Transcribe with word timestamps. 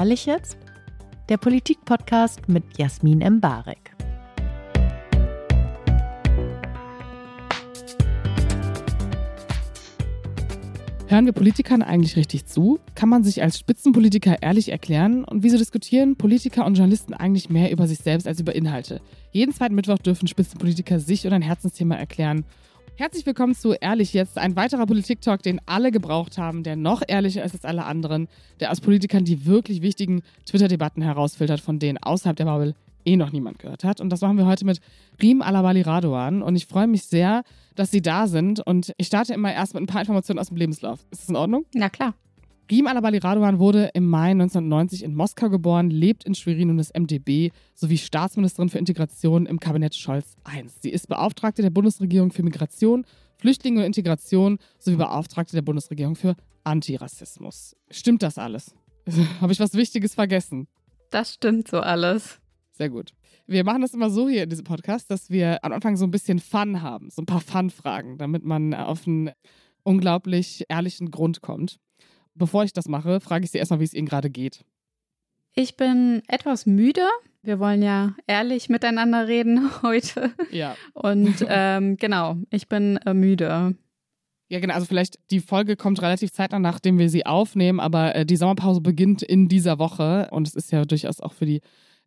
Ehrlich 0.00 0.24
jetzt? 0.24 0.56
Der 1.28 1.36
Politik-Podcast 1.36 2.48
mit 2.48 2.64
Jasmin 2.78 3.20
Embarek. 3.20 3.94
Hören 11.06 11.26
wir 11.26 11.34
Politikern 11.34 11.82
eigentlich 11.82 12.16
richtig 12.16 12.46
zu? 12.46 12.80
Kann 12.94 13.10
man 13.10 13.24
sich 13.24 13.42
als 13.42 13.58
Spitzenpolitiker 13.58 14.42
ehrlich 14.42 14.70
erklären? 14.70 15.22
Und 15.22 15.42
wieso 15.42 15.58
diskutieren 15.58 16.16
Politiker 16.16 16.64
und 16.64 16.76
Journalisten 16.76 17.12
eigentlich 17.12 17.50
mehr 17.50 17.70
über 17.70 17.86
sich 17.86 17.98
selbst 17.98 18.26
als 18.26 18.40
über 18.40 18.54
Inhalte? 18.54 19.02
Jeden 19.32 19.52
zweiten 19.52 19.74
Mittwoch 19.74 19.98
dürfen 19.98 20.28
Spitzenpolitiker 20.28 20.98
sich 20.98 21.26
oder 21.26 21.36
ein 21.36 21.42
Herzensthema 21.42 21.96
erklären. 21.96 22.46
Herzlich 23.00 23.24
willkommen 23.24 23.54
zu 23.54 23.72
Ehrlich 23.72 24.12
jetzt, 24.12 24.36
ein 24.36 24.56
weiterer 24.56 24.84
Politik-Talk, 24.84 25.42
den 25.42 25.58
alle 25.64 25.90
gebraucht 25.90 26.36
haben, 26.36 26.64
der 26.64 26.76
noch 26.76 27.00
ehrlicher 27.08 27.42
ist 27.42 27.54
als 27.54 27.64
alle 27.64 27.86
anderen, 27.86 28.28
der 28.60 28.70
aus 28.70 28.82
Politikern 28.82 29.24
die 29.24 29.46
wirklich 29.46 29.80
wichtigen 29.80 30.20
Twitter-Debatten 30.44 31.00
herausfiltert, 31.00 31.62
von 31.62 31.78
denen 31.78 31.96
außerhalb 31.96 32.36
der 32.36 32.44
Bubble 32.44 32.74
eh 33.06 33.16
noch 33.16 33.32
niemand 33.32 33.58
gehört 33.58 33.84
hat. 33.84 34.02
Und 34.02 34.10
das 34.10 34.20
machen 34.20 34.36
wir 34.36 34.44
heute 34.44 34.66
mit 34.66 34.82
Riem 35.22 35.40
Alabali 35.40 35.80
Radoan. 35.80 36.42
Und 36.42 36.56
ich 36.56 36.66
freue 36.66 36.88
mich 36.88 37.04
sehr, 37.04 37.42
dass 37.74 37.90
Sie 37.90 38.02
da 38.02 38.26
sind. 38.26 38.60
Und 38.60 38.92
ich 38.98 39.06
starte 39.06 39.32
immer 39.32 39.50
erst 39.50 39.72
mit 39.72 39.82
ein 39.82 39.86
paar 39.86 40.02
Informationen 40.02 40.38
aus 40.38 40.48
dem 40.48 40.58
Lebenslauf. 40.58 41.00
Ist 41.10 41.22
das 41.22 41.28
in 41.30 41.36
Ordnung? 41.36 41.64
Na 41.72 41.88
klar. 41.88 42.12
Riem 42.70 42.86
Alabali 42.86 43.18
Radoan 43.18 43.58
wurde 43.58 43.90
im 43.94 44.06
Mai 44.06 44.30
1990 44.30 45.02
in 45.02 45.16
Moskau 45.16 45.50
geboren, 45.50 45.90
lebt 45.90 46.22
in 46.22 46.36
Schwerin 46.36 46.70
und 46.70 46.78
ist 46.78 46.96
MdB 46.96 47.50
sowie 47.74 47.98
Staatsministerin 47.98 48.68
für 48.68 48.78
Integration 48.78 49.46
im 49.46 49.58
Kabinett 49.58 49.96
Scholz 49.96 50.36
I. 50.46 50.64
Sie 50.80 50.90
ist 50.90 51.08
Beauftragte 51.08 51.62
der 51.62 51.70
Bundesregierung 51.70 52.30
für 52.30 52.44
Migration, 52.44 53.04
Flüchtlinge 53.38 53.80
und 53.80 53.86
Integration 53.86 54.58
sowie 54.78 54.94
Beauftragte 54.94 55.56
der 55.56 55.62
Bundesregierung 55.62 56.14
für 56.14 56.36
Antirassismus. 56.62 57.74
Stimmt 57.90 58.22
das 58.22 58.38
alles? 58.38 58.72
Habe 59.40 59.52
ich 59.52 59.58
was 59.58 59.74
Wichtiges 59.74 60.14
vergessen? 60.14 60.68
Das 61.10 61.34
stimmt 61.34 61.66
so 61.66 61.80
alles. 61.80 62.38
Sehr 62.70 62.88
gut. 62.88 63.14
Wir 63.48 63.64
machen 63.64 63.82
das 63.82 63.94
immer 63.94 64.10
so 64.10 64.28
hier 64.28 64.44
in 64.44 64.48
diesem 64.48 64.64
Podcast, 64.64 65.10
dass 65.10 65.28
wir 65.28 65.64
am 65.64 65.72
Anfang 65.72 65.96
so 65.96 66.04
ein 66.04 66.12
bisschen 66.12 66.38
Fun 66.38 66.82
haben, 66.82 67.10
so 67.10 67.20
ein 67.20 67.26
paar 67.26 67.40
Fun-Fragen, 67.40 68.16
damit 68.16 68.44
man 68.44 68.74
auf 68.74 69.08
einen 69.08 69.32
unglaublich 69.82 70.66
ehrlichen 70.68 71.10
Grund 71.10 71.40
kommt. 71.40 71.80
Bevor 72.34 72.64
ich 72.64 72.72
das 72.72 72.88
mache, 72.88 73.20
frage 73.20 73.44
ich 73.44 73.50
Sie 73.50 73.58
erstmal, 73.58 73.80
wie 73.80 73.84
es 73.84 73.94
Ihnen 73.94 74.08
gerade 74.08 74.30
geht. 74.30 74.64
Ich 75.54 75.76
bin 75.76 76.22
etwas 76.28 76.66
müde. 76.66 77.02
Wir 77.42 77.58
wollen 77.58 77.82
ja 77.82 78.14
ehrlich 78.26 78.68
miteinander 78.68 79.26
reden 79.26 79.70
heute. 79.82 80.32
Ja. 80.50 80.76
Und 80.94 81.44
ähm, 81.48 81.96
genau, 81.96 82.36
ich 82.50 82.68
bin 82.68 82.98
äh, 82.98 83.14
müde. 83.14 83.74
Ja, 84.48 84.58
genau. 84.58 84.74
Also 84.74 84.86
vielleicht 84.86 85.18
die 85.30 85.40
Folge 85.40 85.76
kommt 85.76 86.02
relativ 86.02 86.32
zeitnah, 86.32 86.58
nachdem 86.58 86.98
wir 86.98 87.08
sie 87.08 87.24
aufnehmen, 87.24 87.78
aber 87.78 88.14
äh, 88.14 88.26
die 88.26 88.36
Sommerpause 88.36 88.80
beginnt 88.80 89.22
in 89.22 89.48
dieser 89.48 89.78
Woche 89.78 90.28
und 90.32 90.46
es 90.46 90.54
ist 90.54 90.72
ja 90.72 90.84
durchaus 90.84 91.20
auch 91.20 91.32
für 91.32 91.46
die 91.46 91.60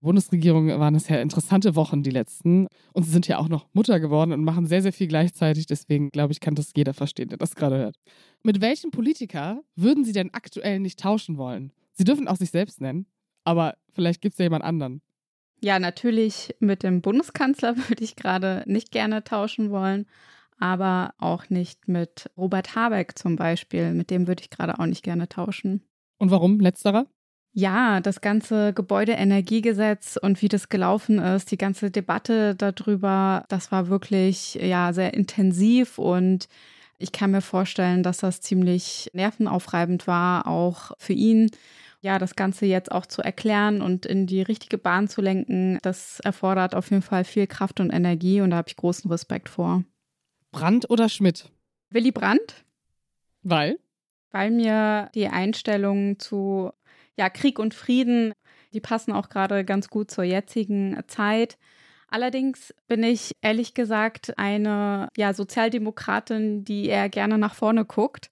Bundesregierung 0.04 0.68
waren 0.68 0.96
es 0.96 1.08
ja 1.08 1.22
interessante 1.22 1.76
Wochen, 1.76 2.04
die 2.04 2.10
letzten. 2.12 2.68
Und 2.92 3.04
sie 3.04 3.12
sind 3.12 3.28
ja 3.28 3.40
auch 3.40 3.48
noch 3.48 3.68
Mutter 3.74 4.00
geworden 4.00 4.34
und 4.34 4.44
machen 4.44 4.68
sehr, 4.68 4.82
sehr 4.82 4.94
viel 4.94 5.08
gleichzeitig. 5.08 5.66
Deswegen 5.66 6.10
glaube 6.10 6.34
ich, 6.34 6.42
kann 6.42 6.56
das 6.56 6.72
jeder 6.76 6.94
verstehen, 6.94 7.30
der 7.30 7.38
das 7.38 7.56
gerade 7.56 7.78
hört. 7.78 7.96
Mit 8.44 8.62
welchem 8.62 8.92
Politiker 8.92 9.64
würden 9.76 10.04
Sie 10.04 10.12
denn 10.12 10.34
aktuell 10.34 10.80
nicht 10.80 11.00
tauschen 11.00 11.38
wollen? 11.38 11.72
Sie 11.94 12.04
dürfen 12.04 12.28
auch 12.28 12.36
sich 12.36 12.52
selbst 12.52 12.82
nennen, 12.82 13.06
aber 13.46 13.76
vielleicht 13.94 14.22
gibt 14.22 14.34
es 14.34 14.40
ja 14.40 14.44
jemand 14.44 14.64
anderen. 14.64 15.02
Ja, 15.62 15.80
natürlich 15.80 16.54
mit 16.60 16.84
dem 16.84 17.02
Bundeskanzler 17.02 17.78
würde 17.88 18.04
ich 18.04 18.18
gerade 18.18 18.64
nicht 18.68 18.92
gerne 18.92 19.24
tauschen 19.24 19.72
wollen, 19.72 20.06
aber 20.60 21.14
auch 21.18 21.50
nicht 21.50 21.88
mit 21.88 22.30
Robert 22.36 22.76
Habeck 22.76 23.18
zum 23.18 23.38
Beispiel. 23.38 23.94
Mit 23.94 24.12
dem 24.12 24.28
würde 24.28 24.44
ich 24.44 24.50
gerade 24.50 24.78
auch 24.78 24.86
nicht 24.86 25.04
gerne 25.04 25.30
tauschen. 25.30 25.82
Und 26.18 26.30
warum 26.30 26.60
letzterer? 26.60 27.08
Ja, 27.56 28.00
das 28.00 28.22
ganze 28.22 28.74
Gebäudeenergiegesetz 28.74 30.18
und 30.20 30.42
wie 30.42 30.48
das 30.48 30.70
gelaufen 30.70 31.20
ist, 31.20 31.52
die 31.52 31.58
ganze 31.58 31.92
Debatte 31.92 32.56
darüber, 32.56 33.46
das 33.48 33.72
war 33.72 33.90
wirklich 33.90 34.56
ja 34.56 34.92
sehr 34.92 35.14
intensiv 35.14 36.00
und 36.00 36.48
ich 36.98 37.12
kann 37.12 37.30
mir 37.30 37.42
vorstellen, 37.42 38.02
dass 38.02 38.18
das 38.18 38.42
ziemlich 38.42 39.12
nervenaufreibend 39.14 40.08
war, 40.08 40.48
auch 40.48 40.94
für 40.98 41.14
ihn. 41.14 41.52
Ja, 42.02 42.18
das 42.18 42.36
Ganze 42.36 42.66
jetzt 42.66 42.92
auch 42.92 43.06
zu 43.06 43.22
erklären 43.22 43.82
und 43.82 44.06
in 44.06 44.26
die 44.26 44.42
richtige 44.42 44.78
Bahn 44.80 45.08
zu 45.08 45.22
lenken, 45.22 45.78
das 45.84 46.20
erfordert 46.22 46.74
auf 46.74 46.90
jeden 46.90 47.04
Fall 47.04 47.24
viel 47.24 47.46
Kraft 47.46 47.80
und 47.80 47.92
Energie 47.92 48.42
und 48.42 48.50
da 48.50 48.58
habe 48.58 48.70
ich 48.70 48.76
großen 48.76 49.10
Respekt 49.12 49.48
vor. 49.48 49.84
Brandt 50.52 50.90
oder 50.90 51.08
Schmidt? 51.08 51.52
Willy 51.92 52.12
Brandt. 52.12 52.66
Weil? 53.44 53.78
Weil 54.32 54.50
mir 54.50 55.12
die 55.14 55.28
Einstellung 55.28 56.18
zu 56.20 56.72
ja, 57.18 57.30
Krieg 57.30 57.60
und 57.60 57.74
Frieden, 57.74 58.34
die 58.74 58.80
passen 58.80 59.12
auch 59.12 59.30
gerade 59.30 59.64
ganz 59.66 59.90
gut 59.90 60.10
zur 60.12 60.24
jetzigen 60.24 60.98
Zeit. 61.08 61.58
Allerdings 62.10 62.74
bin 62.88 63.04
ich 63.04 63.36
ehrlich 63.42 63.74
gesagt 63.74 64.38
eine 64.38 65.10
ja, 65.18 65.34
Sozialdemokratin, 65.34 66.64
die 66.64 66.86
eher 66.86 67.10
gerne 67.10 67.38
nach 67.38 67.56
vorne 67.56 67.86
guckt. 67.86 68.30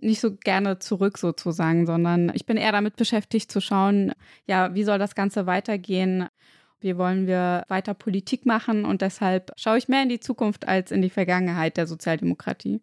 Nicht 0.00 0.20
so 0.20 0.34
gerne 0.34 0.80
zurück 0.80 1.16
sozusagen, 1.16 1.86
sondern 1.86 2.30
ich 2.34 2.44
bin 2.44 2.56
eher 2.56 2.72
damit 2.72 2.96
beschäftigt 2.96 3.50
zu 3.50 3.60
schauen, 3.60 4.12
ja, 4.46 4.74
wie 4.74 4.84
soll 4.84 4.98
das 4.98 5.14
Ganze 5.14 5.46
weitergehen? 5.46 6.28
Wie 6.80 6.98
wollen 6.98 7.26
wir 7.26 7.64
weiter 7.68 7.94
Politik 7.94 8.44
machen? 8.44 8.84
Und 8.84 9.00
deshalb 9.00 9.52
schaue 9.56 9.78
ich 9.78 9.88
mehr 9.88 10.02
in 10.02 10.08
die 10.08 10.20
Zukunft 10.20 10.66
als 10.66 10.90
in 10.90 11.00
die 11.00 11.10
Vergangenheit 11.10 11.76
der 11.76 11.86
Sozialdemokratie. 11.86 12.82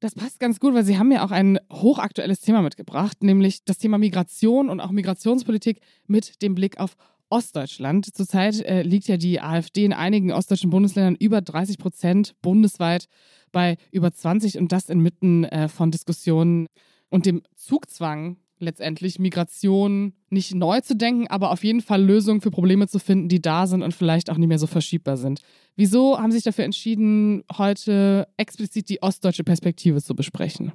Das 0.00 0.14
passt 0.14 0.40
ganz 0.40 0.60
gut, 0.60 0.72
weil 0.72 0.84
Sie 0.84 0.98
haben 0.98 1.12
ja 1.12 1.22
auch 1.22 1.30
ein 1.30 1.58
hochaktuelles 1.70 2.40
Thema 2.40 2.62
mitgebracht, 2.62 3.22
nämlich 3.22 3.64
das 3.64 3.76
Thema 3.76 3.98
Migration 3.98 4.70
und 4.70 4.80
auch 4.80 4.90
Migrationspolitik 4.90 5.80
mit 6.06 6.40
dem 6.40 6.54
Blick 6.54 6.80
auf 6.80 6.96
Ostdeutschland. 7.28 8.14
Zurzeit 8.14 8.62
äh, 8.62 8.80
liegt 8.82 9.08
ja 9.08 9.18
die 9.18 9.42
AfD 9.42 9.84
in 9.84 9.92
einigen 9.92 10.32
ostdeutschen 10.32 10.70
Bundesländern 10.70 11.16
über 11.16 11.42
30 11.42 11.76
Prozent, 11.76 12.34
bundesweit 12.40 13.08
bei 13.52 13.76
über 13.92 14.10
20 14.10 14.58
und 14.58 14.72
das 14.72 14.88
inmitten 14.88 15.44
äh, 15.44 15.68
von 15.68 15.90
Diskussionen 15.90 16.66
und 17.10 17.26
dem 17.26 17.42
Zugzwang 17.54 18.38
letztendlich 18.60 19.18
Migration 19.18 20.14
nicht 20.28 20.54
neu 20.54 20.80
zu 20.80 20.94
denken, 20.94 21.26
aber 21.28 21.50
auf 21.50 21.64
jeden 21.64 21.80
Fall 21.80 22.02
Lösungen 22.02 22.40
für 22.40 22.50
Probleme 22.50 22.86
zu 22.86 22.98
finden, 22.98 23.28
die 23.28 23.42
da 23.42 23.66
sind 23.66 23.82
und 23.82 23.94
vielleicht 23.94 24.30
auch 24.30 24.36
nicht 24.36 24.48
mehr 24.48 24.58
so 24.58 24.66
verschiebbar 24.66 25.16
sind. 25.16 25.40
Wieso 25.76 26.18
haben 26.18 26.30
Sie 26.30 26.38
sich 26.38 26.44
dafür 26.44 26.64
entschieden, 26.64 27.42
heute 27.56 28.28
explizit 28.36 28.88
die 28.88 29.02
ostdeutsche 29.02 29.44
Perspektive 29.44 30.02
zu 30.02 30.14
besprechen? 30.14 30.72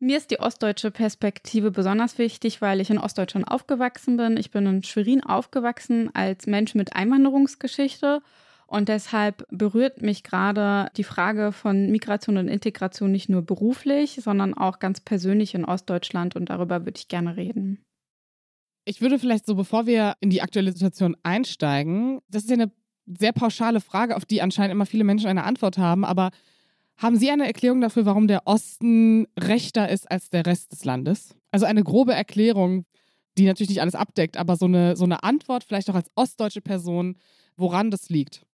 Mir 0.00 0.16
ist 0.16 0.30
die 0.30 0.40
ostdeutsche 0.40 0.90
Perspektive 0.90 1.70
besonders 1.70 2.18
wichtig, 2.18 2.60
weil 2.60 2.80
ich 2.80 2.90
in 2.90 2.98
Ostdeutschland 2.98 3.48
aufgewachsen 3.48 4.16
bin. 4.16 4.36
Ich 4.36 4.50
bin 4.50 4.66
in 4.66 4.82
Schwerin 4.82 5.22
aufgewachsen 5.22 6.10
als 6.14 6.46
Mensch 6.46 6.74
mit 6.74 6.94
Einwanderungsgeschichte 6.94 8.20
und 8.66 8.88
deshalb 8.88 9.46
berührt 9.50 10.02
mich 10.02 10.22
gerade 10.22 10.90
die 10.96 11.04
Frage 11.04 11.52
von 11.52 11.90
Migration 11.90 12.36
und 12.36 12.48
Integration 12.48 13.12
nicht 13.12 13.28
nur 13.28 13.42
beruflich, 13.42 14.18
sondern 14.22 14.54
auch 14.54 14.78
ganz 14.78 15.00
persönlich 15.00 15.54
in 15.54 15.64
Ostdeutschland 15.64 16.36
und 16.36 16.50
darüber 16.50 16.84
würde 16.84 16.98
ich 16.98 17.08
gerne 17.08 17.36
reden. 17.36 17.84
Ich 18.86 19.00
würde 19.00 19.18
vielleicht 19.18 19.46
so, 19.46 19.54
bevor 19.54 19.86
wir 19.86 20.14
in 20.20 20.30
die 20.30 20.42
aktuelle 20.42 20.72
Situation 20.72 21.16
einsteigen, 21.22 22.20
das 22.28 22.44
ist 22.44 22.50
ja 22.50 22.54
eine 22.54 22.72
sehr 23.06 23.32
pauschale 23.32 23.80
Frage, 23.80 24.16
auf 24.16 24.24
die 24.24 24.42
anscheinend 24.42 24.72
immer 24.72 24.86
viele 24.86 25.04
Menschen 25.04 25.28
eine 25.28 25.44
Antwort 25.44 25.78
haben, 25.78 26.04
aber 26.04 26.30
haben 26.96 27.16
Sie 27.16 27.30
eine 27.30 27.46
Erklärung 27.46 27.80
dafür, 27.80 28.06
warum 28.06 28.28
der 28.28 28.46
Osten 28.46 29.26
rechter 29.38 29.88
ist 29.88 30.10
als 30.10 30.30
der 30.30 30.46
Rest 30.46 30.72
des 30.72 30.84
Landes? 30.84 31.34
Also 31.50 31.66
eine 31.66 31.82
grobe 31.82 32.14
Erklärung, 32.14 32.86
die 33.36 33.46
natürlich 33.46 33.70
nicht 33.70 33.80
alles 33.80 33.96
abdeckt, 33.96 34.36
aber 34.36 34.56
so 34.56 34.66
eine, 34.66 34.96
so 34.96 35.04
eine 35.04 35.22
Antwort, 35.24 35.64
vielleicht 35.64 35.90
auch 35.90 35.96
als 35.96 36.10
ostdeutsche 36.14 36.60
Person, 36.60 37.16
woran 37.56 37.90
das 37.90 38.10
liegt. 38.10 38.46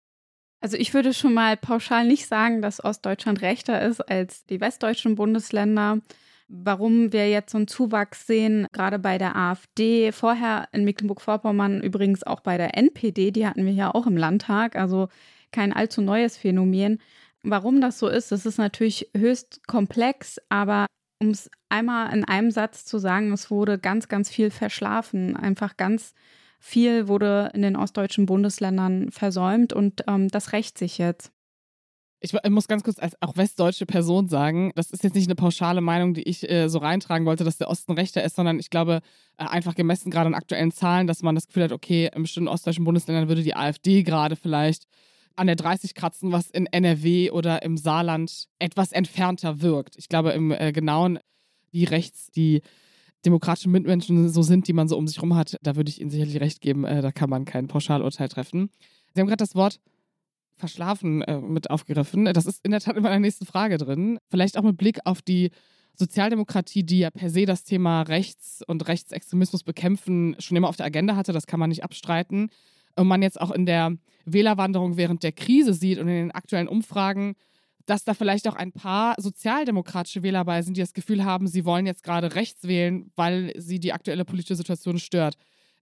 Also 0.61 0.77
ich 0.77 0.93
würde 0.93 1.15
schon 1.15 1.33
mal 1.33 1.57
pauschal 1.57 2.07
nicht 2.07 2.27
sagen, 2.27 2.61
dass 2.61 2.85
Ostdeutschland 2.85 3.41
rechter 3.41 3.81
ist 3.81 4.01
als 4.01 4.45
die 4.45 4.61
westdeutschen 4.61 5.15
Bundesländer. 5.15 6.01
Warum 6.49 7.13
wir 7.13 7.31
jetzt 7.31 7.53
so 7.53 7.59
einen 7.59 7.69
Zuwachs 7.69 8.27
sehen, 8.27 8.67
gerade 8.73 8.99
bei 8.99 9.19
der 9.19 9.37
AfD, 9.37 10.13
vorher 10.13 10.69
in 10.73 10.85
Mecklenburg-Vorpommern 10.85 11.81
übrigens 11.81 12.25
auch 12.25 12.41
bei 12.41 12.59
der 12.59 12.77
NPD, 12.77 13.31
die 13.31 13.47
hatten 13.47 13.65
wir 13.65 13.73
ja 13.73 13.95
auch 13.95 14.07
im 14.07 14.17
Landtag, 14.17 14.77
also 14.77 15.09
kein 15.53 15.73
allzu 15.73 16.03
neues 16.03 16.37
Phänomen. 16.37 17.01
Warum 17.43 17.81
das 17.81 17.99
so 17.99 18.09
ist, 18.09 18.33
das 18.33 18.47
ist 18.47 18.59
natürlich 18.59 19.11
höchst 19.17 19.67
komplex, 19.67 20.39
aber 20.49 20.87
um 21.23 21.31
es 21.31 21.51
einmal 21.69 22.13
in 22.13 22.25
einem 22.25 22.51
Satz 22.51 22.85
zu 22.85 22.99
sagen, 22.99 23.33
es 23.33 23.51
wurde 23.51 23.79
ganz, 23.79 24.09
ganz 24.09 24.29
viel 24.29 24.51
verschlafen, 24.51 25.37
einfach 25.37 25.77
ganz 25.77 26.15
viel 26.61 27.09
wurde 27.09 27.51
in 27.55 27.63
den 27.63 27.75
ostdeutschen 27.75 28.27
Bundesländern 28.27 29.11
versäumt 29.11 29.73
und 29.73 30.05
ähm, 30.07 30.29
das 30.29 30.53
rächt 30.53 30.79
sich 30.79 30.99
jetzt. 30.99 31.33
Ich 32.23 32.35
muss 32.51 32.69
ganz 32.69 32.83
kurz 32.83 32.99
als 32.99 33.17
auch 33.23 33.39
westdeutsche 33.39 33.87
Person 33.87 34.29
sagen, 34.29 34.73
das 34.75 34.91
ist 34.91 35.03
jetzt 35.03 35.15
nicht 35.15 35.27
eine 35.27 35.37
pauschale 35.37 35.81
Meinung, 35.81 36.13
die 36.13 36.23
ich 36.23 36.49
äh, 36.51 36.69
so 36.69 36.79
reintragen 36.79 37.25
wollte, 37.25 37.45
dass 37.45 37.57
der 37.57 37.71
Osten 37.71 37.93
rechter 37.93 38.23
ist, 38.23 38.37
sondern 38.37 38.59
ich 38.59 38.69
glaube, 38.69 39.01
äh, 39.39 39.45
einfach 39.45 39.75
gemessen 39.75 40.11
gerade 40.11 40.27
an 40.27 40.35
aktuellen 40.35 40.71
Zahlen, 40.71 41.07
dass 41.07 41.23
man 41.23 41.35
das 41.35 41.47
Gefühl 41.47 41.65
hat, 41.65 41.73
okay, 41.73 42.11
in 42.15 42.23
bestimmten 42.23 42.49
ostdeutschen 42.49 42.85
Bundesländern 42.85 43.29
würde 43.29 43.43
die 43.43 43.57
AfD 43.57 44.03
gerade 44.03 44.37
vielleicht 44.37 44.85
an 45.35 45.47
der 45.47 45.57
30 45.57 45.95
kratzen, 45.95 46.31
was 46.31 46.51
in 46.51 46.67
NRW 46.67 47.31
oder 47.31 47.63
im 47.63 47.79
Saarland 47.79 48.49
etwas 48.59 48.93
entfernter 48.93 49.63
wirkt. 49.63 49.97
Ich 49.97 50.11
glaube, 50.11 50.33
im 50.33 50.53
äh, 50.53 50.73
genauen, 50.73 51.19
wie 51.71 51.85
rechts 51.85 52.31
die 52.31 52.61
demokratische 53.25 53.69
Mitmenschen 53.69 54.29
so 54.29 54.43
sind, 54.43 54.67
die 54.69 54.73
man 54.73 54.89
so 54.89 54.97
um 54.97 55.07
sich 55.07 55.17
herum 55.17 55.35
hat, 55.35 55.57
da 55.63 55.77
würde 55.77 55.91
ich 55.91 56.01
Ihnen 56.01 56.11
sicherlich 56.11 56.41
recht 56.41 56.61
geben, 56.61 56.85
äh, 56.85 57.03
da 57.03 57.13
kann 57.13 57.31
man 57.31 57.45
kein 57.45 57.69
Pauschalurteil 57.69 58.29
treffen. 58.29 58.71
Sie 59.15 59.21
haben 59.21 59.27
gerade 59.27 59.39
das 59.43 59.55
Wort 59.55 59.81
verschlafen 60.57 61.23
äh, 61.23 61.41
mit 61.41 61.71
aufgegriffen. 61.71 62.27
Das 62.27 62.47
ist 62.47 62.65
in 62.65 62.71
der 62.71 62.81
Tat 62.81 62.97
in 62.97 63.03
meiner 63.03 63.19
nächsten 63.19 63.47
Frage 63.47 63.79
drin. 63.79 64.19
Vielleicht 64.29 64.57
auch 64.57 64.63
mit 64.63 64.77
Blick 64.77 64.99
auf 65.05 65.23
die 65.23 65.51
Sozialdemokratie, 65.95 66.85
die 66.85 67.01
ja 67.01 67.11
per 67.11 67.31
se 67.31 67.47
das 67.47 67.65
Thema 67.65 68.03
Rechts- 68.03 68.63
und 68.67 68.87
Rechtsextremismus 68.87 69.65
bekämpfen, 69.65 70.37
schon 70.39 70.57
immer 70.57 70.69
auf 70.69 70.77
der 70.77 70.87
Agenda 70.87 71.17
hatte, 71.17 71.33
das 71.33 71.47
kann 71.47 71.61
man 71.61 71.71
nicht 71.71 71.85
abstreiten. 71.85 72.51
Und 72.97 73.09
man 73.09 73.23
jetzt 73.23 73.41
auch 73.41 73.51
in 73.51 73.67
der 73.67 73.97
Wählerwanderung 74.25 74.97
während 74.97 75.23
der 75.23 75.33
Krise 75.33 75.75
sieht 75.75 75.99
und 75.99 76.09
in 76.09 76.15
den 76.15 76.31
aktuellen 76.31 76.69
Umfragen, 76.69 77.35
dass 77.91 78.05
da 78.05 78.15
vielleicht 78.15 78.47
auch 78.47 78.55
ein 78.55 78.71
paar 78.71 79.17
sozialdemokratische 79.19 80.23
Wähler 80.23 80.45
bei 80.45 80.63
sind, 80.63 80.77
die 80.77 80.81
das 80.81 80.93
Gefühl 80.93 81.25
haben, 81.25 81.49
sie 81.49 81.65
wollen 81.65 81.87
jetzt 81.87 82.05
gerade 82.05 82.37
rechts 82.37 82.69
wählen, 82.69 83.11
weil 83.17 83.53
sie 83.57 83.81
die 83.81 83.93
aktuelle 83.93 84.25
politische 84.25 84.55
Situation 84.55 85.01
stört. 85.01 85.35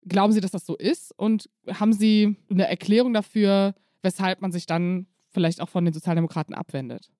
Glauben 0.07 0.33
Sie, 0.33 0.41
dass 0.41 0.53
das 0.53 0.65
so 0.65 0.75
ist? 0.75 1.13
Und 1.19 1.51
haben 1.71 1.93
Sie 1.93 2.37
eine 2.49 2.67
Erklärung 2.67 3.13
dafür, 3.13 3.75
weshalb 4.01 4.41
man 4.41 4.53
sich 4.53 4.65
dann 4.65 5.07
vielleicht 5.29 5.61
auch 5.61 5.69
von 5.69 5.85
den 5.85 5.93
Sozialdemokraten 5.93 6.55
abwendet? 6.55 7.11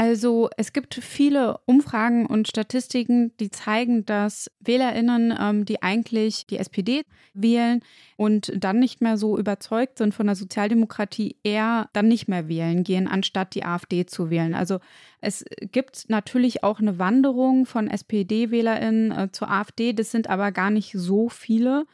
Also 0.00 0.48
es 0.56 0.72
gibt 0.72 0.94
viele 0.94 1.58
Umfragen 1.66 2.26
und 2.26 2.46
Statistiken, 2.46 3.36
die 3.40 3.50
zeigen, 3.50 4.06
dass 4.06 4.48
Wählerinnen, 4.60 5.36
ähm, 5.36 5.64
die 5.64 5.82
eigentlich 5.82 6.46
die 6.46 6.58
SPD 6.58 7.02
wählen 7.34 7.82
und 8.16 8.52
dann 8.56 8.78
nicht 8.78 9.00
mehr 9.00 9.18
so 9.18 9.36
überzeugt 9.36 9.98
sind 9.98 10.14
von 10.14 10.26
der 10.26 10.36
Sozialdemokratie, 10.36 11.34
eher 11.42 11.90
dann 11.94 12.06
nicht 12.06 12.28
mehr 12.28 12.46
wählen 12.46 12.84
gehen, 12.84 13.08
anstatt 13.08 13.56
die 13.56 13.64
AfD 13.64 14.06
zu 14.06 14.30
wählen. 14.30 14.54
Also 14.54 14.78
es 15.20 15.44
gibt 15.72 16.08
natürlich 16.08 16.62
auch 16.62 16.78
eine 16.78 17.00
Wanderung 17.00 17.66
von 17.66 17.88
SPD-Wählerinnen 17.88 19.10
äh, 19.10 19.32
zur 19.32 19.50
AfD, 19.50 19.94
das 19.94 20.12
sind 20.12 20.30
aber 20.30 20.52
gar 20.52 20.70
nicht 20.70 20.92
so 20.92 21.28
viele. 21.28 21.86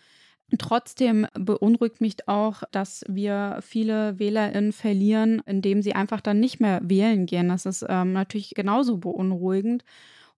Trotzdem 0.59 1.27
beunruhigt 1.35 2.01
mich 2.01 2.29
auch, 2.29 2.63
dass 2.71 3.05
wir 3.09 3.59
viele 3.63 4.19
WählerInnen 4.19 4.73
verlieren, 4.73 5.43
indem 5.47 5.83
sie 5.83 5.95
einfach 5.95 6.21
dann 6.21 6.39
nicht 6.39 6.61
mehr 6.61 6.81
wählen 6.85 7.27
gehen. 7.27 7.49
Das 7.49 7.67
ist 7.67 7.85
ähm, 7.89 8.13
natürlich 8.13 8.51
genauso 8.55 8.99
beunruhigend. 8.99 9.85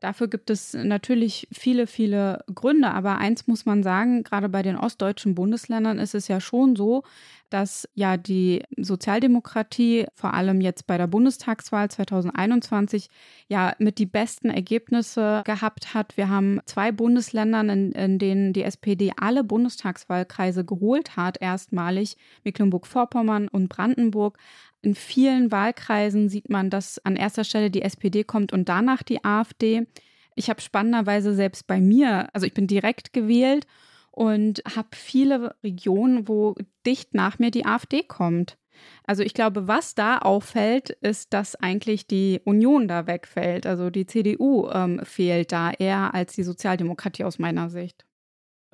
Dafür 0.00 0.28
gibt 0.28 0.50
es 0.50 0.75
natürlich 0.75 1.48
viele, 1.50 1.87
viele 1.87 2.44
Gründe. 2.54 2.90
Aber 2.90 3.16
eins 3.16 3.46
muss 3.46 3.64
man 3.64 3.82
sagen, 3.82 4.25
gerade 4.25 4.48
bei 4.48 4.62
den 4.62 4.76
ostdeutschen 4.76 5.34
Bundesländern 5.34 5.98
ist 5.98 6.14
es 6.14 6.28
ja 6.28 6.38
schon 6.40 6.76
so, 6.76 7.02
dass 7.48 7.88
ja 7.94 8.16
die 8.16 8.62
Sozialdemokratie 8.76 10.06
vor 10.14 10.34
allem 10.34 10.60
jetzt 10.60 10.87
bei 10.87 10.98
der 10.98 11.06
Bundestagswahl 11.06 11.90
2021 11.90 13.08
ja 13.48 13.75
mit 13.78 13.98
die 13.98 14.06
besten 14.06 14.50
Ergebnisse 14.50 15.43
gehabt 15.46 15.94
hat. 15.94 16.16
Wir 16.16 16.28
haben 16.28 16.60
zwei 16.66 16.93
Bundesländern, 16.93 17.69
in, 17.70 17.93
in 17.93 18.19
denen 18.19 18.52
die 18.52 18.64
SPD 18.64 19.12
alle 19.16 19.44
Bundestagswahlkreise 19.44 20.64
geholt 20.64 21.16
hat, 21.16 21.40
erstmalig 21.40 22.16
Mecklenburg-Vorpommern 22.44 23.48
und 23.48 23.69
Brandenburg. 23.69 24.38
In 24.87 24.94
vielen 24.94 25.50
Wahlkreisen 25.50 26.29
sieht 26.29 26.49
man, 26.49 26.71
dass 26.71 27.05
an 27.05 27.17
erster 27.17 27.43
Stelle 27.43 27.73
die 27.73 27.83
SPD 27.83 28.23
kommt 28.23 28.53
und 28.53 28.69
danach 28.69 29.03
die 29.03 29.25
AfD. 29.25 29.88
Ich 30.37 30.49
habe 30.49 30.61
spannenderweise 30.61 31.35
selbst 31.35 31.67
bei 31.67 31.81
mir, 31.81 32.29
also 32.33 32.47
ich 32.47 32.55
bin 32.55 32.69
direkt 32.69 33.12
gewählt 33.12 33.67
und 34.12 34.62
habe 34.77 34.91
viele 34.93 35.56
Regionen, 35.65 36.29
wo 36.29 36.55
dicht 36.87 37.15
nach 37.15 37.41
mir 37.41 37.50
die 37.50 37.67
AfD 37.67 38.05
kommt. 38.05 38.59
Also 39.03 39.25
ich 39.25 39.35
glaube, 39.35 39.67
was 39.67 39.97
da 39.97 40.19
auffällt, 40.19 40.91
ist, 40.91 41.32
dass 41.32 41.56
eigentlich 41.56 42.06
die 42.06 42.41
Union 42.44 42.87
da 42.87 43.09
wegfällt. 43.09 43.67
Also 43.67 43.91
die 43.91 44.06
CDU 44.06 44.71
ähm, 44.71 45.00
fehlt 45.03 45.50
da 45.50 45.73
eher 45.73 46.15
als 46.15 46.35
die 46.35 46.44
Sozialdemokratie 46.44 47.25
aus 47.25 47.41
meiner 47.41 47.71
Sicht. 47.71 48.06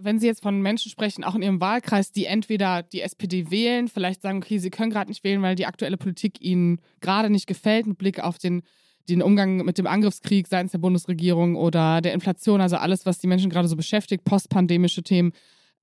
Wenn 0.04 0.18
Sie 0.18 0.26
jetzt 0.26 0.42
von 0.42 0.60
Menschen 0.60 0.90
sprechen, 0.90 1.24
auch 1.24 1.34
in 1.34 1.42
Ihrem 1.42 1.60
Wahlkreis, 1.60 2.12
die 2.12 2.26
entweder 2.26 2.82
die 2.82 3.02
SPD 3.02 3.50
wählen, 3.50 3.88
vielleicht 3.88 4.22
sagen, 4.22 4.38
okay, 4.38 4.58
Sie 4.58 4.70
können 4.70 4.90
gerade 4.90 5.10
nicht 5.10 5.24
wählen, 5.24 5.42
weil 5.42 5.54
die 5.54 5.66
aktuelle 5.66 5.96
Politik 5.96 6.40
Ihnen 6.40 6.80
gerade 7.00 7.30
nicht 7.30 7.46
gefällt, 7.46 7.86
mit 7.86 7.98
Blick 7.98 8.20
auf 8.20 8.38
den 8.38 8.62
den 9.08 9.22
Umgang 9.22 9.64
mit 9.64 9.78
dem 9.78 9.86
Angriffskrieg 9.86 10.46
seitens 10.46 10.72
der 10.72 10.78
Bundesregierung 10.78 11.56
oder 11.56 12.00
der 12.00 12.12
Inflation, 12.12 12.60
also 12.60 12.76
alles, 12.76 13.06
was 13.06 13.18
die 13.18 13.26
Menschen 13.26 13.50
gerade 13.50 13.68
so 13.68 13.76
beschäftigt, 13.76 14.24
postpandemische 14.24 15.02
Themen. 15.02 15.32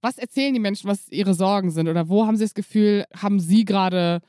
Was 0.01 0.17
erzählen 0.17 0.53
die 0.53 0.59
Menschen, 0.59 0.89
was 0.89 1.09
ihre 1.09 1.33
Sorgen 1.33 1.71
sind? 1.71 1.89
Oder 1.89 2.07
wo 2.07 2.25
haben 2.25 2.37
sie 2.37 2.45
das 2.45 2.53
Gefühl, 2.53 3.05
haben 3.13 3.39
sie 3.39 3.65
gerade 3.65 4.21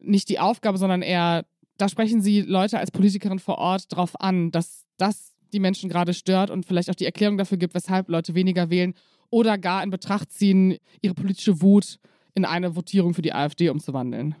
nicht 0.00 0.28
die 0.30 0.38
Aufgabe, 0.40 0.78
sondern 0.78 1.02
eher, 1.02 1.44
da 1.76 1.88
sprechen 1.88 2.22
sie 2.22 2.40
Leute 2.40 2.78
als 2.78 2.90
Politikerin 2.90 3.38
vor 3.38 3.58
Ort 3.58 3.94
drauf 3.94 4.18
an, 4.20 4.50
dass 4.50 4.86
das 4.96 5.34
die 5.52 5.60
Menschen 5.60 5.90
gerade 5.90 6.14
stört 6.14 6.50
und 6.50 6.64
vielleicht 6.64 6.90
auch 6.90 6.94
die 6.94 7.04
Erklärung 7.04 7.36
dafür 7.36 7.58
gibt, 7.58 7.74
weshalb 7.74 8.08
Leute 8.08 8.34
weniger 8.34 8.70
wählen 8.70 8.94
oder 9.32 9.58
gar 9.58 9.82
in 9.82 9.90
Betracht 9.90 10.30
ziehen, 10.30 10.76
ihre 11.00 11.14
politische 11.14 11.60
Wut 11.62 11.98
in 12.34 12.44
eine 12.44 12.74
Votierung 12.74 13.14
für 13.14 13.22
die 13.22 13.32
AfD 13.32 13.70
umzuwandeln? 13.70 14.36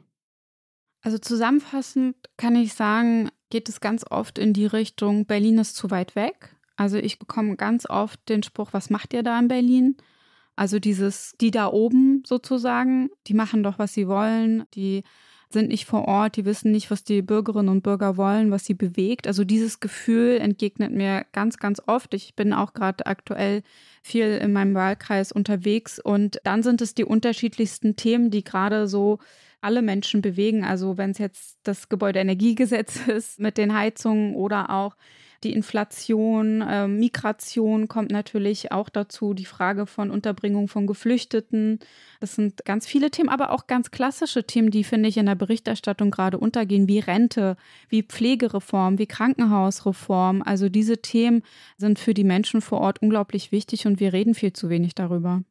Also 1.00 1.18
zusammenfassend 1.18 2.14
kann 2.36 2.54
ich 2.54 2.74
sagen, 2.74 3.30
geht 3.50 3.68
es 3.68 3.80
ganz 3.80 4.04
oft 4.08 4.38
in 4.38 4.52
die 4.52 4.66
Richtung, 4.66 5.26
Berlin 5.26 5.58
ist 5.58 5.74
zu 5.74 5.90
weit 5.90 6.14
weg. 6.14 6.54
Also 6.76 6.96
ich 6.96 7.18
bekomme 7.18 7.56
ganz 7.56 7.88
oft 7.88 8.20
den 8.28 8.42
Spruch, 8.42 8.72
was 8.72 8.90
macht 8.90 9.12
ihr 9.12 9.22
da 9.22 9.38
in 9.38 9.48
Berlin? 9.48 9.96
Also 10.54 10.78
dieses, 10.78 11.34
die 11.40 11.50
da 11.50 11.66
oben 11.66 12.22
sozusagen, 12.26 13.10
die 13.26 13.34
machen 13.34 13.62
doch, 13.62 13.78
was 13.78 13.94
sie 13.94 14.06
wollen, 14.06 14.64
die 14.74 15.02
sind 15.52 15.68
nicht 15.68 15.86
vor 15.86 16.06
Ort, 16.08 16.36
die 16.36 16.44
wissen 16.44 16.72
nicht, 16.72 16.90
was 16.90 17.04
die 17.04 17.22
Bürgerinnen 17.22 17.68
und 17.68 17.82
Bürger 17.82 18.16
wollen, 18.16 18.50
was 18.50 18.64
sie 18.64 18.74
bewegt. 18.74 19.26
Also 19.26 19.44
dieses 19.44 19.80
Gefühl 19.80 20.38
entgegnet 20.38 20.92
mir 20.92 21.24
ganz, 21.32 21.58
ganz 21.58 21.80
oft. 21.86 22.14
Ich 22.14 22.34
bin 22.34 22.52
auch 22.52 22.74
gerade 22.74 23.06
aktuell 23.06 23.62
viel 24.02 24.38
in 24.38 24.52
meinem 24.52 24.74
Wahlkreis 24.74 25.32
unterwegs 25.32 25.98
und 25.98 26.40
dann 26.44 26.62
sind 26.62 26.80
es 26.80 26.94
die 26.94 27.04
unterschiedlichsten 27.04 27.96
Themen, 27.96 28.30
die 28.30 28.44
gerade 28.44 28.88
so 28.88 29.18
alle 29.62 29.82
Menschen 29.82 30.22
bewegen. 30.22 30.64
Also 30.64 30.98
wenn 30.98 31.12
es 31.12 31.18
jetzt 31.18 31.58
das 31.62 31.88
Gebäudeenergiegesetz 31.88 32.96
ist 33.08 33.40
mit 33.40 33.58
den 33.58 33.74
Heizungen 33.74 34.34
oder 34.34 34.70
auch 34.70 34.96
die 35.44 35.52
Inflation, 35.52 36.60
äh, 36.60 36.86
Migration 36.86 37.88
kommt 37.88 38.12
natürlich 38.12 38.70
auch 38.70 38.88
dazu, 38.88 39.34
die 39.34 39.44
Frage 39.44 39.86
von 39.86 40.10
Unterbringung 40.10 40.68
von 40.68 40.86
Geflüchteten. 40.86 41.80
Das 42.20 42.36
sind 42.36 42.64
ganz 42.64 42.86
viele 42.86 43.10
Themen, 43.10 43.28
aber 43.28 43.50
auch 43.50 43.66
ganz 43.66 43.90
klassische 43.90 44.44
Themen, 44.44 44.70
die, 44.70 44.84
finde 44.84 45.08
ich, 45.08 45.16
in 45.16 45.26
der 45.26 45.34
Berichterstattung 45.34 46.10
gerade 46.10 46.38
untergehen, 46.38 46.86
wie 46.86 47.00
Rente, 47.00 47.56
wie 47.88 48.02
Pflegereform, 48.02 48.98
wie 48.98 49.06
Krankenhausreform. 49.06 50.42
Also 50.42 50.68
diese 50.68 50.98
Themen 50.98 51.42
sind 51.76 51.98
für 51.98 52.14
die 52.14 52.24
Menschen 52.24 52.60
vor 52.60 52.80
Ort 52.80 53.02
unglaublich 53.02 53.50
wichtig 53.50 53.86
und 53.86 53.98
wir 53.98 54.12
reden 54.12 54.34
viel 54.34 54.52
zu 54.52 54.68
wenig 54.68 54.94
darüber. 54.94 55.42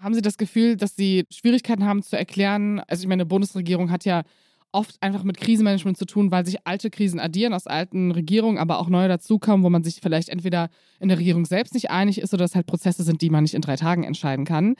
Haben 0.00 0.14
Sie 0.14 0.22
das 0.22 0.38
Gefühl, 0.38 0.76
dass 0.76 0.94
Sie 0.94 1.24
Schwierigkeiten 1.30 1.84
haben 1.84 2.02
zu 2.02 2.16
erklären? 2.16 2.80
Also 2.86 3.02
ich 3.02 3.08
meine, 3.08 3.24
die 3.24 3.28
Bundesregierung 3.28 3.90
hat 3.90 4.04
ja 4.04 4.22
oft 4.70 5.02
einfach 5.02 5.24
mit 5.24 5.38
Krisenmanagement 5.38 5.96
zu 5.96 6.04
tun, 6.04 6.30
weil 6.30 6.44
sich 6.46 6.66
alte 6.66 6.90
Krisen 6.90 7.18
addieren 7.18 7.54
aus 7.54 7.66
alten 7.66 8.12
Regierungen, 8.12 8.58
aber 8.58 8.78
auch 8.78 8.88
neue 8.88 9.08
dazukommen, 9.08 9.64
wo 9.64 9.70
man 9.70 9.82
sich 9.82 10.00
vielleicht 10.02 10.28
entweder 10.28 10.68
in 11.00 11.08
der 11.08 11.18
Regierung 11.18 11.46
selbst 11.46 11.74
nicht 11.74 11.90
einig 11.90 12.20
ist 12.20 12.34
oder 12.34 12.44
es 12.44 12.54
halt 12.54 12.66
Prozesse 12.66 13.02
sind, 13.02 13.22
die 13.22 13.30
man 13.30 13.42
nicht 13.42 13.54
in 13.54 13.62
drei 13.62 13.76
Tagen 13.76 14.04
entscheiden 14.04 14.44
kann. 14.44 14.74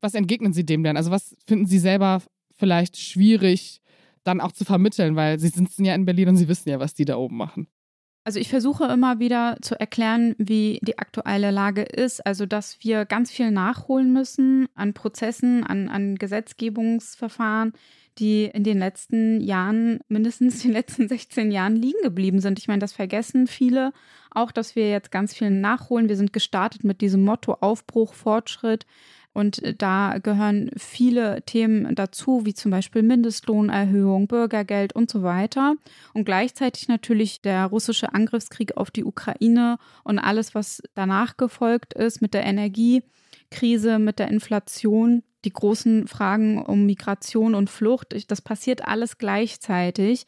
Was 0.00 0.14
entgegnen 0.14 0.52
Sie 0.52 0.64
dem 0.64 0.82
denn? 0.82 0.96
Also 0.96 1.10
was 1.10 1.36
finden 1.46 1.66
Sie 1.66 1.78
selber 1.78 2.22
vielleicht 2.56 2.96
schwierig 2.96 3.80
dann 4.22 4.40
auch 4.40 4.52
zu 4.52 4.64
vermitteln, 4.64 5.14
weil 5.16 5.38
Sie 5.38 5.48
sitzen 5.48 5.84
ja 5.84 5.94
in 5.94 6.06
Berlin 6.06 6.30
und 6.30 6.36
Sie 6.36 6.48
wissen 6.48 6.70
ja, 6.70 6.80
was 6.80 6.94
die 6.94 7.04
da 7.04 7.16
oben 7.16 7.36
machen. 7.36 7.68
Also 8.26 8.40
ich 8.40 8.48
versuche 8.48 8.86
immer 8.86 9.18
wieder 9.18 9.58
zu 9.60 9.78
erklären, 9.78 10.34
wie 10.38 10.80
die 10.82 10.98
aktuelle 10.98 11.50
Lage 11.50 11.82
ist. 11.82 12.24
Also 12.24 12.46
dass 12.46 12.78
wir 12.80 13.04
ganz 13.04 13.30
viel 13.30 13.50
nachholen 13.50 14.12
müssen 14.14 14.66
an 14.74 14.94
Prozessen, 14.94 15.62
an, 15.62 15.90
an 15.90 16.16
Gesetzgebungsverfahren, 16.16 17.74
die 18.18 18.44
in 18.46 18.64
den 18.64 18.78
letzten 18.78 19.42
Jahren, 19.42 20.00
mindestens 20.08 20.62
den 20.62 20.72
letzten 20.72 21.06
16 21.10 21.50
Jahren 21.50 21.76
liegen 21.76 22.02
geblieben 22.02 22.40
sind. 22.40 22.58
Ich 22.58 22.66
meine, 22.66 22.80
das 22.80 22.94
vergessen 22.94 23.46
viele. 23.46 23.92
Auch, 24.30 24.52
dass 24.52 24.74
wir 24.74 24.90
jetzt 24.90 25.12
ganz 25.12 25.34
viel 25.34 25.50
nachholen. 25.50 26.08
Wir 26.08 26.16
sind 26.16 26.32
gestartet 26.32 26.82
mit 26.82 27.02
diesem 27.02 27.24
Motto 27.24 27.58
Aufbruch, 27.60 28.14
Fortschritt. 28.14 28.86
Und 29.34 29.62
äh, 29.62 29.74
da 29.74 30.18
gehören 30.22 30.70
viele 30.78 31.42
Themen 31.42 31.94
dazu, 31.94 32.46
wie 32.46 32.54
zum 32.54 32.70
Beispiel 32.70 33.02
Mindestlohnerhöhung, 33.02 34.28
Bürgergeld 34.28 34.94
und 34.94 35.10
so 35.10 35.22
weiter. 35.22 35.74
Und 36.14 36.24
gleichzeitig 36.24 36.88
natürlich 36.88 37.42
der 37.42 37.66
russische 37.66 38.14
Angriffskrieg 38.14 38.78
auf 38.78 38.90
die 38.90 39.04
Ukraine 39.04 39.76
und 40.04 40.18
alles, 40.18 40.54
was 40.54 40.82
danach 40.94 41.36
gefolgt 41.36 41.92
ist 41.92 42.22
mit 42.22 42.32
der 42.32 42.44
Energiekrise, 42.44 43.98
mit 43.98 44.18
der 44.18 44.28
Inflation, 44.28 45.22
die 45.44 45.52
großen 45.52 46.06
Fragen 46.06 46.62
um 46.62 46.86
Migration 46.86 47.54
und 47.54 47.68
Flucht. 47.68 48.14
Das 48.28 48.40
passiert 48.40 48.86
alles 48.86 49.18
gleichzeitig 49.18 50.26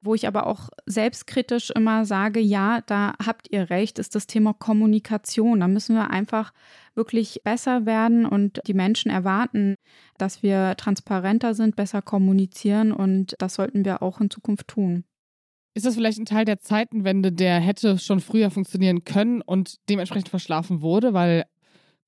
wo 0.00 0.14
ich 0.14 0.26
aber 0.26 0.46
auch 0.46 0.68
selbstkritisch 0.86 1.70
immer 1.70 2.04
sage, 2.04 2.40
ja, 2.40 2.82
da 2.82 3.14
habt 3.24 3.50
ihr 3.50 3.70
recht, 3.70 3.98
ist 3.98 4.14
das 4.14 4.26
Thema 4.26 4.54
Kommunikation. 4.54 5.60
Da 5.60 5.68
müssen 5.68 5.96
wir 5.96 6.10
einfach 6.10 6.52
wirklich 6.98 7.40
besser 7.42 7.86
werden 7.86 8.26
und 8.26 8.60
die 8.66 8.74
Menschen 8.74 9.10
erwarten, 9.10 9.76
dass 10.18 10.42
wir 10.42 10.74
transparenter 10.76 11.54
sind, 11.54 11.76
besser 11.76 12.02
kommunizieren 12.02 12.92
und 12.92 13.34
das 13.38 13.54
sollten 13.54 13.86
wir 13.86 14.02
auch 14.02 14.20
in 14.20 14.28
Zukunft 14.28 14.68
tun. 14.68 15.04
Ist 15.74 15.86
das 15.86 15.94
vielleicht 15.94 16.18
ein 16.18 16.26
Teil 16.26 16.44
der 16.44 16.58
Zeitenwende, 16.58 17.32
der 17.32 17.60
hätte 17.60 17.98
schon 17.98 18.20
früher 18.20 18.50
funktionieren 18.50 19.04
können 19.04 19.40
und 19.40 19.76
dementsprechend 19.88 20.28
verschlafen 20.28 20.82
wurde? 20.82 21.14
Weil 21.14 21.44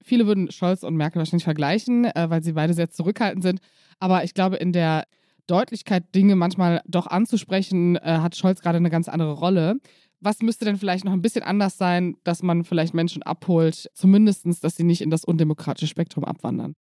viele 0.03 0.27
würden 0.27 0.51
Scholz 0.51 0.83
und 0.83 0.97
Merkel 0.97 1.21
wahrscheinlich 1.21 1.45
vergleichen, 1.45 2.05
äh, 2.05 2.29
weil 2.29 2.43
sie 2.43 2.53
beide 2.53 2.75
sehr 2.75 2.91
zurückhaltend 2.91 3.45
sind. 3.45 3.61
Aber 4.01 4.25
ich 4.25 4.35
glaube, 4.35 4.57
in 4.57 4.73
der 4.73 5.05
Deutlichkeit, 5.47 6.15
Dinge 6.15 6.37
manchmal 6.37 6.81
doch 6.87 7.07
anzusprechen, 7.07 7.97
äh, 7.97 8.19
hat 8.19 8.37
Scholz 8.37 8.61
gerade 8.61 8.79
eine 8.79 8.91
ganz 8.91 9.09
andere 9.09 9.33
Rolle. 9.33 9.77
Was 10.21 10.41
müsste 10.41 10.65
denn 10.65 10.77
vielleicht 10.77 11.05
noch 11.05 11.13
ein 11.13 11.23
bisschen 11.23 11.43
anders 11.43 11.79
sein, 11.79 12.17
dass 12.25 12.43
man 12.43 12.65
vielleicht 12.65 12.95
Menschen 12.95 13.23
abholt, 13.23 13.91
zumindest, 13.95 14.47
dass 14.63 14.77
sie 14.77 14.85
nicht 14.85 15.01
in 15.01 15.11
das 15.11 15.25
undemokratische 15.25 15.87
Spektrum 15.87 16.25
abwandern? 16.25 16.75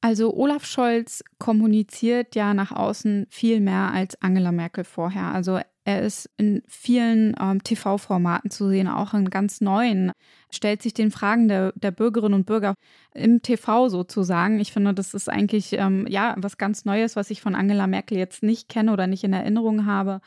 Also 0.00 0.34
Olaf 0.34 0.66
Scholz 0.66 1.24
kommuniziert 1.38 2.34
ja 2.34 2.52
nach 2.52 2.72
außen 2.72 3.26
viel 3.30 3.60
mehr 3.60 3.90
als 3.90 4.20
Angela 4.20 4.52
Merkel 4.52 4.84
vorher. 4.84 5.32
Also 5.32 5.60
er 5.86 6.02
ist 6.02 6.28
in 6.36 6.62
vielen 6.66 7.34
ähm, 7.40 7.62
TV-Formaten 7.62 8.50
zu 8.50 8.68
sehen, 8.68 8.86
auch 8.86 9.14
in 9.14 9.30
ganz 9.30 9.60
neuen, 9.60 10.12
stellt 10.50 10.82
sich 10.82 10.92
den 10.92 11.10
Fragen 11.10 11.48
der, 11.48 11.72
der 11.76 11.90
Bürgerinnen 11.90 12.34
und 12.34 12.44
Bürger 12.44 12.74
im 13.14 13.40
TV 13.40 13.88
sozusagen. 13.88 14.60
Ich 14.60 14.72
finde, 14.72 14.92
das 14.92 15.14
ist 15.14 15.30
eigentlich 15.30 15.72
ähm, 15.74 16.06
ja 16.08 16.34
was 16.38 16.58
ganz 16.58 16.84
Neues, 16.84 17.16
was 17.16 17.30
ich 17.30 17.40
von 17.40 17.54
Angela 17.54 17.86
Merkel 17.86 18.18
jetzt 18.18 18.42
nicht 18.42 18.68
kenne 18.68 18.92
oder 18.92 19.06
nicht 19.06 19.24
in 19.24 19.32
Erinnerung 19.32 19.86
habe. 19.86 20.20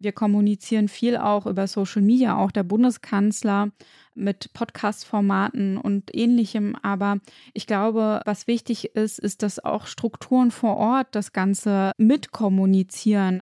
Wir 0.00 0.12
kommunizieren 0.12 0.88
viel 0.88 1.16
auch 1.18 1.44
über 1.46 1.66
Social 1.66 2.00
Media, 2.00 2.38
auch 2.38 2.50
der 2.50 2.62
Bundeskanzler 2.62 3.70
mit 4.14 4.52
Podcast-Formaten 4.54 5.76
und 5.76 6.14
ähnlichem. 6.14 6.74
Aber 6.82 7.18
ich 7.52 7.66
glaube, 7.66 8.22
was 8.24 8.46
wichtig 8.46 8.96
ist, 8.96 9.18
ist, 9.18 9.42
dass 9.42 9.62
auch 9.62 9.86
Strukturen 9.86 10.50
vor 10.50 10.78
Ort 10.78 11.08
das 11.12 11.32
Ganze 11.32 11.92
mitkommunizieren 11.98 13.40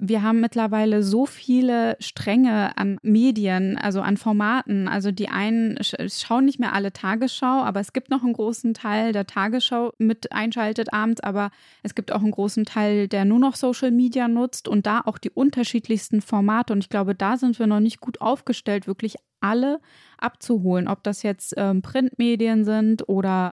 wir 0.00 0.22
haben 0.22 0.40
mittlerweile 0.40 1.02
so 1.02 1.26
viele 1.26 1.96
Stränge 2.00 2.76
an 2.76 2.98
Medien, 3.02 3.78
also 3.78 4.00
an 4.00 4.16
Formaten. 4.16 4.88
Also 4.88 5.10
die 5.10 5.28
einen 5.28 5.78
schauen 5.82 6.44
nicht 6.44 6.58
mehr 6.58 6.72
alle 6.72 6.92
Tagesschau, 6.92 7.62
aber 7.62 7.80
es 7.80 7.92
gibt 7.92 8.10
noch 8.10 8.22
einen 8.22 8.32
großen 8.32 8.74
Teil, 8.74 9.12
der 9.12 9.26
Tagesschau 9.26 9.92
mit 9.98 10.32
einschaltet 10.32 10.92
abends, 10.92 11.20
aber 11.20 11.50
es 11.82 11.94
gibt 11.94 12.12
auch 12.12 12.22
einen 12.22 12.30
großen 12.30 12.64
Teil, 12.64 13.08
der 13.08 13.24
nur 13.24 13.38
noch 13.38 13.56
Social 13.56 13.90
Media 13.90 14.28
nutzt 14.28 14.68
und 14.68 14.86
da 14.86 15.02
auch 15.04 15.18
die 15.18 15.30
unterschiedlichsten 15.30 16.20
Formate. 16.20 16.72
Und 16.72 16.84
ich 16.84 16.90
glaube, 16.90 17.14
da 17.14 17.36
sind 17.36 17.58
wir 17.58 17.66
noch 17.66 17.80
nicht 17.80 18.00
gut 18.00 18.20
aufgestellt, 18.20 18.86
wirklich 18.86 19.16
alle 19.40 19.80
abzuholen, 20.18 20.88
ob 20.88 21.02
das 21.02 21.22
jetzt 21.22 21.54
ähm, 21.56 21.82
Printmedien 21.82 22.64
sind 22.64 23.08
oder 23.08 23.50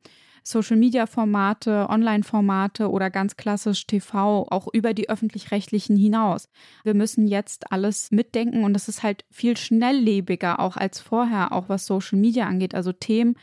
Social-Media-Formate, 0.45 1.89
Online-Formate 1.89 2.91
oder 2.91 3.11
ganz 3.11 3.37
klassisch 3.37 3.87
TV, 3.87 4.47
auch 4.51 4.69
über 4.73 4.93
die 4.93 5.09
öffentlich-rechtlichen 5.09 5.97
hinaus. 5.97 6.49
Wir 6.85 6.95
müssen 6.95 7.27
jetzt 7.27 7.73
alles 7.73 8.11
mitdenken 8.11 8.63
und 8.63 8.77
es 8.77 8.89
ist 8.89 9.03
halt 9.03 9.25
viel 9.31 9.57
schnelllebiger 9.57 10.61
auch 10.61 10.77
als 10.77 11.01
vorher, 11.01 11.53
auch 11.53 11.69
was 11.69 11.87
Social 11.87 12.19
Media 12.19 12.47
angeht. 12.47 12.75
Also 12.75 12.93
Themen 12.93 13.37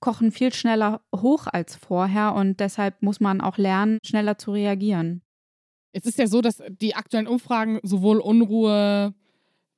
kochen 0.00 0.32
viel 0.32 0.52
schneller 0.52 1.02
hoch 1.14 1.46
als 1.46 1.76
vorher 1.76 2.34
und 2.34 2.60
deshalb 2.60 3.02
muss 3.02 3.20
man 3.20 3.40
auch 3.40 3.58
lernen, 3.58 3.98
schneller 4.04 4.38
zu 4.38 4.52
reagieren. 4.52 5.22
Es 5.92 6.04
ist 6.04 6.18
ja 6.18 6.26
so, 6.26 6.42
dass 6.42 6.62
die 6.68 6.94
aktuellen 6.94 7.26
Umfragen 7.26 7.80
sowohl 7.82 8.18
Unruhe, 8.20 9.14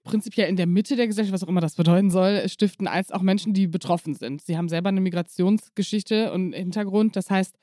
prinzipiell 0.05 0.49
in 0.49 0.57
der 0.57 0.67
Mitte 0.67 0.97
der 0.97 1.07
Gesellschaft, 1.07 1.35
was 1.35 1.45
auch 1.45 1.49
immer 1.49 1.61
das 1.61 1.75
bedeuten 1.75 2.11
soll, 2.11 2.49
stiften, 2.49 2.87
als 2.87 3.11
auch 3.11 3.23
Menschen, 3.23 3.52
die 3.52 3.67
betroffen 3.67 4.14
sind. 4.14 4.43
Sie 4.43 4.57
haben 4.57 4.69
selber 4.69 4.88
eine 4.88 5.00
Migrationsgeschichte 5.00 6.33
und 6.33 6.52
Hintergrund. 6.52 7.17
Das 7.17 7.31
heißt, 7.31 7.57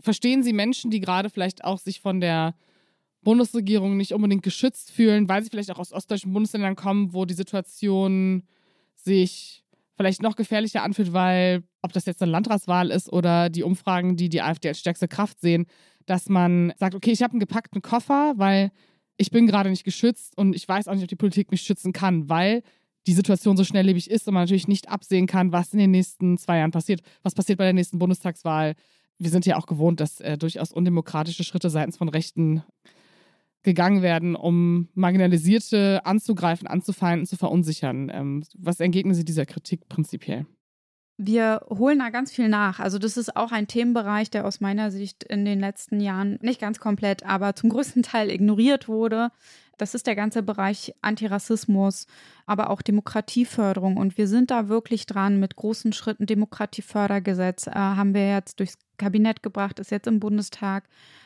verstehen 0.00 0.42
Sie 0.42 0.52
Menschen, 0.52 0.90
die 0.90 1.00
gerade 1.00 1.30
vielleicht 1.30 1.64
auch 1.64 1.78
sich 1.78 2.00
von 2.00 2.20
der 2.20 2.54
Bundesregierung 3.22 3.96
nicht 3.96 4.12
unbedingt 4.12 4.44
geschützt 4.44 4.92
fühlen, 4.92 5.28
weil 5.28 5.42
sie 5.42 5.50
vielleicht 5.50 5.72
auch 5.72 5.80
aus 5.80 5.92
ostdeutschen 5.92 6.32
Bundesländern 6.32 6.76
kommen, 6.76 7.12
wo 7.12 7.24
die 7.24 7.34
Situation 7.34 8.44
sich 8.94 9.64
vielleicht 9.96 10.22
noch 10.22 10.36
gefährlicher 10.36 10.84
anfühlt, 10.84 11.12
weil, 11.12 11.64
ob 11.82 11.92
das 11.92 12.06
jetzt 12.06 12.22
eine 12.22 12.30
Landratswahl 12.30 12.90
ist 12.90 13.12
oder 13.12 13.50
die 13.50 13.64
Umfragen, 13.64 14.16
die 14.16 14.28
die 14.28 14.42
AfD 14.42 14.68
als 14.68 14.78
stärkste 14.78 15.08
Kraft 15.08 15.40
sehen, 15.40 15.66
dass 16.06 16.28
man 16.28 16.72
sagt, 16.76 16.94
okay, 16.94 17.10
ich 17.10 17.22
habe 17.22 17.32
einen 17.32 17.40
gepackten 17.40 17.82
Koffer, 17.82 18.34
weil 18.36 18.70
ich 19.16 19.30
bin 19.30 19.46
gerade 19.46 19.70
nicht 19.70 19.84
geschützt 19.84 20.36
und 20.36 20.54
ich 20.54 20.68
weiß 20.68 20.88
auch 20.88 20.94
nicht, 20.94 21.02
ob 21.02 21.08
die 21.08 21.16
Politik 21.16 21.50
mich 21.50 21.62
schützen 21.62 21.92
kann, 21.92 22.28
weil 22.28 22.62
die 23.06 23.12
Situation 23.12 23.56
so 23.56 23.64
schnelllebig 23.64 24.10
ist 24.10 24.26
und 24.26 24.34
man 24.34 24.42
natürlich 24.42 24.68
nicht 24.68 24.88
absehen 24.88 25.26
kann, 25.26 25.52
was 25.52 25.72
in 25.72 25.78
den 25.78 25.92
nächsten 25.92 26.38
zwei 26.38 26.58
Jahren 26.58 26.72
passiert. 26.72 27.02
Was 27.22 27.34
passiert 27.34 27.58
bei 27.58 27.64
der 27.64 27.72
nächsten 27.72 27.98
Bundestagswahl? 27.98 28.74
Wir 29.18 29.30
sind 29.30 29.46
ja 29.46 29.56
auch 29.56 29.66
gewohnt, 29.66 30.00
dass 30.00 30.20
äh, 30.20 30.36
durchaus 30.36 30.72
undemokratische 30.72 31.44
Schritte 31.44 31.70
seitens 31.70 31.96
von 31.96 32.08
Rechten 32.08 32.62
gegangen 33.62 34.02
werden, 34.02 34.36
um 34.36 34.88
Marginalisierte 34.94 36.04
anzugreifen, 36.04 36.66
anzufeinden, 36.66 37.26
zu 37.26 37.36
verunsichern. 37.36 38.10
Ähm, 38.12 38.44
was 38.56 38.80
entgegnen 38.80 39.14
Sie 39.14 39.24
dieser 39.24 39.46
Kritik 39.46 39.88
prinzipiell? 39.88 40.46
Wir 41.18 41.64
holen 41.70 41.98
da 41.98 42.10
ganz 42.10 42.30
viel 42.30 42.48
nach. 42.48 42.78
Also 42.78 42.98
das 42.98 43.16
ist 43.16 43.36
auch 43.36 43.50
ein 43.50 43.66
Themenbereich, 43.66 44.30
der 44.30 44.44
aus 44.44 44.60
meiner 44.60 44.90
Sicht 44.90 45.24
in 45.24 45.46
den 45.46 45.60
letzten 45.60 46.00
Jahren 46.00 46.38
nicht 46.42 46.60
ganz 46.60 46.78
komplett, 46.78 47.24
aber 47.24 47.54
zum 47.54 47.70
größten 47.70 48.02
Teil 48.02 48.30
ignoriert 48.30 48.86
wurde. 48.86 49.30
Das 49.78 49.94
ist 49.94 50.06
der 50.06 50.16
ganze 50.16 50.42
Bereich 50.42 50.94
Antirassismus, 51.02 52.06
aber 52.46 52.70
auch 52.70 52.80
Demokratieförderung. 52.80 53.96
Und 53.96 54.16
wir 54.16 54.26
sind 54.26 54.50
da 54.50 54.68
wirklich 54.68 55.06
dran 55.06 55.38
mit 55.38 55.56
großen 55.56 55.92
Schritten. 55.92 56.26
Demokratiefördergesetz 56.26 57.66
äh, 57.66 57.72
haben 57.72 58.14
wir 58.14 58.28
jetzt 58.28 58.58
durchs 58.60 58.78
Kabinett 58.96 59.42
gebracht, 59.42 59.78
ist 59.78 59.90
jetzt 59.90 60.06
im 60.06 60.20
Bundestag. 60.20 60.84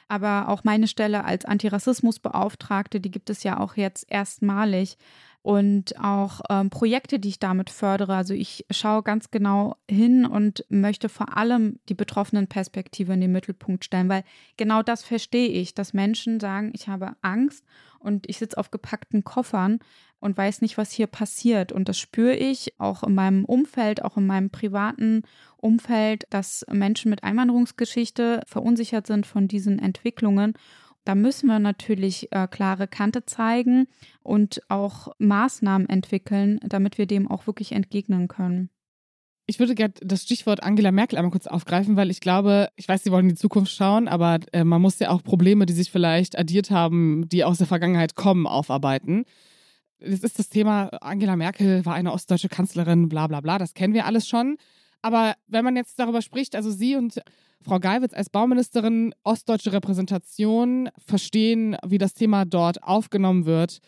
Aber 0.09 0.49
auch 0.49 0.64
meine 0.64 0.88
Stelle 0.88 1.25
als 1.25 1.44
Antirassismusbeauftragte, 1.44 3.00
die 3.00 3.12
gibt 3.12 3.30
es 3.30 3.44
ja 3.44 3.61
auch 3.61 3.76
jetzt 3.76 4.11
erstmalig 4.11 4.99
und 5.42 5.99
auch 5.99 6.42
ähm, 6.50 6.68
Projekte, 6.68 7.18
die 7.18 7.30
ich 7.30 7.38
damit 7.38 7.70
fördere. 7.70 8.14
Also 8.14 8.35
ich 8.35 8.66
schaue 8.70 9.02
ganz 9.02 9.30
genau 9.30 9.76
hin 9.88 10.26
und 10.26 10.64
möchte 10.68 11.09
vor 11.09 11.37
allem 11.37 11.78
die 11.88 11.94
betroffenen 11.94 12.47
Perspektive 12.47 13.14
in 13.14 13.20
den 13.20 13.32
Mittelpunkt 13.32 13.85
stellen, 13.85 14.09
weil 14.09 14.25
genau 14.59 14.82
das 14.82 15.02
verstehe 15.02 15.49
ich, 15.49 15.75
dass 15.75 15.94
Menschen 15.94 16.40
sagen, 16.40 16.73
ich 16.75 16.88
habe 16.88 17.16
Angst 17.23 17.64
und 17.99 18.28
ich 18.28 18.38
sitze 18.38 18.59
auf 18.59 18.70
gepackten 18.70 19.25
Koffern 19.25 19.78
und 20.20 20.37
weiß 20.37 20.61
nicht, 20.61 20.76
was 20.76 20.92
hier 20.92 21.06
passiert. 21.06 21.73
Und 21.73 21.88
das 21.88 21.99
spüre 21.99 22.35
ich 22.35 22.78
auch 22.78 23.02
in 23.02 23.14
meinem 23.14 23.47
Umfeld, 23.47 24.04
auch 24.04 24.18
in 24.18 24.26
meinem 24.26 24.50
privaten 24.50 25.23
Umfeld, 25.56 26.26
dass 26.28 26.66
Menschen 26.70 27.11
mit 27.11 27.25
Einwanderungsgeschichte 27.25 28.42
verunsichert 28.47 29.06
sind 29.06 29.26
von 29.26 29.49
diesen 29.49 29.78
Entwicklungen 29.78 30.54
da 31.04 31.14
müssen 31.14 31.47
wir 31.47 31.59
natürlich 31.59 32.30
äh, 32.33 32.47
klare 32.47 32.87
Kante 32.87 33.25
zeigen 33.25 33.87
und 34.23 34.62
auch 34.69 35.09
Maßnahmen 35.19 35.88
entwickeln, 35.88 36.61
damit 36.62 36.99
wir 36.99 37.07
dem 37.07 37.30
auch 37.30 37.47
wirklich 37.47 37.73
entgegnen 37.73 38.28
können. 38.28 38.71
Ich 39.47 39.59
würde 39.59 39.75
gerne 39.75 39.95
das 40.00 40.23
Stichwort 40.23 40.62
Angela 40.62 40.92
Merkel 40.92 41.19
einmal 41.19 41.33
kurz 41.33 41.49
aufgreifen, 41.49 41.97
weil 41.97 42.11
ich 42.11 42.21
glaube, 42.21 42.69
ich 42.76 42.87
weiß, 42.87 43.02
Sie 43.02 43.11
wollen 43.11 43.25
in 43.25 43.30
die 43.30 43.40
Zukunft 43.40 43.73
schauen, 43.73 44.07
aber 44.07 44.38
äh, 44.52 44.62
man 44.62 44.80
muss 44.80 45.00
ja 45.00 45.11
auch 45.11 45.25
Probleme, 45.25 45.66
die 45.66 45.73
sich 45.73 45.90
vielleicht 45.90 46.38
addiert 46.38 46.71
haben, 46.71 47.28
die 47.28 47.42
aus 47.42 47.59
der 47.59 47.66
Vergangenheit 47.66 48.14
kommen, 48.14 48.47
aufarbeiten. 48.47 49.25
Das 49.99 50.21
ist 50.21 50.38
das 50.38 50.50
Thema, 50.50 50.90
Angela 51.00 51.35
Merkel 51.35 51.85
war 51.85 51.95
eine 51.95 52.12
ostdeutsche 52.12 52.49
Kanzlerin, 52.49 53.09
bla 53.09 53.26
bla 53.26 53.40
bla, 53.40 53.59
das 53.59 53.75
kennen 53.75 53.92
wir 53.92 54.07
alles 54.07 54.28
schon. 54.28 54.57
Aber 55.02 55.35
wenn 55.47 55.64
man 55.64 55.76
jetzt 55.76 55.99
darüber 55.99 56.23
spricht, 56.23 56.54
also 56.54 56.71
Sie 56.71 56.97
und 56.97 57.21
Frau 57.62 57.78
Geiwitz 57.78 58.14
als 58.14 58.30
Bauministerin 58.30 59.14
ostdeutsche 59.23 59.73
Repräsentation 59.73 60.88
verstehen, 60.99 61.76
wie 61.87 61.99
das 61.99 62.14
Thema 62.14 62.45
dort 62.45 62.83
aufgenommen 62.83 63.45
wird. 63.45 63.80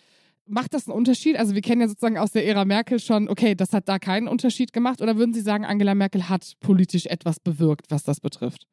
Macht 0.46 0.74
das 0.74 0.86
einen 0.86 0.96
Unterschied? 0.96 1.36
Also 1.36 1.54
wir 1.54 1.62
kennen 1.62 1.80
ja 1.80 1.88
sozusagen 1.88 2.18
aus 2.18 2.32
der 2.32 2.46
Ära 2.46 2.64
Merkel 2.64 2.98
schon, 2.98 3.28
okay, 3.28 3.54
das 3.54 3.72
hat 3.72 3.88
da 3.88 3.98
keinen 3.98 4.28
Unterschied 4.28 4.72
gemacht. 4.72 5.00
Oder 5.00 5.16
würden 5.16 5.32
Sie 5.32 5.40
sagen, 5.40 5.64
Angela 5.64 5.94
Merkel 5.94 6.28
hat 6.28 6.54
politisch 6.60 7.06
etwas 7.06 7.40
bewirkt, 7.40 7.86
was 7.90 8.02
das 8.02 8.20
betrifft? 8.20 8.66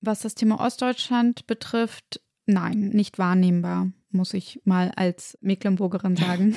Was 0.00 0.20
das 0.20 0.34
Thema 0.34 0.60
Ostdeutschland 0.60 1.46
betrifft, 1.46 2.20
nein, 2.46 2.90
nicht 2.92 3.18
wahrnehmbar, 3.18 3.92
muss 4.10 4.32
ich 4.32 4.60
mal 4.64 4.90
als 4.96 5.36
Mecklenburgerin 5.42 6.16
sagen. 6.16 6.54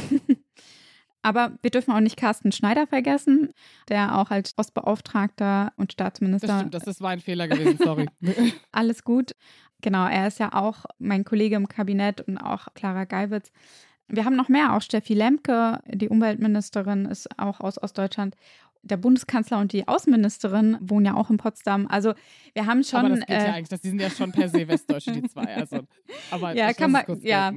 Aber 1.26 1.54
wir 1.64 1.72
dürfen 1.72 1.92
auch 1.92 2.02
nicht 2.02 2.18
Carsten 2.18 2.52
Schneider 2.52 2.86
vergessen, 2.86 3.50
der 3.90 4.20
auch 4.20 4.30
als 4.30 4.54
Ostbeauftragter 4.58 5.74
und 5.76 5.92
Staatsminister. 5.92 6.46
Das 6.46 6.58
stimmt, 6.60 6.74
das 6.76 6.84
ist 6.84 7.02
mein 7.02 7.20
Fehler 7.20 7.48
gewesen, 7.48 7.80
sorry. 7.84 8.08
Alles 8.72 9.04
gut. 9.04 9.36
Genau, 9.82 10.08
er 10.08 10.28
ist 10.28 10.38
ja 10.38 10.54
auch 10.54 10.86
mein 11.00 11.26
Kollege 11.26 11.56
im 11.56 11.68
Kabinett 11.68 12.22
und 12.22 12.38
auch 12.38 12.68
Clara 12.76 13.06
Geiwitz. 13.06 13.52
Wir 14.08 14.24
haben 14.24 14.36
noch 14.36 14.50
mehr, 14.50 14.76
auch 14.76 14.84
Steffi 14.84 15.16
Lemke, 15.16 15.80
die 15.88 16.10
Umweltministerin, 16.10 17.06
ist 17.06 17.28
auch 17.40 17.60
aus 17.60 17.82
Ostdeutschland 17.82 18.36
der 18.86 18.98
Bundeskanzler 18.98 19.60
und 19.60 19.74
die 19.74 19.88
Außenministerin 19.88 20.78
wohnen 20.80 21.06
ja 21.06 21.16
auch 21.16 21.30
in 21.30 21.38
Potsdam. 21.38 21.88
Also 21.88 22.14
wir 22.54 22.66
haben 22.66 22.84
schon. 22.84 23.00
Aber 23.00 23.10
das 23.10 23.20
geht 23.20 23.30
äh, 23.30 23.48
ja 23.48 23.54
eigentlich, 23.54 23.70
das, 23.70 23.82
die 23.82 23.90
sind 23.90 24.00
ja 24.00 24.10
schon 24.10 24.32
per 24.32 24.48
se 24.48 24.68
Westdeutsche, 24.68 25.12
die 25.12 25.24
zwei. 25.24 25.56
Also, 25.56 25.80
aber 26.32 26.56
ja, 26.56 26.72
kann 26.74 26.92
man, 26.92 27.04
ja, 27.22 27.52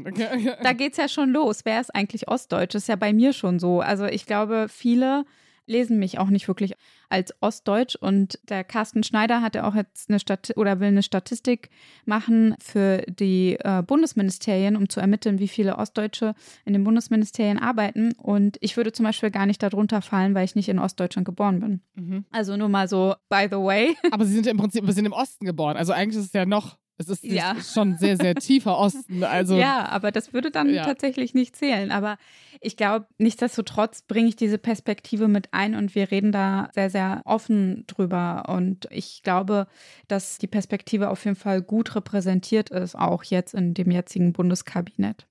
da 0.63 0.73
geht 0.73 0.93
es 0.93 0.99
ja 0.99 1.09
schon 1.09 1.31
los. 1.31 1.65
Wer 1.65 1.81
ist 1.81 1.95
eigentlich 1.95 2.29
Ostdeutsch? 2.29 2.75
Das 2.75 2.83
ist 2.83 2.89
ja 2.89 2.97
bei 2.97 3.13
mir 3.13 3.33
schon 3.33 3.59
so. 3.59 3.81
Also 3.81 4.07
ich 4.07 4.27
glaube, 4.27 4.67
viele 4.69 5.25
lesen 5.69 5.99
mich 5.99 6.19
auch 6.19 6.29
nicht 6.29 6.49
wirklich 6.49 6.75
als 7.09 7.35
Ostdeutsch. 7.41 7.97
Und 7.97 8.39
der 8.49 8.65
Carsten 8.65 9.03
Schneider 9.03 9.41
hatte 9.41 9.65
auch 9.65 9.75
jetzt 9.75 10.11
eine 10.11 10.19
Stat 10.19 10.53
oder 10.57 10.81
will 10.81 10.89
eine 10.89 11.03
Statistik 11.03 11.71
machen 12.05 12.55
für 12.59 13.05
die 13.09 13.57
äh, 13.61 13.83
Bundesministerien, 13.83 14.77
um 14.77 14.89
zu 14.89 15.01
ermitteln, 15.01 15.39
wie 15.39 15.49
viele 15.49 15.77
Ostdeutsche 15.77 16.35
in 16.65 16.73
den 16.73 16.85
Bundesministerien 16.85 17.59
arbeiten. 17.59 18.13
Und 18.13 18.59
ich 18.61 18.77
würde 18.77 18.93
zum 18.93 19.05
Beispiel 19.05 19.31
gar 19.31 19.47
nicht 19.47 19.63
darunter 19.63 20.03
fallen, 20.03 20.35
weil 20.35 20.45
ich 20.45 20.55
nicht 20.55 20.69
in 20.69 20.79
Ostdeutschland 20.79 21.25
geboren 21.25 21.61
bin. 21.61 21.81
Mhm. 21.95 22.25
Also 22.31 22.57
nur 22.57 22.69
mal 22.69 22.89
so, 22.89 23.15
by 23.29 23.47
the 23.51 23.57
way. 23.57 23.97
Aber 24.11 24.25
Sie 24.25 24.33
sind 24.33 24.47
ja 24.47 24.53
im 24.53 24.59
Prinzip 24.59 24.87
wir 24.87 24.95
sind 24.95 25.07
im 25.07 25.13
Osten 25.13 25.45
geboren. 25.45 25.77
Also 25.77 25.93
eigentlich 25.93 26.19
ist 26.19 26.27
es 26.27 26.33
ja 26.33 26.47
noch 26.47 26.79
es 26.99 27.09
ist 27.09 27.25
ja. 27.25 27.57
schon 27.63 27.97
sehr, 27.97 28.17
sehr 28.17 28.35
tiefer 28.35 28.77
Osten. 28.77 29.23
Also, 29.23 29.57
ja, 29.57 29.89
aber 29.89 30.11
das 30.11 30.33
würde 30.33 30.51
dann 30.51 30.69
ja. 30.69 30.85
tatsächlich 30.85 31.33
nicht 31.33 31.57
zählen. 31.57 31.93
Aber 31.93 32.19
ich 32.61 32.77
glaube, 32.77 33.07
nichtsdestotrotz 33.19 34.03
bringe 34.03 34.29
ich 34.29 34.37
diese 34.37 34.59
Perspektive 34.59 35.29
mit 35.29 35.55
ein 35.55 35.77
und 35.77 35.95
wir 35.95 36.11
reden 36.11 36.33
da 36.33 36.71
sehr, 36.75 36.91
sehr 36.91 37.23
offen 37.25 37.85
drüber. 37.87 38.45
Und 38.49 38.89
ich 38.91 39.23
glaube, 39.23 39.69
dass 40.09 40.39
die 40.39 40.49
Perspektive 40.49 41.11
auf 41.11 41.25
jeden 41.25 41.37
Fall 41.37 41.63
gut 41.63 41.95
repräsentiert 41.95 42.71
ist, 42.71 42.97
auch 42.97 43.23
jetzt 43.23 43.55
in 43.55 43.75
dem 43.75 43.93
jetzigen 43.93 44.33
Bundeskabinett. 44.33 45.29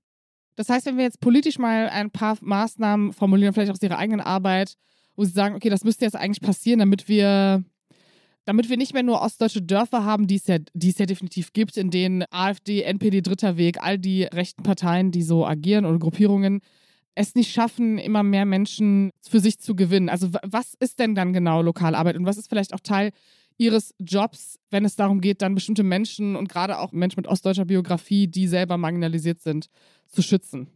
Das 0.55 0.69
heißt, 0.69 0.85
wenn 0.85 0.97
wir 0.97 1.03
jetzt 1.03 1.19
politisch 1.19 1.59
mal 1.59 1.89
ein 1.89 2.11
paar 2.11 2.37
Maßnahmen 2.41 3.13
formulieren, 3.13 3.53
vielleicht 3.53 3.71
aus 3.71 3.81
Ihrer 3.81 3.97
eigenen 3.97 4.21
Arbeit, 4.21 4.75
wo 5.15 5.23
Sie 5.25 5.31
sagen, 5.31 5.55
okay, 5.55 5.69
das 5.69 5.83
müsste 5.83 6.05
jetzt 6.05 6.15
eigentlich 6.15 6.41
passieren, 6.41 6.79
damit 6.79 7.09
wir 7.09 7.63
damit 8.47 8.69
wir 8.69 8.77
nicht 8.77 8.93
mehr 8.93 9.03
nur 9.03 9.21
ostdeutsche 9.21 9.61
Dörfer 9.61 10.05
haben, 10.05 10.25
die 10.25 10.37
es 10.37 10.47
ja, 10.47 10.59
die 10.73 10.89
es 10.89 10.97
ja 10.97 11.05
definitiv 11.05 11.51
gibt, 11.51 11.75
in 11.75 11.91
denen 11.91 12.23
AfD, 12.31 12.81
NPD, 12.81 13.21
Dritter 13.21 13.57
Weg, 13.57 13.83
all 13.83 13.99
die 13.99 14.23
rechten 14.23 14.63
Parteien, 14.63 15.11
die 15.11 15.21
so 15.21 15.45
agieren 15.45 15.85
oder 15.85 15.99
Gruppierungen, 15.99 16.61
es 17.13 17.35
nicht 17.35 17.51
schaffen, 17.51 17.97
immer 17.97 18.23
mehr 18.23 18.45
Menschen 18.45 19.11
für 19.19 19.41
sich 19.41 19.59
zu 19.59 19.75
gewinnen. 19.75 20.07
Also 20.07 20.29
was 20.43 20.75
ist 20.79 20.97
denn 20.99 21.13
dann 21.13 21.33
genau 21.33 21.61
Lokalarbeit 21.61 22.15
und 22.15 22.25
was 22.25 22.37
ist 22.37 22.47
vielleicht 22.47 22.73
auch 22.73 22.79
Teil 22.79 23.11
Ihres 23.57 23.93
Jobs, 23.99 24.59
wenn 24.69 24.85
es 24.85 24.95
darum 24.95 25.19
geht, 25.19 25.41
dann 25.41 25.53
bestimmte 25.53 25.83
Menschen 25.83 26.37
und 26.37 26.47
gerade 26.47 26.79
auch 26.79 26.93
Menschen 26.93 27.19
mit 27.19 27.27
ostdeutscher 27.27 27.65
Biografie, 27.65 28.27
die 28.27 28.47
selber 28.47 28.77
marginalisiert 28.77 29.41
sind, 29.41 29.67
zu 30.07 30.21
schützen? 30.21 30.67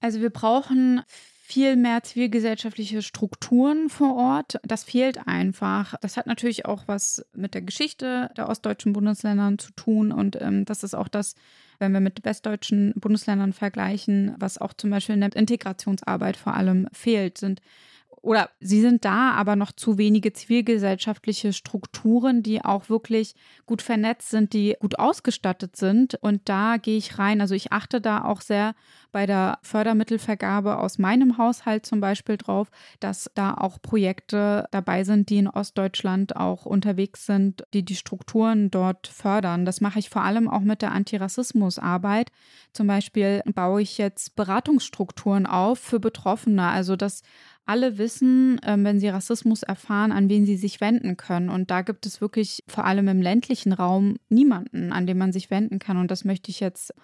Also 0.00 0.22
wir 0.22 0.30
brauchen 0.30 1.02
viel 1.48 1.76
mehr 1.76 2.02
zivilgesellschaftliche 2.02 3.02
Strukturen 3.02 3.88
vor 3.88 4.16
Ort. 4.16 4.58
Das 4.64 4.82
fehlt 4.82 5.28
einfach. 5.28 5.94
Das 6.00 6.16
hat 6.16 6.26
natürlich 6.26 6.66
auch 6.66 6.82
was 6.86 7.24
mit 7.34 7.54
der 7.54 7.62
Geschichte 7.62 8.30
der 8.36 8.48
ostdeutschen 8.48 8.92
Bundesländern 8.92 9.56
zu 9.56 9.70
tun. 9.70 10.10
Und 10.10 10.36
ähm, 10.42 10.64
das 10.64 10.82
ist 10.82 10.94
auch 10.94 11.06
das, 11.06 11.36
wenn 11.78 11.92
wir 11.92 12.00
mit 12.00 12.24
westdeutschen 12.24 12.94
Bundesländern 12.96 13.52
vergleichen, 13.52 14.34
was 14.38 14.58
auch 14.58 14.72
zum 14.72 14.90
Beispiel 14.90 15.14
in 15.14 15.20
der 15.20 15.36
Integrationsarbeit 15.36 16.36
vor 16.36 16.54
allem 16.54 16.88
fehlt, 16.92 17.38
sind 17.38 17.60
oder 18.26 18.50
sie 18.58 18.80
sind 18.80 19.04
da, 19.04 19.30
aber 19.30 19.54
noch 19.54 19.70
zu 19.70 19.98
wenige 19.98 20.32
zivilgesellschaftliche 20.32 21.52
Strukturen, 21.52 22.42
die 22.42 22.64
auch 22.64 22.88
wirklich 22.88 23.36
gut 23.66 23.82
vernetzt 23.82 24.30
sind, 24.30 24.52
die 24.52 24.76
gut 24.80 24.98
ausgestattet 24.98 25.76
sind. 25.76 26.16
Und 26.16 26.48
da 26.48 26.76
gehe 26.76 26.96
ich 26.98 27.20
rein. 27.20 27.40
Also 27.40 27.54
ich 27.54 27.72
achte 27.72 28.00
da 28.00 28.24
auch 28.24 28.40
sehr 28.40 28.74
bei 29.12 29.26
der 29.26 29.60
Fördermittelvergabe 29.62 30.78
aus 30.78 30.98
meinem 30.98 31.38
Haushalt 31.38 31.86
zum 31.86 32.00
Beispiel 32.00 32.36
drauf, 32.36 32.68
dass 32.98 33.30
da 33.34 33.54
auch 33.54 33.80
Projekte 33.80 34.66
dabei 34.72 35.04
sind, 35.04 35.30
die 35.30 35.38
in 35.38 35.48
Ostdeutschland 35.48 36.34
auch 36.34 36.66
unterwegs 36.66 37.26
sind, 37.26 37.64
die 37.72 37.84
die 37.84 37.94
Strukturen 37.94 38.72
dort 38.72 39.06
fördern. 39.06 39.64
Das 39.64 39.80
mache 39.80 40.00
ich 40.00 40.10
vor 40.10 40.22
allem 40.22 40.48
auch 40.48 40.60
mit 40.60 40.82
der 40.82 40.90
Antirassismusarbeit. 40.90 42.32
Zum 42.72 42.88
Beispiel 42.88 43.42
baue 43.54 43.82
ich 43.82 43.98
jetzt 43.98 44.34
Beratungsstrukturen 44.34 45.46
auf 45.46 45.78
für 45.78 46.00
Betroffene. 46.00 46.66
Also 46.66 46.96
das 46.96 47.22
alle 47.66 47.98
wissen, 47.98 48.60
ähm, 48.64 48.84
wenn 48.84 49.00
sie 49.00 49.08
Rassismus 49.08 49.62
erfahren, 49.62 50.12
an 50.12 50.28
wen 50.28 50.46
sie 50.46 50.56
sich 50.56 50.80
wenden 50.80 51.16
können. 51.16 51.50
Und 51.50 51.70
da 51.70 51.82
gibt 51.82 52.06
es 52.06 52.20
wirklich 52.20 52.62
vor 52.68 52.84
allem 52.84 53.08
im 53.08 53.20
ländlichen 53.20 53.72
Raum 53.72 54.16
niemanden, 54.28 54.92
an 54.92 55.06
den 55.06 55.18
man 55.18 55.32
sich 55.32 55.50
wenden 55.50 55.78
kann. 55.78 55.96
Und 55.96 56.10
das 56.10 56.24
möchte 56.24 56.50
ich 56.50 56.60
jetzt 56.60 56.94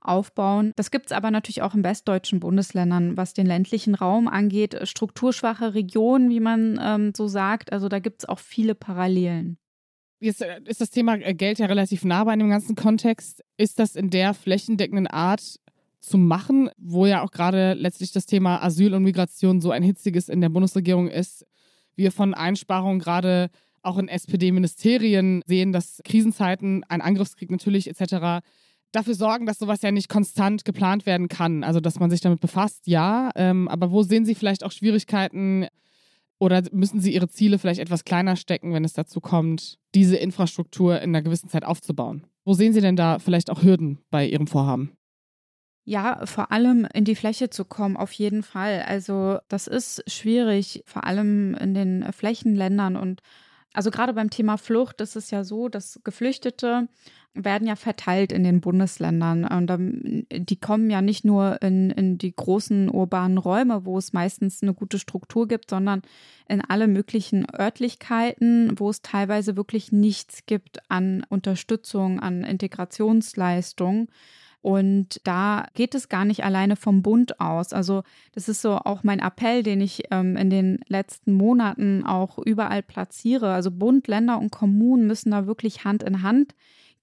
aufbauen. 0.00 0.72
Das 0.76 0.90
gibt 0.90 1.06
es 1.06 1.12
aber 1.12 1.30
natürlich 1.30 1.62
auch 1.62 1.74
in 1.74 1.84
westdeutschen 1.84 2.40
Bundesländern, 2.40 3.16
was 3.16 3.34
den 3.34 3.46
ländlichen 3.46 3.94
Raum 3.94 4.28
angeht. 4.28 4.76
Strukturschwache 4.88 5.74
Regionen, 5.74 6.30
wie 6.30 6.40
man 6.40 6.78
ähm, 6.82 7.12
so 7.16 7.28
sagt. 7.28 7.72
Also 7.72 7.88
da 7.88 7.98
gibt 7.98 8.22
es 8.22 8.28
auch 8.28 8.38
viele 8.38 8.74
Parallelen. 8.74 9.58
Jetzt 10.20 10.42
äh, 10.42 10.60
ist 10.64 10.80
das 10.80 10.90
Thema 10.90 11.14
äh, 11.14 11.34
Geld 11.34 11.58
ja 11.58 11.66
relativ 11.66 12.04
nah 12.04 12.24
bei 12.24 12.34
dem 12.36 12.50
ganzen 12.50 12.74
Kontext. 12.74 13.44
Ist 13.56 13.78
das 13.78 13.94
in 13.94 14.10
der 14.10 14.34
flächendeckenden 14.34 15.06
Art 15.06 15.58
zu 16.00 16.18
machen, 16.18 16.70
wo 16.76 17.06
ja 17.06 17.22
auch 17.22 17.30
gerade 17.30 17.74
letztlich 17.74 18.12
das 18.12 18.26
Thema 18.26 18.62
Asyl 18.62 18.94
und 18.94 19.02
Migration 19.02 19.60
so 19.60 19.70
ein 19.70 19.82
hitziges 19.82 20.28
in 20.28 20.40
der 20.40 20.48
Bundesregierung 20.48 21.08
ist. 21.08 21.44
Wir 21.96 22.12
von 22.12 22.34
Einsparungen 22.34 23.00
gerade 23.00 23.50
auch 23.82 23.98
in 23.98 24.08
SPD-Ministerien 24.08 25.42
sehen, 25.46 25.72
dass 25.72 26.00
Krisenzeiten, 26.04 26.84
ein 26.88 27.00
Angriffskrieg 27.00 27.50
natürlich 27.50 27.88
etc. 27.88 28.44
dafür 28.92 29.14
sorgen, 29.14 29.46
dass 29.46 29.58
sowas 29.58 29.82
ja 29.82 29.90
nicht 29.90 30.08
konstant 30.08 30.64
geplant 30.64 31.06
werden 31.06 31.28
kann. 31.28 31.64
Also 31.64 31.80
dass 31.80 31.98
man 31.98 32.10
sich 32.10 32.20
damit 32.20 32.40
befasst, 32.40 32.86
ja. 32.86 33.30
Ähm, 33.34 33.68
aber 33.68 33.90
wo 33.90 34.02
sehen 34.02 34.24
Sie 34.24 34.34
vielleicht 34.34 34.64
auch 34.64 34.72
Schwierigkeiten 34.72 35.66
oder 36.38 36.62
müssen 36.72 37.00
Sie 37.00 37.12
Ihre 37.12 37.28
Ziele 37.28 37.58
vielleicht 37.58 37.80
etwas 37.80 38.04
kleiner 38.04 38.36
stecken, 38.36 38.72
wenn 38.72 38.84
es 38.84 38.92
dazu 38.92 39.20
kommt, 39.20 39.78
diese 39.94 40.16
Infrastruktur 40.16 41.00
in 41.00 41.10
einer 41.10 41.22
gewissen 41.22 41.48
Zeit 41.48 41.64
aufzubauen? 41.64 42.26
Wo 42.44 42.54
sehen 42.54 42.72
Sie 42.72 42.80
denn 42.80 42.96
da 42.96 43.18
vielleicht 43.18 43.50
auch 43.50 43.62
Hürden 43.62 43.98
bei 44.10 44.26
Ihrem 44.26 44.46
Vorhaben? 44.46 44.97
Ja, 45.88 46.26
vor 46.26 46.52
allem 46.52 46.86
in 46.92 47.04
die 47.04 47.14
Fläche 47.14 47.48
zu 47.48 47.64
kommen, 47.64 47.96
auf 47.96 48.12
jeden 48.12 48.42
Fall. 48.42 48.84
Also 48.86 49.38
das 49.48 49.66
ist 49.66 50.04
schwierig, 50.06 50.82
vor 50.84 51.04
allem 51.04 51.54
in 51.54 51.72
den 51.72 52.12
Flächenländern. 52.12 52.94
Und 52.94 53.22
also 53.72 53.90
gerade 53.90 54.12
beim 54.12 54.28
Thema 54.28 54.58
Flucht 54.58 55.00
ist 55.00 55.16
es 55.16 55.30
ja 55.30 55.44
so, 55.44 55.70
dass 55.70 55.98
Geflüchtete 56.04 56.88
werden 57.32 57.66
ja 57.66 57.74
verteilt 57.74 58.32
in 58.32 58.44
den 58.44 58.60
Bundesländern. 58.60 59.46
Und 59.46 60.26
die 60.30 60.60
kommen 60.60 60.90
ja 60.90 61.00
nicht 61.00 61.24
nur 61.24 61.62
in, 61.62 61.88
in 61.88 62.18
die 62.18 62.36
großen 62.36 62.90
urbanen 62.90 63.38
Räume, 63.38 63.86
wo 63.86 63.96
es 63.96 64.12
meistens 64.12 64.62
eine 64.62 64.74
gute 64.74 64.98
Struktur 64.98 65.48
gibt, 65.48 65.70
sondern 65.70 66.02
in 66.50 66.60
alle 66.60 66.86
möglichen 66.86 67.46
Örtlichkeiten, 67.58 68.78
wo 68.78 68.90
es 68.90 69.00
teilweise 69.00 69.56
wirklich 69.56 69.90
nichts 69.90 70.44
gibt 70.44 70.80
an 70.90 71.24
Unterstützung, 71.30 72.20
an 72.20 72.44
Integrationsleistung. 72.44 74.10
Und 74.60 75.20
da 75.24 75.66
geht 75.74 75.94
es 75.94 76.08
gar 76.08 76.24
nicht 76.24 76.44
alleine 76.44 76.76
vom 76.76 77.02
Bund 77.02 77.40
aus. 77.40 77.72
Also 77.72 78.02
das 78.32 78.48
ist 78.48 78.60
so 78.60 78.72
auch 78.72 79.04
mein 79.04 79.20
Appell, 79.20 79.62
den 79.62 79.80
ich 79.80 80.04
ähm, 80.10 80.36
in 80.36 80.50
den 80.50 80.80
letzten 80.88 81.32
Monaten 81.32 82.04
auch 82.04 82.38
überall 82.38 82.82
platziere. 82.82 83.52
Also 83.52 83.70
Bund, 83.70 84.08
Länder 84.08 84.38
und 84.38 84.50
Kommunen 84.50 85.06
müssen 85.06 85.30
da 85.30 85.46
wirklich 85.46 85.84
Hand 85.84 86.02
in 86.02 86.22
Hand 86.22 86.54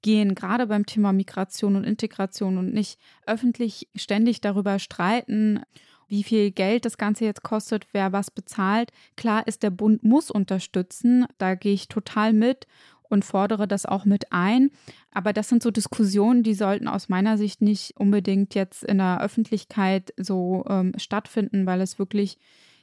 gehen, 0.01 0.35
gerade 0.35 0.67
beim 0.67 0.85
Thema 0.85 1.13
Migration 1.13 1.75
und 1.75 1.83
Integration 1.83 2.57
und 2.57 2.73
nicht 2.73 2.99
öffentlich 3.25 3.89
ständig 3.95 4.41
darüber 4.41 4.77
streiten, 4.77 5.61
wie 6.07 6.23
viel 6.23 6.51
Geld 6.51 6.85
das 6.85 6.97
Ganze 6.97 7.25
jetzt 7.25 7.43
kostet, 7.43 7.87
wer 7.91 8.11
was 8.11 8.29
bezahlt. 8.29 8.91
Klar 9.17 9.47
ist, 9.47 9.63
der 9.63 9.71
Bund 9.71 10.03
muss 10.03 10.29
unterstützen, 10.29 11.25
da 11.37 11.55
gehe 11.55 11.73
ich 11.73 11.87
total 11.87 12.33
mit 12.33 12.67
und 13.09 13.25
fordere 13.25 13.67
das 13.67 13.85
auch 13.85 14.05
mit 14.05 14.31
ein. 14.31 14.71
Aber 15.11 15.33
das 15.33 15.49
sind 15.49 15.63
so 15.63 15.71
Diskussionen, 15.71 16.43
die 16.43 16.53
sollten 16.53 16.87
aus 16.87 17.09
meiner 17.09 17.37
Sicht 17.37 17.61
nicht 17.61 17.93
unbedingt 17.97 18.55
jetzt 18.55 18.83
in 18.83 18.97
der 18.97 19.21
Öffentlichkeit 19.21 20.13
so 20.17 20.65
ähm, 20.69 20.93
stattfinden, 20.97 21.65
weil 21.65 21.81
es 21.81 21.99
wirklich 21.99 22.37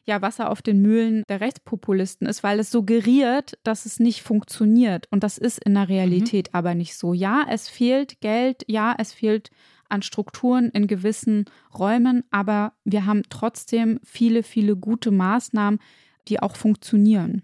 ja 0.05 0.21
Wasser 0.21 0.51
auf 0.51 0.63
den 0.63 0.83
Mühlen 0.83 1.23
der 1.29 1.41
Rechtspopulisten 1.41 2.27
ist, 2.27 2.43
weil 2.43 2.59
es 2.59 2.71
suggeriert, 2.71 3.59
dass 3.63 3.87
es 3.87 4.01
nicht 4.01 4.23
funktioniert. 4.23 5.07
Und 5.11 5.23
das 5.23 5.39
ist 5.39 5.65
in 5.65 5.75
der 5.75 5.89
Realität 5.89 6.49
mhm. 6.53 6.57
aber 6.57 6.75
nicht 6.75 6.97
so. 6.97 7.13
Ja, 7.13 7.45
es 7.49 7.69
fehlt 7.69 8.21
Geld, 8.21 8.65
ja, 8.67 8.95
es 8.99 9.13
fehlt 9.13 9.51
an 9.89 10.03
Strukturen 10.03 10.71
in 10.71 10.87
gewissen 10.87 11.45
Räumen, 11.79 12.25
aber 12.31 12.73
wir 12.85 13.05
haben 13.07 13.23
trotzdem 13.29 14.01
viele, 14.03 14.43
viele 14.43 14.75
gute 14.75 15.11
Maßnahmen, 15.11 15.81
die 16.29 16.41
auch 16.41 16.57
funktionieren. 16.57 17.43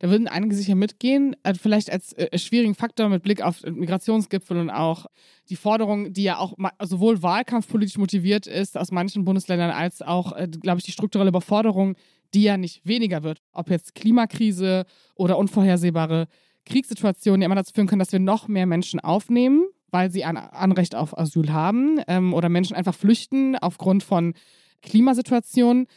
Da 0.00 0.08
würden 0.08 0.28
einige 0.28 0.54
sicher 0.54 0.74
mitgehen. 0.74 1.36
Äh, 1.42 1.54
vielleicht 1.54 1.92
als 1.92 2.14
äh, 2.14 2.36
schwierigen 2.38 2.74
Faktor 2.74 3.08
mit 3.10 3.22
Blick 3.22 3.42
auf 3.42 3.62
Migrationsgipfel 3.62 4.58
und 4.58 4.70
auch 4.70 5.06
die 5.50 5.56
Forderung, 5.56 6.12
die 6.14 6.22
ja 6.22 6.38
auch 6.38 6.54
sowohl 6.82 7.22
wahlkampfpolitisch 7.22 7.98
motiviert 7.98 8.46
ist 8.46 8.78
aus 8.78 8.92
manchen 8.92 9.24
Bundesländern, 9.24 9.70
als 9.70 10.00
auch, 10.00 10.32
äh, 10.32 10.48
glaube 10.48 10.78
ich, 10.78 10.84
die 10.84 10.92
strukturelle 10.92 11.28
Überforderung, 11.28 11.96
die 12.32 12.42
ja 12.42 12.56
nicht 12.56 12.86
weniger 12.86 13.22
wird. 13.22 13.42
Ob 13.52 13.68
jetzt 13.68 13.94
Klimakrise 13.94 14.86
oder 15.16 15.36
unvorhersehbare 15.36 16.28
Kriegssituationen, 16.64 17.42
die 17.42 17.44
immer 17.44 17.54
dazu 17.54 17.74
führen 17.74 17.86
können, 17.86 17.98
dass 17.98 18.12
wir 18.12 18.20
noch 18.20 18.48
mehr 18.48 18.66
Menschen 18.66 19.00
aufnehmen, 19.00 19.66
weil 19.90 20.10
sie 20.10 20.24
ein 20.24 20.38
Anrecht 20.38 20.94
auf 20.94 21.18
Asyl 21.18 21.52
haben 21.52 22.00
ähm, 22.08 22.32
oder 22.32 22.48
Menschen 22.48 22.74
einfach 22.74 22.94
flüchten 22.94 23.56
aufgrund 23.56 24.02
von 24.02 24.32
Klimasituationen. 24.80 25.88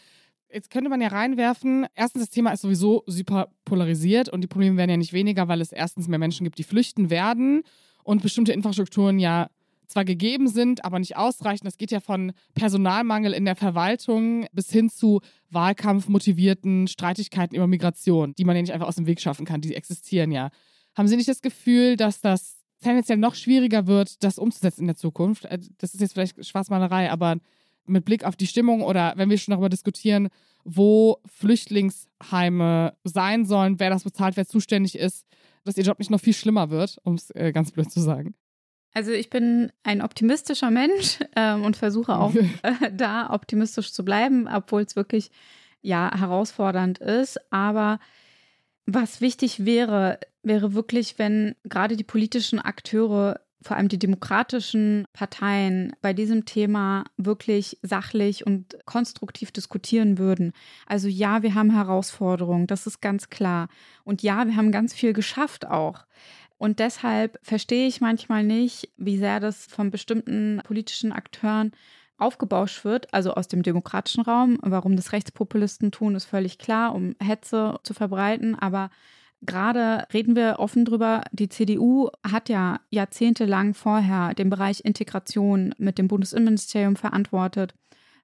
Jetzt 0.53 0.69
könnte 0.69 0.89
man 0.89 1.01
ja 1.01 1.07
reinwerfen, 1.07 1.87
erstens, 1.95 2.23
das 2.23 2.29
Thema 2.29 2.51
ist 2.51 2.61
sowieso 2.61 3.03
super 3.07 3.49
polarisiert 3.65 4.29
und 4.29 4.41
die 4.41 4.47
Probleme 4.47 4.77
werden 4.77 4.91
ja 4.91 4.97
nicht 4.97 5.13
weniger, 5.13 5.47
weil 5.47 5.61
es 5.61 5.71
erstens 5.71 6.07
mehr 6.07 6.19
Menschen 6.19 6.43
gibt, 6.43 6.59
die 6.59 6.63
flüchten 6.63 7.09
werden 7.09 7.63
und 8.03 8.21
bestimmte 8.21 8.53
Infrastrukturen 8.53 9.17
ja 9.17 9.49
zwar 9.87 10.05
gegeben 10.05 10.47
sind, 10.47 10.85
aber 10.85 10.99
nicht 10.99 11.17
ausreichen. 11.17 11.65
Das 11.65 11.77
geht 11.77 11.91
ja 11.91 11.99
von 11.99 12.33
Personalmangel 12.53 13.33
in 13.33 13.45
der 13.45 13.55
Verwaltung 13.55 14.45
bis 14.51 14.69
hin 14.69 14.89
zu 14.89 15.21
wahlkampfmotivierten 15.49 16.87
Streitigkeiten 16.87 17.55
über 17.55 17.67
Migration, 17.67 18.33
die 18.35 18.45
man 18.45 18.55
ja 18.55 18.61
nicht 18.61 18.73
einfach 18.73 18.87
aus 18.87 18.95
dem 18.95 19.07
Weg 19.07 19.21
schaffen 19.21 19.45
kann. 19.45 19.61
Die 19.61 19.75
existieren 19.75 20.31
ja. 20.31 20.49
Haben 20.95 21.07
Sie 21.07 21.15
nicht 21.15 21.29
das 21.29 21.41
Gefühl, 21.41 21.95
dass 21.95 22.21
das 22.21 22.57
tendenziell 22.81 23.17
noch 23.17 23.35
schwieriger 23.35 23.87
wird, 23.87 24.23
das 24.23 24.37
umzusetzen 24.37 24.81
in 24.81 24.87
der 24.87 24.95
Zukunft? 24.95 25.45
Äh, 25.45 25.59
das 25.79 25.93
ist 25.93 26.01
jetzt 26.01 26.13
vielleicht 26.13 26.45
Schwarzmalerei, 26.45 27.09
aber 27.11 27.37
mit 27.85 28.05
Blick 28.05 28.23
auf 28.23 28.35
die 28.35 28.47
Stimmung 28.47 28.81
oder 28.81 29.13
wenn 29.15 29.29
wir 29.29 29.37
schon 29.37 29.51
darüber 29.51 29.69
diskutieren, 29.69 30.29
wo 30.63 31.17
Flüchtlingsheime 31.25 32.95
sein 33.03 33.45
sollen, 33.45 33.79
wer 33.79 33.89
das 33.89 34.03
bezahlt, 34.03 34.37
wer 34.37 34.47
zuständig 34.47 34.97
ist, 34.97 35.25
dass 35.65 35.77
ihr 35.77 35.83
Job 35.83 35.99
nicht 35.99 36.11
noch 36.11 36.19
viel 36.19 36.33
schlimmer 36.33 36.69
wird, 36.69 36.97
um 37.03 37.15
es 37.15 37.31
äh, 37.31 37.51
ganz 37.51 37.71
blöd 37.71 37.91
zu 37.91 37.99
sagen. 38.01 38.35
Also 38.93 39.11
ich 39.11 39.29
bin 39.29 39.71
ein 39.83 40.01
optimistischer 40.01 40.71
Mensch 40.71 41.19
ähm, 41.35 41.63
und 41.63 41.75
versuche 41.75 42.15
auch 42.17 42.33
äh, 42.63 42.91
da 42.91 43.31
optimistisch 43.31 43.91
zu 43.91 44.05
bleiben, 44.05 44.47
obwohl 44.47 44.81
es 44.83 44.95
wirklich 44.95 45.31
ja 45.81 46.11
herausfordernd 46.17 46.99
ist. 46.99 47.39
Aber 47.51 47.99
was 48.85 49.21
wichtig 49.21 49.65
wäre, 49.65 50.19
wäre 50.43 50.73
wirklich, 50.73 51.17
wenn 51.17 51.55
gerade 51.63 51.97
die 51.97 52.03
politischen 52.03 52.59
Akteure 52.59 53.39
vor 53.63 53.77
allem 53.77 53.87
die 53.87 53.99
demokratischen 53.99 55.05
Parteien 55.13 55.93
bei 56.01 56.13
diesem 56.13 56.45
Thema 56.45 57.05
wirklich 57.17 57.79
sachlich 57.81 58.45
und 58.45 58.77
konstruktiv 58.85 59.51
diskutieren 59.51 60.17
würden. 60.17 60.53
Also 60.85 61.07
ja, 61.07 61.41
wir 61.41 61.55
haben 61.55 61.71
Herausforderungen, 61.71 62.67
das 62.67 62.85
ist 62.87 63.01
ganz 63.01 63.29
klar. 63.29 63.69
Und 64.03 64.21
ja, 64.21 64.45
wir 64.45 64.55
haben 64.55 64.71
ganz 64.71 64.93
viel 64.93 65.13
geschafft 65.13 65.65
auch. 65.67 66.05
Und 66.57 66.79
deshalb 66.79 67.39
verstehe 67.41 67.87
ich 67.87 67.99
manchmal 67.99 68.43
nicht, 68.43 68.89
wie 68.97 69.17
sehr 69.17 69.39
das 69.39 69.65
von 69.65 69.91
bestimmten 69.91 70.61
politischen 70.63 71.11
Akteuren 71.11 71.71
aufgebauscht 72.17 72.85
wird, 72.85 73.13
also 73.13 73.33
aus 73.33 73.47
dem 73.47 73.63
demokratischen 73.63 74.21
Raum. 74.23 74.57
Warum 74.61 74.95
das 74.95 75.11
Rechtspopulisten 75.11 75.91
tun, 75.91 76.15
ist 76.15 76.25
völlig 76.25 76.57
klar, 76.57 76.95
um 76.95 77.15
Hetze 77.19 77.79
zu 77.83 77.93
verbreiten. 77.93 78.57
Aber 78.57 78.89
Gerade 79.45 80.07
reden 80.13 80.35
wir 80.35 80.55
offen 80.59 80.85
drüber. 80.85 81.23
Die 81.31 81.49
CDU 81.49 82.09
hat 82.25 82.47
ja 82.47 82.79
jahrzehntelang 82.91 83.73
vorher 83.73 84.33
den 84.33 84.49
Bereich 84.49 84.81
Integration 84.85 85.75
mit 85.77 85.97
dem 85.97 86.07
Bundesinnenministerium 86.07 86.95
verantwortet, 86.95 87.73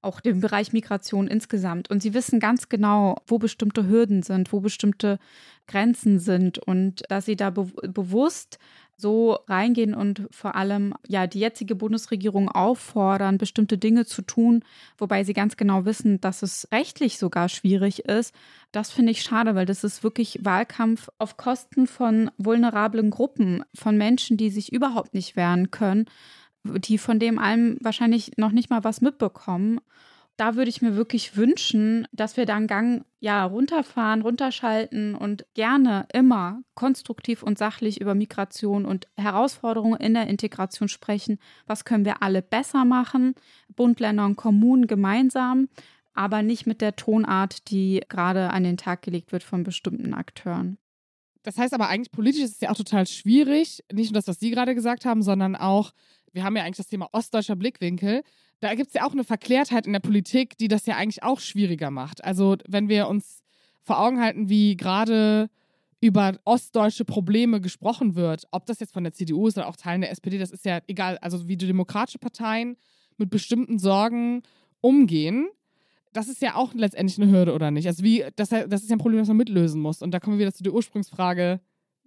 auch 0.01 0.21
den 0.21 0.39
Bereich 0.39 0.71
Migration 0.71 1.27
insgesamt. 1.27 1.89
Und 1.89 2.01
sie 2.01 2.13
wissen 2.13 2.39
ganz 2.39 2.69
genau, 2.69 3.17
wo 3.27 3.37
bestimmte 3.37 3.89
Hürden 3.89 4.23
sind, 4.23 4.53
wo 4.53 4.61
bestimmte 4.61 5.19
Grenzen 5.67 6.19
sind 6.19 6.57
und 6.57 7.03
dass 7.09 7.25
sie 7.25 7.35
da 7.35 7.49
be 7.49 7.65
bewusst 7.81 8.57
so 8.99 9.39
reingehen 9.47 9.93
und 9.93 10.27
vor 10.31 10.55
allem 10.55 10.93
ja 11.07 11.27
die 11.27 11.39
jetzige 11.39 11.75
Bundesregierung 11.75 12.49
auffordern, 12.49 13.37
bestimmte 13.37 13.77
Dinge 13.77 14.05
zu 14.05 14.21
tun, 14.21 14.63
wobei 14.97 15.23
sie 15.23 15.33
ganz 15.33 15.57
genau 15.57 15.85
wissen, 15.85 16.19
dass 16.21 16.41
es 16.41 16.67
rechtlich 16.71 17.17
sogar 17.17 17.49
schwierig 17.49 18.05
ist. 18.05 18.33
Das 18.71 18.91
finde 18.91 19.11
ich 19.11 19.21
schade, 19.21 19.55
weil 19.55 19.65
das 19.65 19.83
ist 19.83 20.03
wirklich 20.03 20.39
Wahlkampf 20.43 21.09
auf 21.17 21.37
Kosten 21.37 21.87
von 21.87 22.31
vulnerablen 22.37 23.09
Gruppen, 23.09 23.63
von 23.73 23.97
Menschen, 23.97 24.37
die 24.37 24.49
sich 24.49 24.73
überhaupt 24.73 25.13
nicht 25.13 25.35
wehren 25.35 25.71
können, 25.71 26.05
die 26.63 26.97
von 26.97 27.19
dem 27.19 27.39
allem 27.39 27.77
wahrscheinlich 27.81 28.37
noch 28.37 28.51
nicht 28.51 28.69
mal 28.69 28.83
was 28.83 29.01
mitbekommen 29.01 29.79
da 30.39 30.55
würde 30.55 30.69
ich 30.69 30.81
mir 30.81 30.95
wirklich 30.95 31.35
wünschen, 31.35 32.07
dass 32.13 32.37
wir 32.37 32.45
da 32.45 32.55
einen 32.55 32.67
Gang 32.67 33.03
ja 33.19 33.43
runterfahren, 33.43 34.21
runterschalten 34.21 35.13
und 35.13 35.45
gerne 35.53 36.07
immer 36.13 36.61
konstruktiv 36.75 37.43
und 37.43 37.57
sachlich 37.57 37.99
über 37.99 38.15
Migration 38.15 38.85
und 38.85 39.09
Herausforderungen 39.17 39.99
in 39.99 40.13
der 40.13 40.27
Integration 40.27 40.87
sprechen. 40.87 41.39
Was 41.67 41.83
können 41.83 42.05
wir 42.05 42.23
alle 42.23 42.41
besser 42.41 42.85
machen? 42.85 43.35
Bund, 43.75 43.99
Länder 43.99 44.23
und 44.23 44.37
Kommunen 44.37 44.87
gemeinsam, 44.87 45.67
aber 46.13 46.41
nicht 46.41 46.65
mit 46.65 46.79
der 46.79 46.95
Tonart, 46.95 47.69
die 47.69 48.01
gerade 48.07 48.51
an 48.51 48.63
den 48.63 48.77
Tag 48.77 49.01
gelegt 49.01 49.33
wird 49.33 49.43
von 49.43 49.63
bestimmten 49.63 50.13
Akteuren. 50.13 50.77
Das 51.43 51.57
heißt 51.57 51.73
aber 51.73 51.89
eigentlich 51.89 52.11
politisch 52.11 52.43
ist 52.43 52.55
es 52.55 52.61
ja 52.61 52.69
auch 52.69 52.77
total 52.77 53.07
schwierig, 53.07 53.83
nicht 53.91 54.11
nur 54.11 54.19
das, 54.19 54.27
was 54.27 54.39
Sie 54.39 54.51
gerade 54.51 54.75
gesagt 54.75 55.03
haben, 55.03 55.21
sondern 55.21 55.57
auch, 55.57 55.91
wir 56.33 56.43
haben 56.43 56.55
ja 56.55 56.63
eigentlich 56.63 56.77
das 56.77 56.87
Thema 56.87 57.09
ostdeutscher 57.11 57.55
Blickwinkel 57.55 58.23
da 58.59 58.75
gibt 58.75 58.89
es 58.89 58.93
ja 58.93 59.05
auch 59.05 59.13
eine 59.13 59.23
Verklärtheit 59.23 59.87
in 59.87 59.93
der 59.93 59.99
Politik, 59.99 60.57
die 60.57 60.67
das 60.67 60.85
ja 60.85 60.95
eigentlich 60.95 61.23
auch 61.23 61.39
schwieriger 61.39 61.91
macht. 61.91 62.23
Also 62.23 62.57
wenn 62.67 62.89
wir 62.89 63.07
uns 63.07 63.41
vor 63.81 63.99
Augen 63.99 64.19
halten, 64.19 64.49
wie 64.49 64.75
gerade 64.75 65.49
über 66.01 66.37
ostdeutsche 66.45 67.05
Probleme 67.05 67.61
gesprochen 67.61 68.15
wird, 68.15 68.45
ob 68.51 68.65
das 68.65 68.79
jetzt 68.79 68.93
von 68.93 69.03
der 69.03 69.13
CDU 69.13 69.47
ist 69.47 69.57
oder 69.57 69.67
auch 69.67 69.75
Teilen 69.75 70.01
der 70.01 70.11
SPD, 70.11 70.37
das 70.37 70.51
ist 70.51 70.65
ja 70.65 70.79
egal. 70.87 71.17
Also 71.19 71.47
wie 71.47 71.57
die 71.57 71.67
demokratische 71.67 72.19
Parteien 72.19 72.77
mit 73.17 73.29
bestimmten 73.29 73.79
Sorgen 73.79 74.43
umgehen, 74.81 75.49
das 76.13 76.27
ist 76.27 76.41
ja 76.41 76.55
auch 76.55 76.73
letztendlich 76.73 77.21
eine 77.21 77.31
Hürde, 77.31 77.53
oder 77.53 77.71
nicht? 77.71 77.87
Also 77.87 78.03
wie, 78.03 78.25
das, 78.35 78.49
das 78.49 78.81
ist 78.81 78.89
ja 78.89 78.95
ein 78.95 78.99
Problem, 78.99 79.19
das 79.19 79.27
man 79.27 79.37
mitlösen 79.37 79.81
muss. 79.81 80.01
Und 80.01 80.11
da 80.11 80.19
kommen 80.19 80.37
wir 80.37 80.45
wieder 80.45 80.55
zu 80.55 80.63
der 80.63 80.73
Ursprungsfrage, 80.73 81.59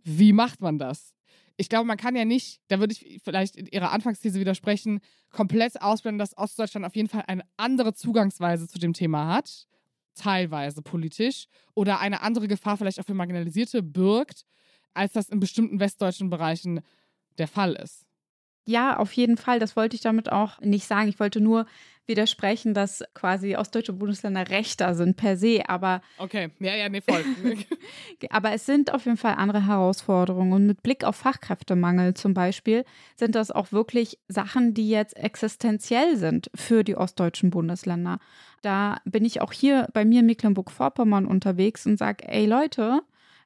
wie 0.04 0.32
macht 0.32 0.60
man 0.60 0.78
das? 0.78 1.14
Ich 1.56 1.68
glaube, 1.68 1.86
man 1.86 1.96
kann 1.96 2.16
ja 2.16 2.24
nicht, 2.24 2.60
da 2.68 2.80
würde 2.80 2.92
ich 2.92 3.20
vielleicht 3.22 3.56
in 3.56 3.66
Ihrer 3.66 3.92
Anfangsthese 3.92 4.40
widersprechen, 4.40 5.00
komplett 5.30 5.80
ausblenden, 5.80 6.18
dass 6.18 6.36
Ostdeutschland 6.36 6.86
auf 6.86 6.96
jeden 6.96 7.08
Fall 7.08 7.24
eine 7.26 7.42
andere 7.56 7.94
Zugangsweise 7.94 8.68
zu 8.68 8.78
dem 8.78 8.92
Thema 8.92 9.34
hat, 9.34 9.66
teilweise 10.14 10.82
politisch, 10.82 11.46
oder 11.74 12.00
eine 12.00 12.22
andere 12.22 12.48
Gefahr 12.48 12.76
vielleicht 12.76 13.00
auch 13.00 13.06
für 13.06 13.14
Marginalisierte 13.14 13.82
birgt, 13.82 14.44
als 14.94 15.12
das 15.12 15.28
in 15.28 15.40
bestimmten 15.40 15.80
westdeutschen 15.80 16.30
Bereichen 16.30 16.80
der 17.38 17.48
Fall 17.48 17.74
ist. 17.74 18.06
Ja, 18.64 18.96
auf 18.96 19.12
jeden 19.12 19.36
Fall. 19.36 19.58
Das 19.58 19.76
wollte 19.76 19.96
ich 19.96 20.02
damit 20.02 20.30
auch 20.30 20.60
nicht 20.60 20.86
sagen. 20.86 21.08
Ich 21.08 21.18
wollte 21.18 21.40
nur 21.40 21.66
widersprechen, 22.06 22.74
dass 22.74 23.04
quasi 23.14 23.56
ostdeutsche 23.56 23.92
Bundesländer 23.92 24.48
rechter 24.50 24.94
sind 24.94 25.16
per 25.16 25.36
se, 25.36 25.68
aber. 25.68 26.02
Okay, 26.18 26.50
ja, 26.58 26.74
ja, 26.74 26.88
nee, 26.88 27.00
voll. 27.00 27.24
aber 28.30 28.52
es 28.52 28.66
sind 28.66 28.92
auf 28.92 29.04
jeden 29.04 29.16
Fall 29.16 29.34
andere 29.36 29.66
Herausforderungen. 29.66 30.52
Und 30.52 30.66
mit 30.66 30.82
Blick 30.82 31.04
auf 31.04 31.16
Fachkräftemangel 31.16 32.14
zum 32.14 32.34
Beispiel 32.34 32.84
sind 33.16 33.34
das 33.34 33.50
auch 33.50 33.72
wirklich 33.72 34.18
Sachen, 34.28 34.74
die 34.74 34.88
jetzt 34.88 35.16
existenziell 35.16 36.16
sind 36.16 36.50
für 36.54 36.84
die 36.84 36.96
ostdeutschen 36.96 37.50
Bundesländer. 37.50 38.18
Da 38.62 38.98
bin 39.04 39.24
ich 39.24 39.40
auch 39.40 39.52
hier 39.52 39.88
bei 39.92 40.04
mir 40.04 40.20
in 40.20 40.26
Mecklenburg-Vorpommern 40.26 41.26
unterwegs 41.26 41.86
und 41.86 41.98
sage, 41.98 42.28
ey 42.28 42.46
Leute, 42.46 43.02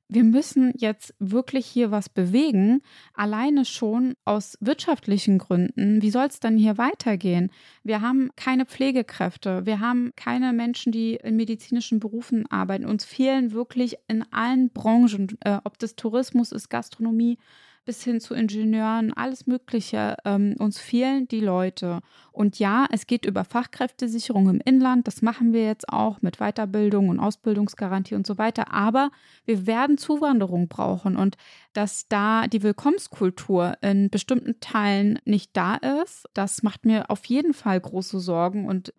wir 0.09 0.25
müssen 0.25 0.73
jetzt 0.77 1.14
wirklich 1.19 1.66
hier 1.66 1.90
was 1.90 2.09
bewegen, 2.09 2.83
alleine 3.12 3.64
schon 3.64 4.14
aus 4.25 4.57
wirtschaftlichen 4.61 5.38
Gründen. 5.38 6.01
Wie 6.01 6.11
soll 6.11 6.27
es 6.27 6.38
dann 6.38 6.57
hier 6.57 6.79
weitergehen? 6.79 7.51
Wir 7.83 8.01
haben 8.01 8.31
keine 8.37 8.66
Pflegekräfte, 8.66 9.66
wir 9.66 9.81
haben 9.81 10.12
keine 10.14 10.53
Menschen, 10.53 10.92
die 10.92 11.14
in 11.14 11.37
medizinischen 11.37 11.99
Berufen 11.99 12.47
arbeiten. 12.51 12.87
Uns 12.87 13.05
fehlen 13.05 13.53
wirklich 13.53 13.97
in 14.07 14.25
allen 14.33 14.71
Branchen, 14.71 15.37
äh, 15.40 15.59
ob 15.64 15.79
das 15.79 15.97
Tourismus 15.97 16.53
ist, 16.53 16.69
Gastronomie, 16.69 17.38
bis 17.87 18.03
hin 18.05 18.20
zu 18.20 18.35
Ingenieuren, 18.35 19.12
alles 19.14 19.46
Mögliche. 19.46 20.16
Ähm, 20.25 20.57
uns 20.59 20.79
fehlen 20.79 21.27
die 21.29 21.40
Leute. 21.40 22.01
Und 22.33 22.59
ja, 22.59 22.87
es 22.90 23.07
geht 23.07 23.25
über 23.25 23.44
Fachkräftesicherung 23.44 24.51
im 24.51 24.61
Inland. 24.62 25.07
Das 25.07 25.22
machen 25.22 25.55
wir 25.55 25.64
jetzt 25.64 25.88
auch 25.88 26.20
mit 26.20 26.38
Weiterbildung 26.38 27.09
und 27.09 27.20
Ausbildungsgarantie 27.20 28.16
und 28.16 28.27
so 28.27 28.37
weiter. 28.37 28.72
Aber 28.72 29.11
wir 29.46 29.66
werden 29.66 29.96
Zuwanderung 29.96 30.68
brauchen 30.68 31.16
und 31.16 31.37
dass 31.72 32.09
da 32.09 32.46
die 32.49 32.62
Willkommenskultur 32.62 33.75
in 33.81 34.11
bestimmten 34.11 34.61
Teilen 34.61 35.18
nicht 35.25 35.57
da 35.57 35.77
ist, 36.03 36.27
das 36.35 36.62
macht 36.62 36.85
mir 36.85 37.11
auf 37.11 37.25
jeden 37.27 37.55
Fall 37.55 37.81
große 37.81 38.18
Sorgen 38.18 38.66
und 38.66 38.92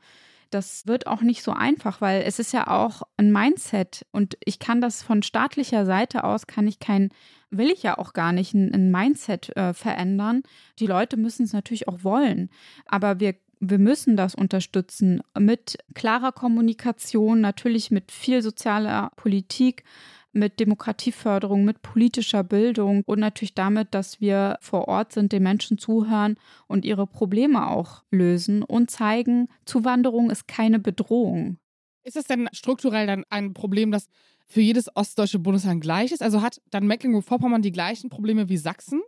das 0.49 0.87
wird 0.87 1.07
auch 1.07 1.21
nicht 1.21 1.43
so 1.43 1.51
einfach, 1.51 2.01
weil 2.01 2.21
es 2.21 2.39
ist 2.39 2.53
ja 2.53 2.67
auch 2.67 3.01
ein 3.17 3.31
Mindset 3.31 4.05
und 4.11 4.37
ich 4.43 4.59
kann 4.59 4.81
das 4.81 5.03
von 5.03 5.23
staatlicher 5.23 5.85
Seite 5.85 6.23
aus, 6.23 6.47
kann 6.47 6.67
ich 6.67 6.79
kein, 6.79 7.09
will 7.49 7.69
ich 7.69 7.83
ja 7.83 7.97
auch 7.97 8.13
gar 8.13 8.31
nicht 8.31 8.53
ein, 8.53 8.73
ein 8.73 8.91
Mindset 8.91 9.55
äh, 9.55 9.73
verändern. 9.73 10.43
Die 10.79 10.87
Leute 10.87 11.17
müssen 11.17 11.43
es 11.43 11.53
natürlich 11.53 11.87
auch 11.87 12.03
wollen, 12.03 12.49
aber 12.85 13.19
wir 13.19 13.35
wir 13.59 13.79
müssen 13.79 14.17
das 14.17 14.35
unterstützen 14.35 15.21
mit 15.37 15.77
klarer 15.95 16.31
Kommunikation, 16.31 17.41
natürlich 17.41 17.89
mit 17.89 18.11
viel 18.11 18.43
sozialer 18.43 19.11
Politik, 19.15 19.83
mit 20.31 20.59
Demokratieförderung, 20.59 21.65
mit 21.65 21.81
politischer 21.81 22.43
Bildung 22.43 23.01
und 23.05 23.19
natürlich 23.19 23.55
damit, 23.55 23.93
dass 23.93 24.21
wir 24.21 24.57
vor 24.61 24.87
Ort 24.87 25.13
sind, 25.13 25.31
den 25.31 25.43
Menschen 25.43 25.77
zuhören 25.77 26.37
und 26.67 26.85
ihre 26.85 27.07
Probleme 27.07 27.67
auch 27.67 28.03
lösen 28.11 28.63
und 28.63 28.91
zeigen, 28.91 29.47
Zuwanderung 29.65 30.29
ist 30.29 30.47
keine 30.47 30.79
Bedrohung. 30.79 31.57
Ist 32.03 32.15
es 32.15 32.25
denn 32.25 32.47
strukturell 32.53 33.07
dann 33.07 33.25
ein 33.29 33.53
Problem, 33.53 33.91
das 33.91 34.07
für 34.47 34.61
jedes 34.61 34.95
ostdeutsche 34.95 35.39
Bundesland 35.39 35.81
gleich 35.81 36.11
ist? 36.11 36.23
Also 36.23 36.41
hat 36.41 36.61
dann 36.71 36.87
Mecklenburg-Vorpommern 36.87 37.61
die 37.61 37.71
gleichen 37.71 38.09
Probleme 38.09 38.49
wie 38.49 38.57
Sachsen? 38.57 39.01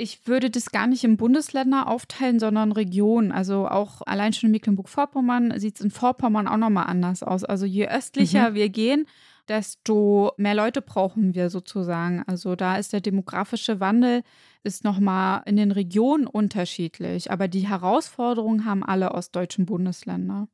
Ich 0.00 0.28
würde 0.28 0.48
das 0.48 0.70
gar 0.70 0.86
nicht 0.86 1.02
in 1.02 1.16
Bundesländer 1.16 1.88
aufteilen, 1.88 2.38
sondern 2.38 2.70
Regionen. 2.70 3.32
Also 3.32 3.66
auch 3.66 4.02
allein 4.06 4.32
schon 4.32 4.48
in 4.48 4.52
Mecklenburg-Vorpommern 4.52 5.58
sieht 5.58 5.74
es 5.76 5.80
in 5.80 5.90
Vorpommern 5.90 6.46
auch 6.46 6.56
nochmal 6.56 6.86
anders 6.86 7.24
aus. 7.24 7.42
Also 7.42 7.66
je 7.66 7.88
östlicher 7.88 8.50
mhm. 8.50 8.54
wir 8.54 8.68
gehen, 8.68 9.06
desto 9.48 10.32
mehr 10.36 10.54
Leute 10.54 10.82
brauchen 10.82 11.34
wir 11.34 11.50
sozusagen. 11.50 12.22
Also 12.28 12.54
da 12.54 12.76
ist 12.76 12.92
der 12.92 13.00
demografische 13.00 13.80
Wandel 13.80 14.22
ist 14.62 14.84
nochmal 14.84 15.42
in 15.46 15.56
den 15.56 15.72
Regionen 15.72 16.28
unterschiedlich. 16.28 17.32
Aber 17.32 17.48
die 17.48 17.66
Herausforderungen 17.68 18.64
haben 18.64 18.84
alle 18.84 19.12
ostdeutschen 19.12 19.66
Bundesländer. 19.66 20.46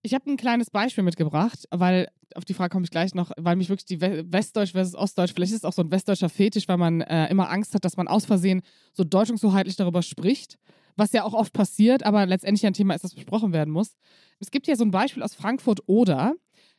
Ich 0.00 0.14
habe 0.14 0.30
ein 0.30 0.36
kleines 0.36 0.70
Beispiel 0.70 1.04
mitgebracht, 1.04 1.66
weil 1.70 2.08
auf 2.34 2.44
die 2.44 2.54
Frage 2.54 2.70
komme 2.70 2.84
ich 2.84 2.90
gleich 2.90 3.14
noch, 3.14 3.30
weil 3.36 3.56
mich 3.56 3.68
wirklich 3.68 3.86
die 3.86 4.00
Westdeutsch 4.00 4.72
versus 4.72 4.94
Ostdeutsch, 4.94 5.32
vielleicht 5.34 5.52
ist 5.52 5.58
es 5.58 5.64
auch 5.64 5.72
so 5.72 5.82
ein 5.82 5.90
westdeutscher 5.90 6.28
Fetisch, 6.28 6.68
weil 6.68 6.76
man 6.76 7.00
äh, 7.00 7.28
immer 7.28 7.50
Angst 7.50 7.74
hat, 7.74 7.84
dass 7.84 7.96
man 7.96 8.08
aus 8.08 8.24
Versehen 8.24 8.62
so 8.92 9.04
deutungshoheitlich 9.04 9.76
darüber 9.76 10.02
spricht, 10.02 10.58
was 10.96 11.12
ja 11.12 11.24
auch 11.24 11.34
oft 11.34 11.52
passiert, 11.52 12.04
aber 12.04 12.26
letztendlich 12.26 12.66
ein 12.66 12.72
Thema 12.72 12.94
ist, 12.94 13.04
das 13.04 13.14
besprochen 13.14 13.52
werden 13.52 13.72
muss. 13.72 13.96
Es 14.38 14.50
gibt 14.50 14.66
ja 14.66 14.76
so 14.76 14.84
ein 14.84 14.90
Beispiel 14.90 15.22
aus 15.22 15.34
Frankfurt-Oder, 15.34 16.34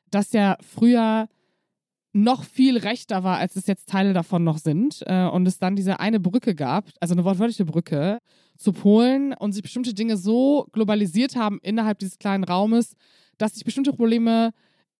das 0.10 0.32
ja 0.34 0.58
früher 0.62 1.28
noch 2.16 2.46
viel 2.46 2.78
rechter 2.78 3.26
war, 3.26 3.40
als 3.40 3.58
es 3.58 3.68
jetzt 3.68 3.90
Teile 3.90 4.14
davon 4.14 4.46
noch 4.46 4.58
sind. 4.58 5.04
Äh, 5.06 5.26
und 5.26 5.46
es 5.46 5.60
dann 5.60 5.76
diese 5.76 6.00
eine 6.00 6.22
Brücke 6.22 6.56
gab, 6.56 6.90
also 7.02 7.14
eine 7.14 7.26
wortwörtliche 7.26 7.66
Brücke 7.66 8.20
zu 8.58 8.72
Polen 8.72 9.34
und 9.34 9.52
sich 9.52 9.62
bestimmte 9.62 9.94
Dinge 9.94 10.16
so 10.16 10.66
globalisiert 10.72 11.36
haben 11.36 11.60
innerhalb 11.62 12.00
dieses 12.00 12.18
kleinen 12.18 12.46
Raumes, 12.46 12.96
dass 13.38 13.56
sich 13.56 13.66
bestimmte 13.66 13.92
Probleme 13.92 14.52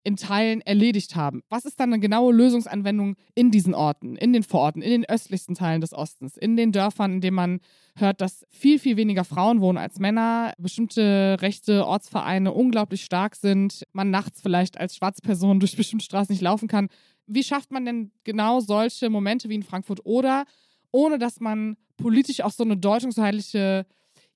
in 0.06 0.18
Teilen 0.18 0.62
erledigt 0.62 1.16
haben. 1.16 1.42
Was 1.50 1.66
ist 1.66 1.80
dann 1.80 1.92
eine 1.92 2.00
genaue 2.00 2.32
Lösungsanwendung 2.32 3.16
in 3.34 3.50
diesen 3.50 3.74
Orten, 3.74 4.16
in 4.16 4.34
den 4.34 4.44
Vororten, 4.44 4.84
in 4.84 4.92
den 4.92 5.10
östlichsten 5.10 5.56
Teilen 5.56 5.82
des 5.82 5.94
Ostens, 5.94 6.38
in 6.38 6.56
den 6.56 6.72
Dörfern, 6.72 7.16
in 7.16 7.22
denen 7.22 7.36
man 7.36 7.60
hört, 7.98 8.22
dass 8.22 8.46
viel, 8.50 8.78
viel 8.78 8.98
weniger 8.98 9.24
Frauen 9.24 9.62
wohnen 9.62 9.80
als 9.80 10.00
Männer, 10.00 10.54
bestimmte 10.60 11.38
rechte 11.42 11.88
Ortsvereine 11.88 12.54
unglaublich 12.54 13.04
stark 13.04 13.36
sind, 13.36 13.84
man 13.94 14.12
nachts 14.12 14.42
vielleicht 14.42 14.80
als 14.80 14.96
Schwarzperson 14.96 15.60
durch 15.60 15.76
bestimmte 15.76 16.06
Straßen 16.06 16.32
nicht 16.32 16.44
laufen 16.44 16.68
kann. 16.68 16.88
Wie 17.26 17.44
schafft 17.44 17.72
man 17.72 17.84
denn 17.86 18.12
genau 18.24 18.60
solche 18.60 19.10
Momente 19.10 19.50
wie 19.50 19.56
in 19.56 19.64
Frankfurt 19.64 20.06
oder 20.06 20.46
ohne 20.92 21.18
dass 21.18 21.40
man 21.40 21.78
politisch 21.98 22.42
auch 22.42 22.52
so 22.52 22.64
eine 22.64 22.78
deutungshoheitliche 22.78 23.88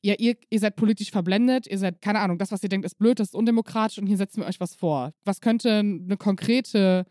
ja, 0.01 0.15
ihr, 0.17 0.35
ihr 0.49 0.59
seid 0.59 0.75
politisch 0.75 1.11
verblendet, 1.11 1.67
ihr 1.67 1.77
seid, 1.77 2.01
keine 2.01 2.19
Ahnung, 2.19 2.37
das, 2.37 2.51
was 2.51 2.63
ihr 2.63 2.69
denkt, 2.69 2.85
ist 2.85 2.97
blöd, 2.97 3.19
das 3.19 3.29
ist 3.29 3.35
undemokratisch 3.35 3.97
und 3.97 4.07
hier 4.07 4.17
setzen 4.17 4.41
wir 4.41 4.47
euch 4.47 4.59
was 4.59 4.75
vor. 4.75 5.13
Was 5.25 5.41
könnte 5.41 5.71
eine 5.79 6.17
konkrete 6.17 7.05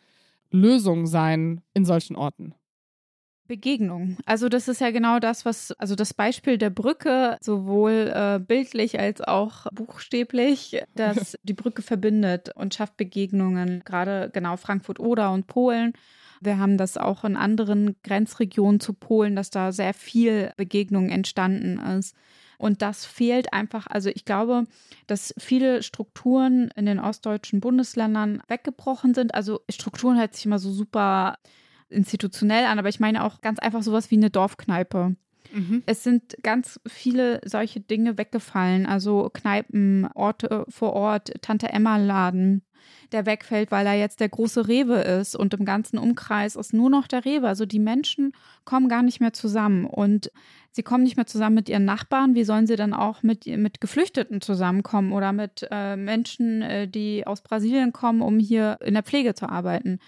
Lösung 0.50 1.06
sein 1.06 1.60
in 1.74 1.84
solchen 1.84 2.16
Orten? 2.16 2.54
Begegnung. 3.48 4.18
Also 4.26 4.48
das 4.48 4.68
ist 4.68 4.80
ja 4.80 4.90
genau 4.90 5.18
das, 5.18 5.44
was, 5.44 5.72
also 5.72 5.94
das 5.94 6.14
Beispiel 6.14 6.58
der 6.58 6.70
Brücke, 6.70 7.38
sowohl 7.40 8.12
äh, 8.14 8.38
bildlich 8.38 9.00
als 9.00 9.22
auch 9.22 9.66
buchstäblich, 9.72 10.82
dass 10.94 11.36
die 11.42 11.54
Brücke 11.54 11.82
verbindet 11.82 12.54
und 12.54 12.74
schafft 12.74 12.96
Begegnungen, 12.96 13.82
gerade 13.84 14.30
genau 14.32 14.56
Frankfurt-Oder 14.56 15.32
und 15.32 15.46
Polen. 15.46 15.94
Wir 16.40 16.58
haben 16.58 16.78
das 16.78 16.96
auch 16.96 17.24
in 17.24 17.36
anderen 17.36 17.96
Grenzregionen 18.02 18.80
zu 18.80 18.92
Polen, 18.92 19.36
dass 19.36 19.50
da 19.50 19.72
sehr 19.72 19.94
viel 19.94 20.52
Begegnung 20.56 21.08
entstanden 21.08 21.78
ist. 21.78 22.14
Und 22.58 22.82
das 22.82 23.06
fehlt 23.06 23.52
einfach. 23.52 23.86
Also 23.86 24.10
ich 24.10 24.24
glaube, 24.24 24.66
dass 25.06 25.32
viele 25.38 25.82
Strukturen 25.82 26.70
in 26.74 26.86
den 26.86 26.98
ostdeutschen 26.98 27.60
Bundesländern 27.60 28.42
weggebrochen 28.48 29.14
sind. 29.14 29.34
Also 29.34 29.60
Strukturen 29.70 30.18
hört 30.18 30.34
sich 30.34 30.44
immer 30.44 30.58
so 30.58 30.72
super 30.72 31.38
institutionell 31.88 32.64
an, 32.64 32.78
aber 32.78 32.88
ich 32.88 33.00
meine 33.00 33.24
auch 33.24 33.40
ganz 33.40 33.60
einfach 33.60 33.82
sowas 33.82 34.10
wie 34.10 34.16
eine 34.16 34.30
Dorfkneipe. 34.30 35.16
Mhm. 35.52 35.82
Es 35.86 36.02
sind 36.02 36.36
ganz 36.42 36.80
viele 36.86 37.40
solche 37.44 37.80
Dinge 37.80 38.18
weggefallen. 38.18 38.86
Also 38.86 39.30
Kneipen, 39.32 40.08
Orte 40.14 40.64
vor 40.68 40.92
Ort, 40.92 41.32
Tante 41.40 41.68
Emma 41.72 41.96
Laden, 41.96 42.62
der 43.12 43.26
wegfällt, 43.26 43.70
weil 43.70 43.86
er 43.86 43.94
jetzt 43.94 44.20
der 44.20 44.28
große 44.28 44.68
Rewe 44.68 44.96
ist 44.96 45.36
und 45.36 45.54
im 45.54 45.64
ganzen 45.64 45.98
Umkreis 45.98 46.56
ist 46.56 46.72
nur 46.72 46.90
noch 46.90 47.06
der 47.06 47.24
Rewe. 47.24 47.48
Also 47.48 47.66
die 47.66 47.78
Menschen 47.78 48.32
kommen 48.64 48.88
gar 48.88 49.02
nicht 49.02 49.20
mehr 49.20 49.32
zusammen 49.32 49.84
und 49.84 50.30
sie 50.72 50.82
kommen 50.82 51.04
nicht 51.04 51.16
mehr 51.16 51.26
zusammen 51.26 51.56
mit 51.56 51.68
ihren 51.68 51.84
Nachbarn. 51.84 52.34
Wie 52.34 52.44
sollen 52.44 52.66
sie 52.66 52.76
dann 52.76 52.94
auch 52.94 53.22
mit, 53.22 53.46
mit 53.46 53.80
Geflüchteten 53.80 54.40
zusammenkommen 54.40 55.12
oder 55.12 55.32
mit 55.32 55.66
äh, 55.70 55.96
Menschen, 55.96 56.62
äh, 56.62 56.88
die 56.88 57.26
aus 57.26 57.40
Brasilien 57.40 57.92
kommen, 57.92 58.22
um 58.22 58.38
hier 58.38 58.78
in 58.84 58.94
der 58.94 59.02
Pflege 59.02 59.34
zu 59.34 59.48
arbeiten? 59.48 59.98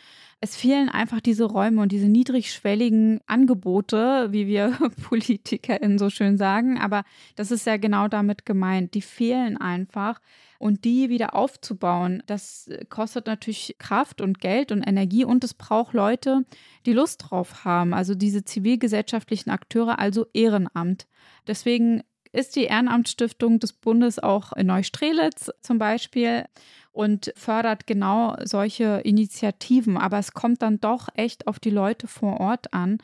Es 0.42 0.56
fehlen 0.56 0.88
einfach 0.88 1.20
diese 1.20 1.44
Räume 1.44 1.82
und 1.82 1.92
diese 1.92 2.08
niedrigschwelligen 2.08 3.20
Angebote, 3.26 4.28
wie 4.30 4.46
wir 4.46 4.78
PolitikerInnen 5.08 5.98
so 5.98 6.08
schön 6.08 6.38
sagen. 6.38 6.78
Aber 6.78 7.04
das 7.36 7.50
ist 7.50 7.66
ja 7.66 7.76
genau 7.76 8.08
damit 8.08 8.46
gemeint. 8.46 8.94
Die 8.94 9.02
fehlen 9.02 9.58
einfach. 9.58 10.20
Und 10.60 10.84
die 10.84 11.08
wieder 11.08 11.34
aufzubauen, 11.34 12.22
das 12.26 12.68
kostet 12.90 13.26
natürlich 13.26 13.76
Kraft 13.78 14.20
und 14.20 14.40
Geld 14.40 14.72
und 14.72 14.82
Energie 14.82 15.24
und 15.24 15.42
es 15.42 15.54
braucht 15.54 15.94
Leute, 15.94 16.44
die 16.84 16.92
Lust 16.92 17.24
drauf 17.30 17.64
haben. 17.64 17.94
Also 17.94 18.14
diese 18.14 18.44
zivilgesellschaftlichen 18.44 19.48
Akteure, 19.48 19.98
also 19.98 20.26
Ehrenamt. 20.34 21.06
Deswegen 21.46 22.02
ist 22.32 22.56
die 22.56 22.64
Ehrenamtsstiftung 22.64 23.58
des 23.58 23.72
Bundes 23.72 24.18
auch 24.18 24.52
in 24.52 24.66
Neustrelitz 24.66 25.50
zum 25.62 25.78
Beispiel 25.78 26.44
und 26.92 27.32
fördert 27.36 27.86
genau 27.86 28.36
solche 28.44 29.00
Initiativen. 29.02 29.96
Aber 29.96 30.18
es 30.18 30.34
kommt 30.34 30.60
dann 30.60 30.78
doch 30.78 31.08
echt 31.14 31.46
auf 31.46 31.58
die 31.58 31.70
Leute 31.70 32.06
vor 32.06 32.38
Ort 32.38 32.74
an. 32.74 32.98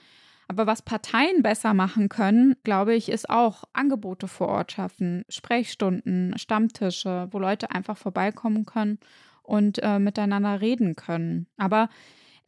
Aber 0.48 0.66
was 0.66 0.82
Parteien 0.82 1.42
besser 1.42 1.74
machen 1.74 2.08
können, 2.08 2.54
glaube 2.62 2.94
ich, 2.94 3.08
ist 3.08 3.28
auch 3.28 3.64
Angebote 3.72 4.28
vor 4.28 4.48
Ort 4.48 4.72
schaffen, 4.72 5.24
Sprechstunden, 5.28 6.38
Stammtische, 6.38 7.28
wo 7.32 7.38
Leute 7.38 7.70
einfach 7.72 7.96
vorbeikommen 7.96 8.64
können 8.64 8.98
und 9.42 9.80
äh, 9.82 9.98
miteinander 9.98 10.60
reden 10.60 10.94
können. 10.94 11.48
Aber 11.56 11.88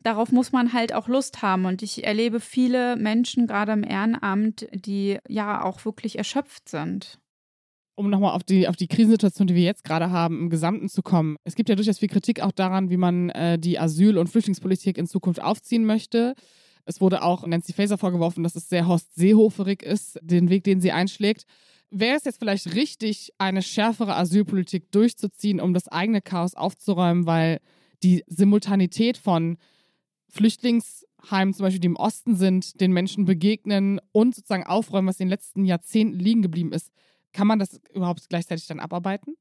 darauf 0.00 0.30
muss 0.30 0.52
man 0.52 0.72
halt 0.72 0.94
auch 0.94 1.08
Lust 1.08 1.42
haben. 1.42 1.64
Und 1.64 1.82
ich 1.82 2.04
erlebe 2.04 2.38
viele 2.38 2.96
Menschen, 2.96 3.48
gerade 3.48 3.72
im 3.72 3.82
Ehrenamt, 3.82 4.68
die 4.72 5.18
ja 5.28 5.64
auch 5.64 5.84
wirklich 5.84 6.18
erschöpft 6.18 6.68
sind 6.68 7.18
um 7.98 8.10
nochmal 8.10 8.32
auf 8.32 8.44
die, 8.44 8.68
auf 8.68 8.76
die 8.76 8.86
Krisensituation, 8.86 9.48
die 9.48 9.56
wir 9.56 9.64
jetzt 9.64 9.82
gerade 9.82 10.10
haben, 10.10 10.42
im 10.42 10.50
Gesamten 10.50 10.88
zu 10.88 11.02
kommen. 11.02 11.36
Es 11.42 11.56
gibt 11.56 11.68
ja 11.68 11.74
durchaus 11.74 11.98
viel 11.98 12.08
Kritik 12.08 12.40
auch 12.40 12.52
daran, 12.52 12.90
wie 12.90 12.96
man 12.96 13.30
äh, 13.30 13.58
die 13.58 13.80
Asyl- 13.80 14.18
und 14.18 14.28
Flüchtlingspolitik 14.28 14.96
in 14.96 15.08
Zukunft 15.08 15.42
aufziehen 15.42 15.84
möchte. 15.84 16.36
Es 16.88 17.02
wurde 17.02 17.22
auch 17.22 17.46
Nancy 17.46 17.74
Faeser 17.74 17.98
vorgeworfen, 17.98 18.42
dass 18.42 18.56
es 18.56 18.70
sehr 18.70 18.86
Horst 18.86 19.14
Seehoferig 19.14 19.82
ist, 19.82 20.18
den 20.22 20.48
Weg, 20.48 20.64
den 20.64 20.80
sie 20.80 20.90
einschlägt. 20.90 21.44
Wäre 21.90 22.16
es 22.16 22.24
jetzt 22.24 22.38
vielleicht 22.38 22.74
richtig, 22.74 23.30
eine 23.36 23.60
schärfere 23.60 24.16
Asylpolitik 24.16 24.90
durchzuziehen, 24.90 25.60
um 25.60 25.74
das 25.74 25.88
eigene 25.88 26.22
Chaos 26.22 26.54
aufzuräumen, 26.54 27.26
weil 27.26 27.60
die 28.02 28.24
Simultanität 28.26 29.18
von 29.18 29.58
Flüchtlingsheimen, 30.30 31.52
zum 31.52 31.64
Beispiel, 31.64 31.80
die 31.80 31.88
im 31.88 31.96
Osten 31.96 32.36
sind, 32.36 32.80
den 32.80 32.92
Menschen 32.92 33.26
begegnen 33.26 34.00
und 34.12 34.34
sozusagen 34.34 34.64
aufräumen, 34.64 35.08
was 35.08 35.20
in 35.20 35.26
den 35.26 35.30
letzten 35.30 35.66
Jahrzehnten 35.66 36.18
liegen 36.18 36.40
geblieben 36.40 36.72
ist, 36.72 36.90
kann 37.34 37.46
man 37.46 37.58
das 37.58 37.82
überhaupt 37.92 38.30
gleichzeitig 38.30 38.66
dann 38.66 38.80
abarbeiten? 38.80 39.34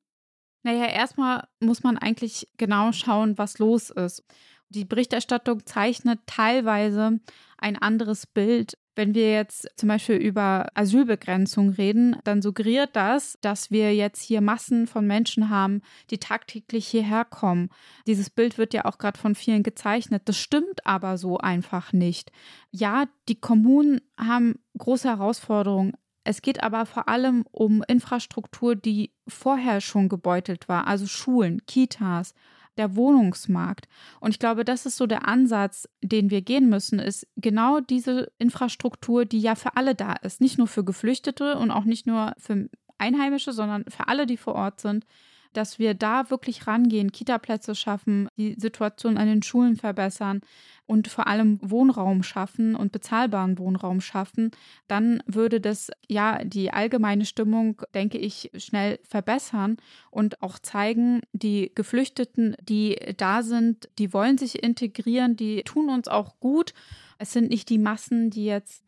Naja, 0.64 0.88
erstmal 0.88 1.48
muss 1.62 1.84
man 1.84 1.98
eigentlich 1.98 2.50
genau 2.58 2.92
schauen, 2.92 3.38
was 3.38 3.58
los 3.58 3.90
ist. 3.90 4.26
Die 4.69 4.86
Berichterstattung 4.86 5.65
zeichnet 5.65 6.19
teilweise 6.25 7.19
ein 7.58 7.77
anderes 7.77 8.27
Bild. 8.27 8.77
Wenn 8.95 9.13
wir 9.13 9.32
jetzt 9.32 9.69
zum 9.75 9.89
Beispiel 9.89 10.15
über 10.15 10.67
Asylbegrenzung 10.73 11.69
reden, 11.69 12.17
dann 12.23 12.41
suggeriert 12.41 12.95
das, 12.95 13.38
dass 13.41 13.69
wir 13.69 13.93
jetzt 13.93 14.21
hier 14.21 14.41
Massen 14.41 14.88
von 14.88 15.06
Menschen 15.06 15.49
haben, 15.49 15.82
die 16.10 16.17
tagtäglich 16.17 16.88
hierher 16.88 17.23
kommen. 17.23 17.69
Dieses 18.08 18.30
Bild 18.30 18.58
wird 18.58 18.73
ja 18.73 18.86
auch 18.86 18.97
gerade 18.97 19.19
von 19.19 19.36
vielen 19.36 19.62
gezeichnet. 19.63 20.23
Das 20.25 20.38
stimmt 20.38 20.86
aber 20.86 21.17
so 21.17 21.38
einfach 21.38 21.93
nicht. 21.93 22.32
Ja, 22.71 23.06
die 23.30 23.39
Kommunen 23.39 24.01
haben 24.19 24.56
große 24.77 25.08
Herausforderungen. 25.08 25.93
Es 26.23 26.41
geht 26.41 26.62
aber 26.62 26.86
vor 26.86 27.08
allem 27.08 27.45
um 27.51 27.84
Infrastruktur, 27.88 28.75
die 28.75 29.13
vorher 29.27 29.80
schon 29.80 30.10
gebeutelt 30.10 30.67
war, 30.67 30.86
also 30.86 31.06
Schulen, 31.06 31.65
Kitas, 31.67 32.34
der 32.78 32.96
Wohnungsmarkt. 32.96 33.88
Und 34.20 34.32
ich 34.32 34.40
glaube, 34.40 34.66
das 34.66 34.86
ist 34.86 34.98
so 34.98 35.08
der 35.08 35.28
Ansatz, 35.28 35.88
den 36.02 36.30
wir 36.30 36.42
gehen 36.42 36.70
müssen, 36.70 37.00
ist 37.00 37.28
genau 37.36 37.80
diese 37.80 38.32
Infrastruktur, 38.38 39.26
die 39.26 39.40
ja 39.40 39.56
für 39.56 39.76
alle 39.76 39.96
da 39.96 40.13
ist, 40.13 40.42
nicht 40.42 40.58
nur 40.58 40.68
für 40.68 40.84
Geflüchtete 40.84 41.58
und 41.58 41.72
auch 41.72 41.86
nicht 41.86 42.08
nur 42.08 42.34
für 42.38 42.70
Einheimische, 42.98 43.54
sondern 43.54 43.86
für 43.88 44.08
alle, 44.08 44.26
die 44.26 44.38
vor 44.38 44.56
Ort 44.56 44.82
sind, 44.82 45.06
dass 45.54 45.80
wir 45.80 45.94
da 45.94 46.30
wirklich 46.30 46.68
rangehen, 46.68 47.12
Kitaplätze 47.12 47.76
schaffen, 47.76 48.28
die 48.38 48.56
Situation 48.58 49.18
an 49.18 49.28
den 49.28 49.44
Schulen 49.44 49.76
verbessern 49.76 50.42
und 50.86 51.08
vor 51.10 51.28
allem 51.28 51.60
Wohnraum 51.62 52.24
schaffen 52.24 52.76
und 52.76 52.92
bezahlbaren 52.92 53.58
Wohnraum 53.58 54.02
schaffen, 54.02 54.52
dann 54.88 55.22
würde 55.26 55.60
das 55.60 55.92
ja 56.08 56.44
die 56.44 56.72
allgemeine 56.72 57.26
Stimmung, 57.26 57.82
denke 57.94 58.18
ich, 58.18 58.52
schnell 58.58 59.00
verbessern 59.04 59.78
und 60.10 60.42
auch 60.42 60.60
zeigen, 60.60 61.22
die 61.34 61.72
Geflüchteten, 61.76 62.56
die 62.62 62.98
da 63.18 63.44
sind, 63.44 63.90
die 64.00 64.14
wollen 64.14 64.38
sich 64.38 64.64
integrieren, 64.64 65.36
die 65.36 65.64
tun 65.64 65.90
uns 65.90 66.08
auch 66.08 66.40
gut. 66.40 66.74
Es 67.20 67.34
sind 67.34 67.50
nicht 67.50 67.70
die 67.70 67.80
Massen, 67.80 68.30
die 68.30 68.46
jetzt 68.46 68.84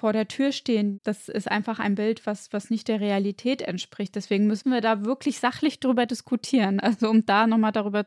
vor 0.00 0.14
der 0.14 0.28
Tür 0.28 0.50
stehen, 0.50 0.98
das 1.02 1.28
ist 1.28 1.50
einfach 1.50 1.78
ein 1.78 1.94
Bild, 1.94 2.24
was, 2.24 2.54
was 2.54 2.70
nicht 2.70 2.88
der 2.88 3.00
Realität 3.00 3.60
entspricht. 3.60 4.14
Deswegen 4.14 4.46
müssen 4.46 4.72
wir 4.72 4.80
da 4.80 5.04
wirklich 5.04 5.38
sachlich 5.38 5.78
drüber 5.78 6.06
diskutieren. 6.06 6.80
Also 6.90 7.08
um 7.08 7.24
da 7.24 7.46
nochmal 7.46 7.72
darüber 7.72 8.06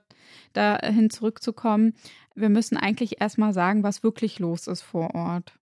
dahin 0.52 1.10
zurückzukommen, 1.10 1.94
wir 2.36 2.50
müssen 2.50 2.76
eigentlich 2.76 3.22
erstmal 3.22 3.54
sagen, 3.54 3.84
was 3.84 4.04
wirklich 4.04 4.40
los 4.40 4.68
ist 4.68 4.82
vor 4.82 5.16
Ort. 5.16 5.54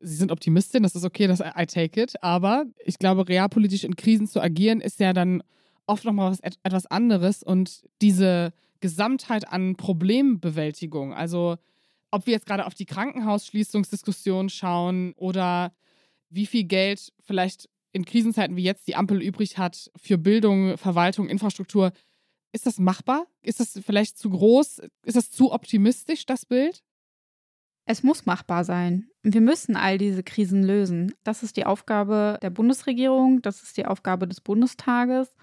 Sie 0.00 0.16
sind 0.16 0.30
Optimistin, 0.30 0.82
das 0.82 0.94
ist 0.94 1.04
okay, 1.04 1.26
das 1.26 1.40
I 1.40 1.66
take 1.66 2.02
it. 2.02 2.22
Aber 2.22 2.66
ich 2.84 2.98
glaube, 2.98 3.28
realpolitisch 3.28 3.84
in 3.84 3.96
Krisen 3.96 4.26
zu 4.26 4.42
agieren, 4.42 4.80
ist 4.80 5.00
ja 5.00 5.12
dann 5.12 5.42
oft 5.86 6.04
nochmal 6.04 6.32
was, 6.32 6.40
etwas 6.40 6.86
anderes. 6.86 7.42
Und 7.42 7.88
diese 8.02 8.52
Gesamtheit 8.80 9.48
an 9.48 9.76
Problembewältigung, 9.76 11.14
also 11.14 11.56
ob 12.14 12.26
wir 12.26 12.32
jetzt 12.32 12.46
gerade 12.46 12.64
auf 12.64 12.74
die 12.74 12.86
Krankenhausschließungsdiskussion 12.86 14.48
schauen 14.48 15.14
oder 15.16 15.74
wie 16.30 16.46
viel 16.46 16.62
Geld 16.62 17.12
vielleicht 17.24 17.68
in 17.92 18.04
Krisenzeiten 18.04 18.56
wie 18.56 18.62
jetzt 18.62 18.86
die 18.86 18.94
Ampel 18.94 19.20
übrig 19.20 19.58
hat 19.58 19.90
für 19.96 20.16
Bildung, 20.16 20.78
Verwaltung, 20.78 21.28
Infrastruktur, 21.28 21.92
ist 22.52 22.66
das 22.66 22.78
machbar? 22.78 23.26
Ist 23.42 23.58
das 23.58 23.80
vielleicht 23.84 24.16
zu 24.16 24.30
groß? 24.30 24.82
Ist 25.04 25.16
das 25.16 25.32
zu 25.32 25.52
optimistisch, 25.52 26.24
das 26.24 26.46
Bild? 26.46 26.84
Es 27.84 28.04
muss 28.04 28.26
machbar 28.26 28.62
sein. 28.62 29.08
Wir 29.22 29.40
müssen 29.40 29.74
all 29.74 29.98
diese 29.98 30.22
Krisen 30.22 30.62
lösen. 30.62 31.14
Das 31.24 31.42
ist 31.42 31.56
die 31.56 31.66
Aufgabe 31.66 32.38
der 32.42 32.50
Bundesregierung, 32.50 33.42
das 33.42 33.62
ist 33.62 33.76
die 33.76 33.86
Aufgabe 33.86 34.28
des 34.28 34.40
Bundestages 34.40 35.34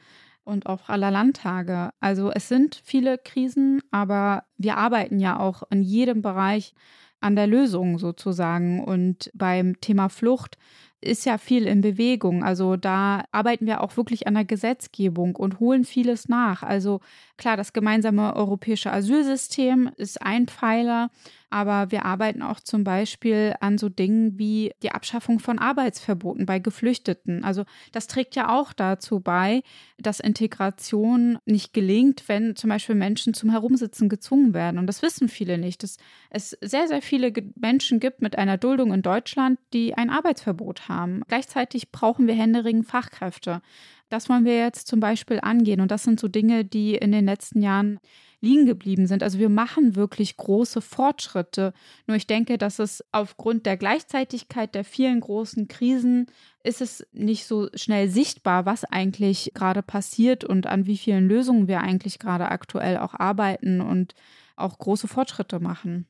und 0.44 0.66
auch 0.66 0.90
aller 0.90 1.12
Landtage. 1.12 1.92
Also 2.00 2.32
es 2.32 2.48
sind 2.48 2.82
viele 2.84 3.18
Krisen, 3.18 3.82
aber 3.92 4.44
wir 4.58 4.78
arbeiten 4.78 5.20
ja 5.20 5.40
auch 5.40 5.64
in 5.70 5.82
jedem 5.82 6.22
Bereich 6.22 6.74
an 7.20 7.36
der 7.36 7.48
Lösung 7.48 8.00
sozusagen. 8.00 8.84
Und 8.84 9.32
beim 9.34 9.80
Thema 9.80 10.10
Flucht 10.10 10.58
ist 11.02 11.26
ja 11.26 11.38
viel 11.38 11.68
in 11.68 11.82
Bewegung. 11.82 12.44
Also 12.44 12.76
da 12.76 13.24
arbeiten 13.32 13.66
wir 13.66 13.82
auch 13.82 13.98
wirklich 13.98 14.28
an 14.28 14.36
der 14.36 14.46
Gesetzgebung 14.46 15.36
und 15.36 15.60
holen 15.60 15.84
vieles 15.84 16.30
nach. 16.30 16.64
Also 16.64 17.00
klar, 17.38 17.58
das 17.58 17.74
gemeinsame 17.74 18.36
europäische 18.36 18.92
Asylsystem 18.92 19.90
ist 19.98 20.22
ein 20.22 20.48
Pfeiler, 20.48 21.10
aber 21.52 21.92
wir 21.92 22.06
arbeiten 22.06 22.42
auch 22.42 22.62
zum 22.62 22.84
Beispiel 22.84 23.56
an 23.60 23.78
so 23.78 23.90
Dingen 23.90 24.40
wie 24.40 24.72
die 24.82 24.92
Abschaffung 24.92 25.40
von 25.40 25.60
Arbeitsverboten 25.60 26.46
bei 26.46 26.60
Geflüchteten. 26.60 27.44
Also 27.44 27.66
das 27.92 28.08
trägt 28.08 28.36
ja 28.36 28.50
auch 28.58 28.72
dazu 28.72 29.20
bei, 29.20 29.62
dass 30.00 30.22
Integration 30.22 31.40
nicht 31.46 31.74
gelingt, 31.74 32.24
wenn 32.28 32.56
zum 32.56 32.70
Beispiel 32.70 32.96
Menschen 32.96 33.34
zum 33.34 33.50
Herumsitzen 33.50 34.08
gezwungen 34.08 34.54
werden. 34.54 34.78
Und 34.80 34.88
das 34.88 35.02
wissen 35.02 35.28
viele 35.28 35.58
nicht, 35.58 35.84
dass 35.84 35.98
es 36.30 36.58
sehr, 36.62 36.88
sehr 36.88 37.02
viele 37.02 37.34
Menschen 37.56 38.00
gibt 38.00 38.22
mit 38.22 38.38
einer 38.38 38.58
Duldung 38.58 38.94
in 38.94 39.02
Deutschland, 39.02 39.60
die 39.74 39.94
ein 39.94 40.10
Arbeitsverbot 40.10 40.88
haben. 40.88 41.22
Gleichzeitig 41.28 41.92
brauchen 41.92 42.28
wir 42.28 42.34
händeringend 42.34 42.88
Fachkräfte. 42.88 43.62
Das 44.10 44.30
wollen 44.30 44.46
wir 44.46 44.58
jetzt 44.58 44.88
zum 44.88 45.00
Beispiel 45.00 45.40
angehen. 45.42 45.82
Und 45.82 45.92
das 45.92 46.04
sind 46.04 46.20
so 46.20 46.28
Dinge, 46.28 46.66
die 46.66 46.96
in 46.96 47.12
den 47.12 47.26
letzten 47.26 47.62
Jahren 47.62 48.00
liegen 48.42 48.66
geblieben 48.66 49.08
sind. 49.08 49.24
Also 49.24 49.40
wir 49.40 49.50
machen 49.50 49.96
wirklich 49.96 50.36
große 50.36 50.82
Fortschritte. 50.82 51.74
Nur 52.08 52.18
ich 52.18 52.28
denke, 52.28 52.58
dass 52.58 52.80
es 52.80 53.04
aufgrund 53.12 53.66
der 53.66 53.78
Gleichzeitigkeit 53.78 54.74
der 54.76 54.84
vielen 54.84 55.22
großen 55.22 55.68
Krisen 55.68 56.26
ist 56.64 56.82
es 56.82 57.06
nicht 57.14 57.46
so 57.46 57.70
schnell 57.76 58.10
sichtbar, 58.10 58.66
was 58.66 58.84
eigentlich 58.84 59.52
gerade 59.54 59.84
passiert 59.84 60.44
und 60.44 60.68
an 60.68 60.86
wie 60.86 60.98
vielen 60.98 61.28
Lösungen 61.28 61.68
wir 61.68 61.82
eigentlich 61.82 62.20
gerade 62.20 62.50
aktuell 62.50 62.98
auch 62.98 63.14
arbeiten 63.14 63.80
und 63.80 64.16
auch 64.56 64.78
große 64.78 65.08
Fortschritte 65.08 65.60
machen. 65.60 66.08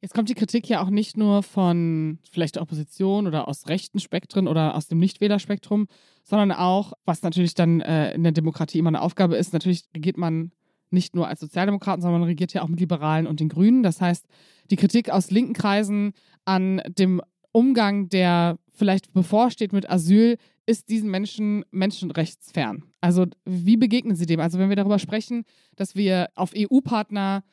Jetzt 0.00 0.14
kommt 0.14 0.28
die 0.28 0.34
Kritik 0.34 0.68
ja 0.68 0.82
auch 0.82 0.90
nicht 0.90 1.16
nur 1.16 1.44
von 1.44 2.18
vielleicht 2.28 2.56
der 2.56 2.62
Opposition 2.62 3.28
oder 3.28 3.46
aus 3.46 3.68
rechten 3.68 4.00
Spektren 4.00 4.48
oder 4.48 4.74
aus 4.74 4.88
dem 4.88 4.98
Nichtwählerspektrum, 4.98 5.86
sondern 6.24 6.50
auch, 6.50 6.92
was 7.04 7.22
natürlich 7.22 7.54
dann 7.54 7.80
äh, 7.80 8.12
in 8.12 8.24
der 8.24 8.32
Demokratie 8.32 8.78
immer 8.78 8.88
eine 8.88 9.00
Aufgabe 9.00 9.36
ist, 9.36 9.52
natürlich 9.52 9.84
regiert 9.94 10.16
man 10.16 10.50
nicht 10.92 11.14
nur 11.14 11.28
als 11.28 11.40
Sozialdemokraten, 11.40 12.02
sondern 12.02 12.22
regiert 12.22 12.52
ja 12.52 12.62
auch 12.62 12.68
mit 12.68 12.80
Liberalen 12.80 13.26
und 13.26 13.40
den 13.40 13.48
Grünen. 13.48 13.82
Das 13.82 14.00
heißt, 14.00 14.26
die 14.70 14.76
Kritik 14.76 15.10
aus 15.10 15.30
linken 15.30 15.54
Kreisen 15.54 16.12
an 16.44 16.82
dem 16.98 17.20
Umgang, 17.52 18.08
der 18.08 18.58
vielleicht 18.72 19.12
bevorsteht 19.12 19.72
mit 19.72 19.90
Asyl, 19.90 20.36
ist 20.66 20.88
diesen 20.88 21.10
Menschen 21.10 21.64
menschenrechtsfern. 21.70 22.84
Also 23.00 23.26
wie 23.44 23.76
begegnen 23.76 24.16
sie 24.16 24.26
dem? 24.26 24.40
Also 24.40 24.58
wenn 24.58 24.68
wir 24.68 24.76
darüber 24.76 24.98
sprechen, 24.98 25.44
dass 25.76 25.94
wir 25.94 26.28
auf 26.34 26.52
EU-Partner 26.56 27.44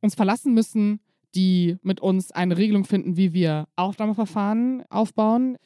uns 0.00 0.14
verlassen 0.14 0.54
müssen, 0.54 1.00
die 1.34 1.76
mit 1.82 2.00
uns 2.00 2.30
eine 2.32 2.56
Regelung 2.56 2.84
finden, 2.84 3.16
wie 3.16 3.32
wir 3.32 3.66
Aufnahmeverfahren 3.76 4.84
aufbauen, 4.88 5.56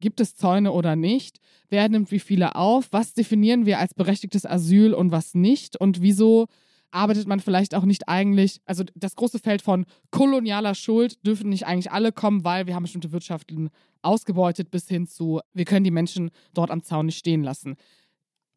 Gibt 0.00 0.20
es 0.20 0.36
Zäune 0.36 0.72
oder 0.72 0.96
nicht? 0.96 1.38
Wer 1.68 1.88
nimmt 1.88 2.10
wie 2.10 2.18
viele 2.18 2.54
auf? 2.54 2.88
Was 2.90 3.14
definieren 3.14 3.66
wir 3.66 3.78
als 3.78 3.94
berechtigtes 3.94 4.44
Asyl 4.46 4.94
und 4.94 5.10
was 5.10 5.34
nicht? 5.34 5.76
Und 5.76 6.02
wieso 6.02 6.46
arbeitet 6.90 7.26
man 7.26 7.40
vielleicht 7.40 7.74
auch 7.74 7.84
nicht 7.84 8.08
eigentlich, 8.08 8.60
also 8.64 8.84
das 8.94 9.16
große 9.16 9.38
Feld 9.38 9.62
von 9.62 9.86
kolonialer 10.10 10.74
Schuld 10.74 11.24
dürfen 11.26 11.50
nicht 11.50 11.66
eigentlich 11.66 11.90
alle 11.90 12.12
kommen, 12.12 12.44
weil 12.44 12.66
wir 12.66 12.74
haben 12.74 12.84
bestimmte 12.84 13.12
Wirtschaften 13.12 13.70
ausgebeutet 14.02 14.70
bis 14.70 14.88
hin 14.88 15.06
zu, 15.06 15.40
wir 15.52 15.64
können 15.64 15.84
die 15.84 15.90
Menschen 15.90 16.30
dort 16.54 16.70
am 16.70 16.82
Zaun 16.82 17.06
nicht 17.06 17.18
stehen 17.18 17.42
lassen. 17.42 17.76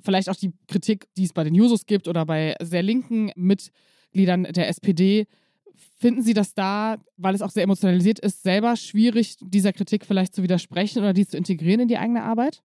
Vielleicht 0.01 0.29
auch 0.29 0.35
die 0.35 0.53
Kritik, 0.67 1.07
die 1.17 1.25
es 1.25 1.33
bei 1.33 1.43
den 1.43 1.55
Jusos 1.55 1.85
gibt 1.85 2.07
oder 2.07 2.25
bei 2.25 2.55
sehr 2.61 2.83
linken 2.83 3.31
Mitgliedern 3.35 4.43
der 4.43 4.69
SPD, 4.69 5.27
Finden 5.97 6.21
Sie 6.21 6.33
das 6.33 6.53
da, 6.53 6.97
weil 7.17 7.35
es 7.35 7.41
auch 7.41 7.49
sehr 7.49 7.63
emotionalisiert 7.63 8.19
ist, 8.19 8.43
selber 8.43 8.75
schwierig, 8.75 9.37
dieser 9.41 9.73
Kritik 9.73 10.05
vielleicht 10.05 10.35
zu 10.35 10.43
widersprechen 10.43 10.99
oder 10.99 11.13
die 11.13 11.27
zu 11.27 11.37
integrieren 11.37 11.81
in 11.81 11.87
die 11.87 11.97
eigene 11.97 12.23
Arbeit? 12.23 12.61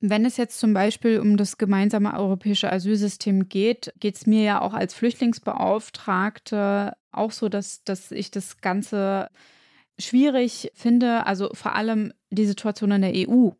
Wenn 0.00 0.24
es 0.24 0.36
jetzt 0.36 0.60
zum 0.60 0.74
Beispiel 0.74 1.18
um 1.18 1.36
das 1.36 1.58
gemeinsame 1.58 2.16
europäische 2.16 2.72
Asylsystem 2.72 3.48
geht, 3.48 3.92
geht 3.98 4.14
es 4.14 4.26
mir 4.26 4.42
ja 4.42 4.60
auch 4.60 4.72
als 4.72 4.94
Flüchtlingsbeauftragte 4.94 6.92
auch 7.10 7.32
so, 7.32 7.48
dass, 7.48 7.82
dass 7.82 8.12
ich 8.12 8.30
das 8.30 8.60
Ganze 8.60 9.28
schwierig 9.98 10.70
finde, 10.74 11.26
also 11.26 11.50
vor 11.52 11.74
allem 11.74 12.12
die 12.30 12.46
Situation 12.46 12.92
in 12.92 13.02
der 13.02 13.28
EU. 13.28 13.50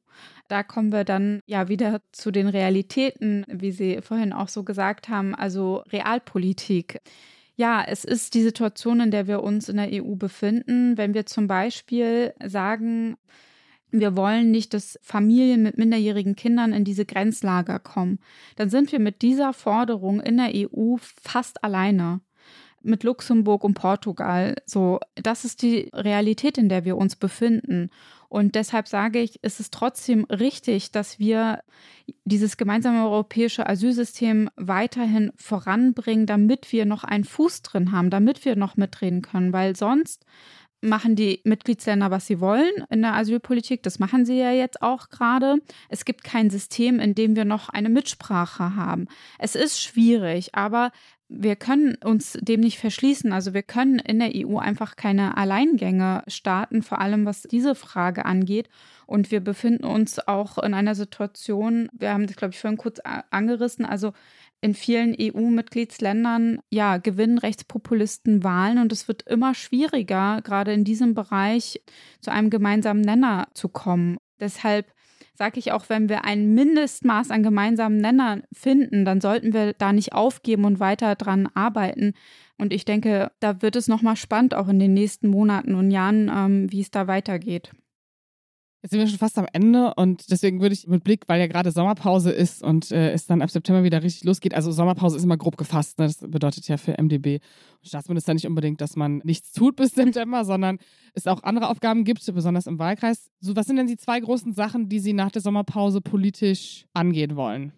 Da 0.48 0.62
kommen 0.62 0.92
wir 0.92 1.05
dann 1.05 1.40
ja 1.46 1.68
wieder 1.68 2.01
zu 2.12 2.31
den 2.31 2.48
Realitäten, 2.48 3.44
wie 3.48 3.72
Sie 3.72 4.01
vorhin 4.01 4.33
auch 4.33 4.48
so 4.48 4.62
gesagt 4.62 5.09
haben, 5.09 5.35
also 5.35 5.83
Realpolitik. 5.92 7.01
Ja, 7.59 7.83
es 7.85 8.05
ist 8.05 8.35
die 8.35 8.42
Situation, 8.42 9.01
in 9.01 9.11
der 9.11 9.27
wir 9.27 9.42
uns 9.42 9.68
in 9.68 9.79
der 9.79 9.88
EU 9.92 10.14
befinden. 10.14 10.97
Wenn 10.97 11.12
wir 11.12 11.27
zum 11.27 11.49
Beispiel 11.49 12.33
sagen, 12.47 13.16
wir 13.90 14.16
wollen 14.16 14.53
nicht, 14.53 14.75
dass 14.75 14.97
Familien 15.03 15.64
mit 15.64 15.77
minderjährigen 15.77 16.37
Kindern 16.37 16.73
in 16.73 16.85
diese 16.85 17.05
Grenzlager 17.05 17.81
kommen, 17.81 18.21
dann 18.55 18.71
sind 18.71 18.92
wir 18.92 19.01
mit 19.01 19.23
dieser 19.23 19.53
Forderung 19.53 20.21
in 20.21 20.37
der 20.37 20.53
EU 20.55 20.99
fast 21.01 21.64
alleine 21.64 22.21
mit 22.83 23.03
Luxemburg 23.03 23.64
und 23.64 23.75
Portugal. 23.75 24.55
So, 24.64 25.01
das 25.16 25.44
ist 25.44 25.62
die 25.62 25.90
Realität, 25.92 26.59
in 26.59 26.68
der 26.68 26.85
wir 26.85 26.97
uns 26.97 27.16
befinden. 27.16 27.90
Und 28.29 28.55
deshalb 28.55 28.88
sage 28.88 29.21
ich, 29.21 29.43
ist 29.43 29.59
es 29.59 29.71
trotzdem 29.71 30.25
richtig, 30.25 30.91
dass 30.91 31.19
wir 31.19 31.62
dieses 32.25 32.57
gemeinsame 32.57 33.05
europäische 33.05 33.67
Asylsystem 33.67 34.51
weiterhin 34.57 35.33
voranbringen, 35.37 36.27
damit 36.27 36.71
wir 36.73 36.85
noch 36.85 37.05
einen 37.05 37.25
Fuß 37.25 37.62
drin 37.62 37.93
haben, 37.93 38.11
damit 38.11 38.45
wir 38.45 38.57
noch 38.57 38.77
mitreden 38.77 39.23
können, 39.23 39.53
weil 39.53 39.77
sonst 39.77 40.27
machen 40.81 41.17
die 41.17 41.41
Mitgliedsländer, 41.45 42.11
was 42.11 42.27
sie 42.27 42.41
wollen 42.41 42.71
in 42.91 43.03
der 43.03 43.14
Asylpolitik. 43.14 43.83
Das 43.83 43.99
machen 43.99 44.25
sie 44.25 44.38
ja 44.38 44.53
jetzt 44.53 44.83
auch 44.83 45.09
gerade. 45.09 45.57
Es 45.88 46.05
gibt 46.05 46.25
kein 46.25 46.51
System, 46.51 47.01
in 47.01 47.14
dem 47.14 47.37
wir 47.37 47.45
noch 47.45 47.69
eine 47.69 47.88
Mitsprache 47.88 48.77
haben. 48.77 49.09
Es 49.38 49.55
ist 49.55 49.83
schwierig, 49.83 50.55
aber 50.55 50.93
wir 51.29 51.57
können 51.57 51.97
uns 52.03 52.38
dem 52.41 52.61
nicht 52.61 52.79
verschließen. 52.79 53.33
Also 53.33 53.53
wir 53.53 53.62
können 53.62 53.99
in 53.99 54.19
der 54.19 54.31
EU 54.35 54.57
einfach 54.59 54.97
keine 54.97 55.37
Alleingänge 55.37 56.23
starten, 56.27 56.83
vor 56.83 57.01
allem 57.01 57.27
was 57.27 57.43
diese 57.43 57.75
Frage 57.75 58.25
angeht. 58.25 58.69
Und 59.07 59.31
wir 59.31 59.41
befinden 59.41 59.85
uns 59.85 60.27
auch 60.27 60.59
in 60.59 60.75
einer 60.75 60.95
Situation, 60.95 61.88
wir 61.93 62.12
haben 62.12 62.27
das, 62.27 62.37
glaube 62.37 62.55
ich, 62.55 62.61
vorhin 62.61 62.79
kurz 62.79 63.01
angerissen, 63.31 63.85
also 63.85 64.12
in 64.61 64.75
vielen 64.75 65.14
EU-Mitgliedsländern 65.18 66.61
ja, 66.71 66.97
gewinnen 66.97 67.38
Rechtspopulisten 67.38 68.42
Wahlen 68.42 68.79
und 68.79 68.92
es 68.92 69.07
wird 69.07 69.23
immer 69.23 69.55
schwieriger, 69.55 70.40
gerade 70.42 70.73
in 70.73 70.85
diesem 70.85 71.14
Bereich 71.14 71.81
zu 72.21 72.33
einem 72.33 72.51
gemeinsamen 72.51 73.03
Nenner 73.03 73.49
zu 73.55 73.68
kommen. 73.68 74.18
Deshalb 74.40 74.92
sage 75.35 75.61
ich 75.61 75.71
auch, 75.71 75.88
wenn 75.88 76.09
wir 76.09 76.25
ein 76.25 76.53
Mindestmaß 76.55 77.31
an 77.31 77.44
gemeinsamen 77.44 77.99
Nennern 77.99 78.42
finden, 78.53 79.05
dann 79.05 79.21
sollten 79.21 79.53
wir 79.53 79.73
da 79.73 79.92
nicht 79.92 80.12
aufgeben 80.12 80.64
und 80.64 80.81
weiter 80.81 81.14
dran 81.14 81.49
arbeiten. 81.55 82.14
Und 82.59 82.73
ich 82.73 82.85
denke, 82.85 83.31
da 83.38 83.62
wird 83.62 83.77
es 83.77 83.87
nochmal 83.87 84.16
spannend, 84.16 84.55
auch 84.55 84.69
in 84.69 84.81
den 84.81 84.94
nächsten 84.94 85.29
Monaten 85.29 85.77
und 85.77 85.92
Jahren, 85.92 86.29
ähm, 86.29 86.73
wie 86.73 86.81
es 86.81 86.90
da 86.90 87.06
weitergeht. 87.06 87.71
Jetzt 88.81 88.92
sind 88.92 89.00
wir 89.00 89.08
schon 89.08 89.18
fast 89.18 89.37
am 89.38 89.46
Ende 89.52 89.92
und 89.94 90.31
deswegen 90.31 90.60
würde 90.60 90.72
ich 90.72 90.87
mit 90.87 91.02
Blick, 91.02 91.24
weil 91.26 91.40
ja 91.40 91.48
gerade 91.48 91.72
Sommerpause 91.72 92.31
ist 92.31 92.62
und 92.62 92.92
äh, 92.92 93.10
es 93.10 93.26
dann 93.26 93.42
ab 93.42 93.50
September 93.50 93.83
wieder 93.83 94.04
richtig 94.04 94.22
losgeht. 94.22 94.54
Also 94.54 94.70
Sommerpause 94.70 95.16
ist 95.16 95.24
immer 95.24 95.37
grob 95.37 95.56
gefasst. 95.56 95.98
Ne? 95.98 96.06
Das 96.06 96.18
bedeutet 96.18 96.68
ja 96.68 96.76
für 96.76 96.92
MDB 96.92 97.40
und 97.81 97.88
Staatsminister 97.88 98.35
nicht 98.35 98.46
unbedingt, 98.46 98.81
dass 98.81 98.94
man 98.94 99.18
nichts 99.24 99.50
tut 99.50 99.74
bis 99.74 99.90
September, 99.94 100.44
sondern 100.44 100.79
es 101.12 101.26
auch 101.26 101.42
andere 101.42 101.70
Aufgaben 101.70 102.04
gibt, 102.04 102.24
besonders 102.33 102.68
im 102.68 102.79
Wahlkreis. 102.79 103.31
So, 103.40 103.56
was 103.56 103.66
sind 103.66 103.76
denn 103.76 103.88
die 103.88 103.96
zwei 103.96 104.20
großen 104.20 104.52
Sachen, 104.52 104.88
die 104.88 105.00
Sie 105.00 105.12
nach 105.12 105.33
der 105.33 105.42
Sommerpause 105.42 106.00
politisch 106.00 106.87
angehen 106.94 107.35
wollen? 107.35 107.72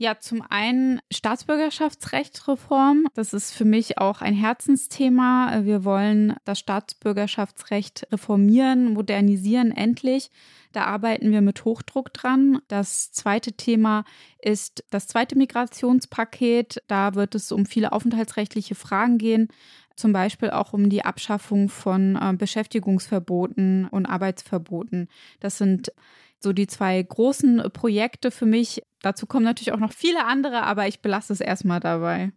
Ja, 0.00 0.20
zum 0.20 0.44
einen 0.48 1.00
Staatsbürgerschaftsrechtsreform. 1.10 3.08
Das 3.14 3.32
ist 3.32 3.52
für 3.52 3.64
mich 3.64 3.98
auch 3.98 4.20
ein 4.20 4.32
Herzensthema. 4.32 5.64
Wir 5.64 5.84
wollen 5.84 6.36
das 6.44 6.60
Staatsbürgerschaftsrecht 6.60 8.06
reformieren, 8.12 8.92
modernisieren, 8.92 9.72
endlich. 9.72 10.30
Da 10.70 10.84
arbeiten 10.84 11.32
wir 11.32 11.40
mit 11.40 11.64
Hochdruck 11.64 12.14
dran. 12.14 12.60
Das 12.68 13.10
zweite 13.10 13.54
Thema 13.54 14.04
ist 14.40 14.84
das 14.90 15.08
zweite 15.08 15.36
Migrationspaket. 15.36 16.80
Da 16.86 17.16
wird 17.16 17.34
es 17.34 17.50
um 17.50 17.66
viele 17.66 17.90
aufenthaltsrechtliche 17.90 18.76
Fragen 18.76 19.18
gehen 19.18 19.48
zum 19.96 20.12
Beispiel 20.12 20.50
auch 20.50 20.74
um 20.74 20.90
die 20.90 21.04
Abschaffung 21.04 21.68
von 21.68 22.14
äh, 22.14 22.32
Beschäftigungsverboten 22.32 23.88
und 23.90 24.06
Arbeitsverboten. 24.06 25.08
Das 25.40 25.58
sind 25.58 25.92
so 26.40 26.52
die 26.52 26.66
zwei 26.66 27.02
großen 27.02 27.62
Projekte 27.72 28.30
für 28.30 28.46
mich. 28.46 28.82
Dazu 29.02 29.26
kommen 29.26 29.44
natürlich 29.44 29.72
auch 29.72 29.78
noch 29.78 29.92
viele 29.92 30.24
andere, 30.24 30.62
aber 30.62 30.86
ich 30.86 31.00
belasse 31.00 31.32
es 31.32 31.40
erstmal 31.40 31.80
dabei. 31.80 32.32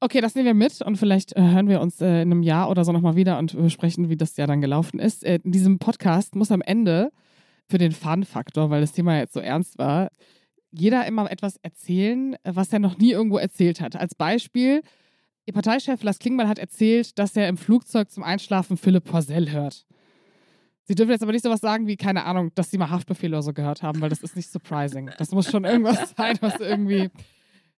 Okay, 0.00 0.20
das 0.20 0.34
nehmen 0.34 0.46
wir 0.46 0.54
mit 0.54 0.82
und 0.82 0.96
vielleicht 0.96 1.34
äh, 1.34 1.40
hören 1.40 1.68
wir 1.68 1.80
uns 1.80 2.00
äh, 2.00 2.22
in 2.22 2.32
einem 2.32 2.42
Jahr 2.42 2.68
oder 2.68 2.84
so 2.84 2.92
nochmal 2.92 3.16
wieder 3.16 3.38
und 3.38 3.56
besprechen, 3.56 4.10
wie 4.10 4.16
das 4.16 4.36
Jahr 4.36 4.46
dann 4.46 4.60
gelaufen 4.60 4.98
ist. 4.98 5.24
Äh, 5.24 5.40
in 5.42 5.52
diesem 5.52 5.78
Podcast 5.78 6.34
muss 6.34 6.52
am 6.52 6.60
Ende 6.60 7.10
für 7.66 7.78
den 7.78 7.92
Fun-Faktor, 7.92 8.68
weil 8.68 8.82
das 8.82 8.92
Thema 8.92 9.16
jetzt 9.16 9.32
so 9.32 9.40
ernst 9.40 9.78
war, 9.78 10.10
jeder 10.70 11.06
immer 11.06 11.30
etwas 11.30 11.56
erzählen, 11.62 12.36
was 12.44 12.72
er 12.72 12.80
noch 12.80 12.98
nie 12.98 13.12
irgendwo 13.12 13.38
erzählt 13.38 13.80
hat. 13.80 13.96
Als 13.96 14.14
Beispiel, 14.14 14.82
Ihr 15.46 15.52
Parteichef 15.52 16.02
Lars 16.02 16.18
Klingbeil 16.18 16.48
hat 16.48 16.58
erzählt, 16.58 17.18
dass 17.18 17.36
er 17.36 17.48
im 17.48 17.58
Flugzeug 17.58 18.10
zum 18.10 18.22
Einschlafen 18.22 18.78
Philipp 18.78 19.04
Porzell 19.04 19.50
hört. 19.50 19.86
Sie 20.86 20.94
dürfen 20.94 21.12
jetzt 21.12 21.22
aber 21.22 21.32
nicht 21.32 21.44
sowas 21.44 21.60
sagen 21.60 21.86
wie, 21.86 21.96
keine 21.96 22.24
Ahnung, 22.24 22.50
dass 22.54 22.70
Sie 22.70 22.78
mal 22.78 22.90
Haftbefehl 22.90 23.32
oder 23.32 23.42
so 23.42 23.52
gehört 23.52 23.82
haben, 23.82 24.00
weil 24.00 24.10
das 24.10 24.22
ist 24.22 24.36
nicht 24.36 24.50
surprising. 24.50 25.10
Das 25.18 25.30
muss 25.30 25.50
schon 25.50 25.64
irgendwas 25.64 26.10
sein, 26.16 26.36
was 26.40 26.60
irgendwie. 26.60 27.10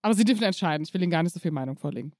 Aber 0.02 0.14
Sie 0.14 0.24
dürfen 0.24 0.42
entscheiden. 0.42 0.84
Ich 0.84 0.92
will 0.92 1.02
Ihnen 1.02 1.12
gar 1.12 1.22
nicht 1.22 1.32
so 1.32 1.40
viel 1.40 1.52
Meinung 1.52 1.76
vorlegen. 1.76 2.12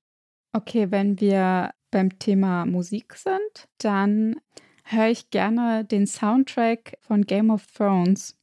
Okay, 0.53 0.91
wenn 0.91 1.21
wir 1.21 1.73
beim 1.91 2.19
Thema 2.19 2.67
Musik 2.67 3.15
sind, 3.15 3.69
dann 3.79 4.37
höre 4.85 5.09
ich 5.09 5.31
gerne 5.31 5.85
den 5.85 6.07
Soundtrack 6.07 6.99
von 7.01 7.23
Game 7.23 7.51
of 7.51 7.67
Thrones. 7.67 8.37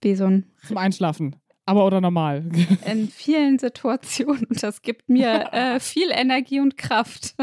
Wie 0.00 0.14
so 0.14 0.26
ein. 0.26 0.46
Zum 0.62 0.76
Einschlafen. 0.78 1.36
Aber 1.66 1.86
oder 1.86 2.00
normal? 2.00 2.44
In 2.86 3.08
vielen 3.08 3.58
Situationen. 3.58 4.44
Und 4.44 4.62
das 4.62 4.82
gibt 4.82 5.08
mir 5.08 5.48
äh, 5.52 5.80
viel 5.80 6.10
Energie 6.10 6.60
und 6.60 6.76
Kraft. 6.76 7.34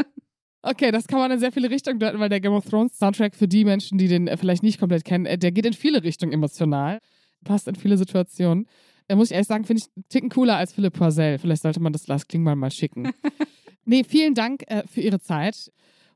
Okay, 0.62 0.92
das 0.92 1.08
kann 1.08 1.18
man 1.18 1.30
in 1.32 1.40
sehr 1.40 1.50
viele 1.50 1.70
Richtungen 1.70 1.98
deuten, 1.98 2.20
weil 2.20 2.28
der 2.28 2.40
Game 2.40 2.52
of 2.52 2.64
Thrones 2.64 2.96
Soundtrack 2.96 3.34
für 3.34 3.48
die 3.48 3.64
Menschen, 3.64 3.98
die 3.98 4.06
den 4.06 4.28
äh, 4.28 4.36
vielleicht 4.36 4.62
nicht 4.62 4.78
komplett 4.78 5.04
kennen, 5.04 5.26
äh, 5.26 5.36
der 5.36 5.50
geht 5.50 5.66
in 5.66 5.72
viele 5.72 6.04
Richtungen 6.04 6.32
emotional, 6.32 7.00
passt 7.44 7.66
in 7.66 7.74
viele 7.74 7.98
Situationen. 7.98 8.66
Da 9.08 9.16
muss 9.16 9.30
ich 9.30 9.34
ehrlich 9.34 9.48
sagen, 9.48 9.64
finde 9.64 9.82
ich 9.82 9.88
einen 9.96 10.08
Ticken 10.08 10.30
cooler 10.30 10.56
als 10.56 10.72
Philipp 10.72 10.94
Poisel. 10.94 11.38
Vielleicht 11.38 11.62
sollte 11.62 11.80
man 11.80 11.92
das 11.92 12.06
Lars 12.06 12.28
Klingmann 12.28 12.58
mal 12.58 12.70
schicken. 12.70 13.12
nee, 13.84 14.04
vielen 14.04 14.34
Dank 14.34 14.62
äh, 14.68 14.84
für 14.86 15.00
Ihre 15.00 15.20
Zeit 15.20 15.72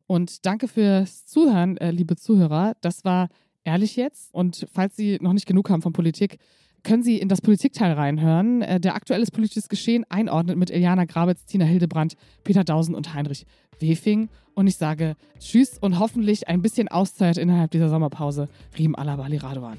und 0.07 0.47
danke 0.47 0.69
fürs 0.69 1.27
Zuhören, 1.27 1.77
äh, 1.79 1.91
liebe 1.91 2.15
Zuhörer. 2.15 2.75
Das 2.81 3.05
war 3.05 3.29
ehrlich 3.65 3.97
jetzt. 3.97 4.33
Und 4.33 4.69
falls 4.73 4.95
Sie 4.95 5.19
noch 5.21 5.33
nicht 5.33 5.47
genug 5.47 5.71
haben 5.71 5.83
von 5.83 5.93
Politik, 5.93 6.39
können 6.85 7.03
Sie 7.03 7.19
in 7.19 7.29
das 7.29 7.41
Politikteil 7.41 7.93
reinhören, 7.93 8.63
äh, 8.63 8.79
der 8.79 8.95
aktuelles 8.95 9.33
politisches 9.33 9.69
Geschehen 9.69 10.05
einordnet 10.09 10.57
mit 10.57 10.71
Iliana 10.71 11.05
Grabitz, 11.05 11.45
Tina 11.45 11.65
Hildebrandt, 11.65 12.15
Peter 12.45 12.63
Dausen 12.63 12.95
und 12.95 13.13
Heinrich 13.13 13.45
Wefing. 13.81 14.29
Und 14.55 14.67
ich 14.67 14.77
sage 14.77 15.17
Tschüss 15.39 15.77
und 15.79 15.99
hoffentlich 15.99 16.49
ein 16.49 16.63
bisschen 16.63 16.89
Auszeit 16.89 17.37
innerhalb 17.37 17.71
dieser 17.71 17.89
Sommerpause. 17.91 18.49
Riem 18.79 18.95
Alabali 18.95 19.37
Radovan. 19.37 19.79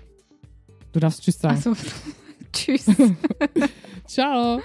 Du 0.91 0.99
darfst 0.99 1.23
Tschüss 1.23 1.39
sagen. 1.39 1.55
Achso, 1.57 1.73
Tschüss. 2.53 2.85
Ciao. 4.05 4.61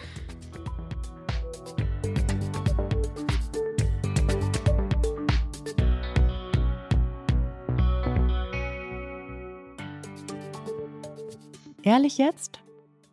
Ehrlich 11.84 12.16
jetzt 12.16 12.60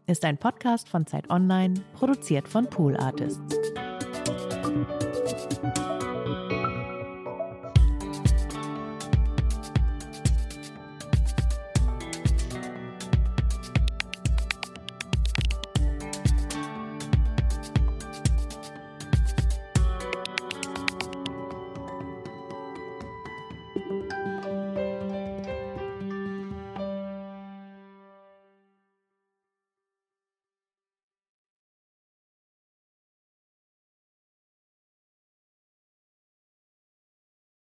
ist 0.06 0.24
ein 0.26 0.38
Podcast 0.38 0.90
von 0.90 1.08
Zeit 1.08 1.30
Online, 1.32 1.74
produziert 1.94 2.48
von 2.48 2.70
Pool 2.70 2.96
Artists. 2.98 3.58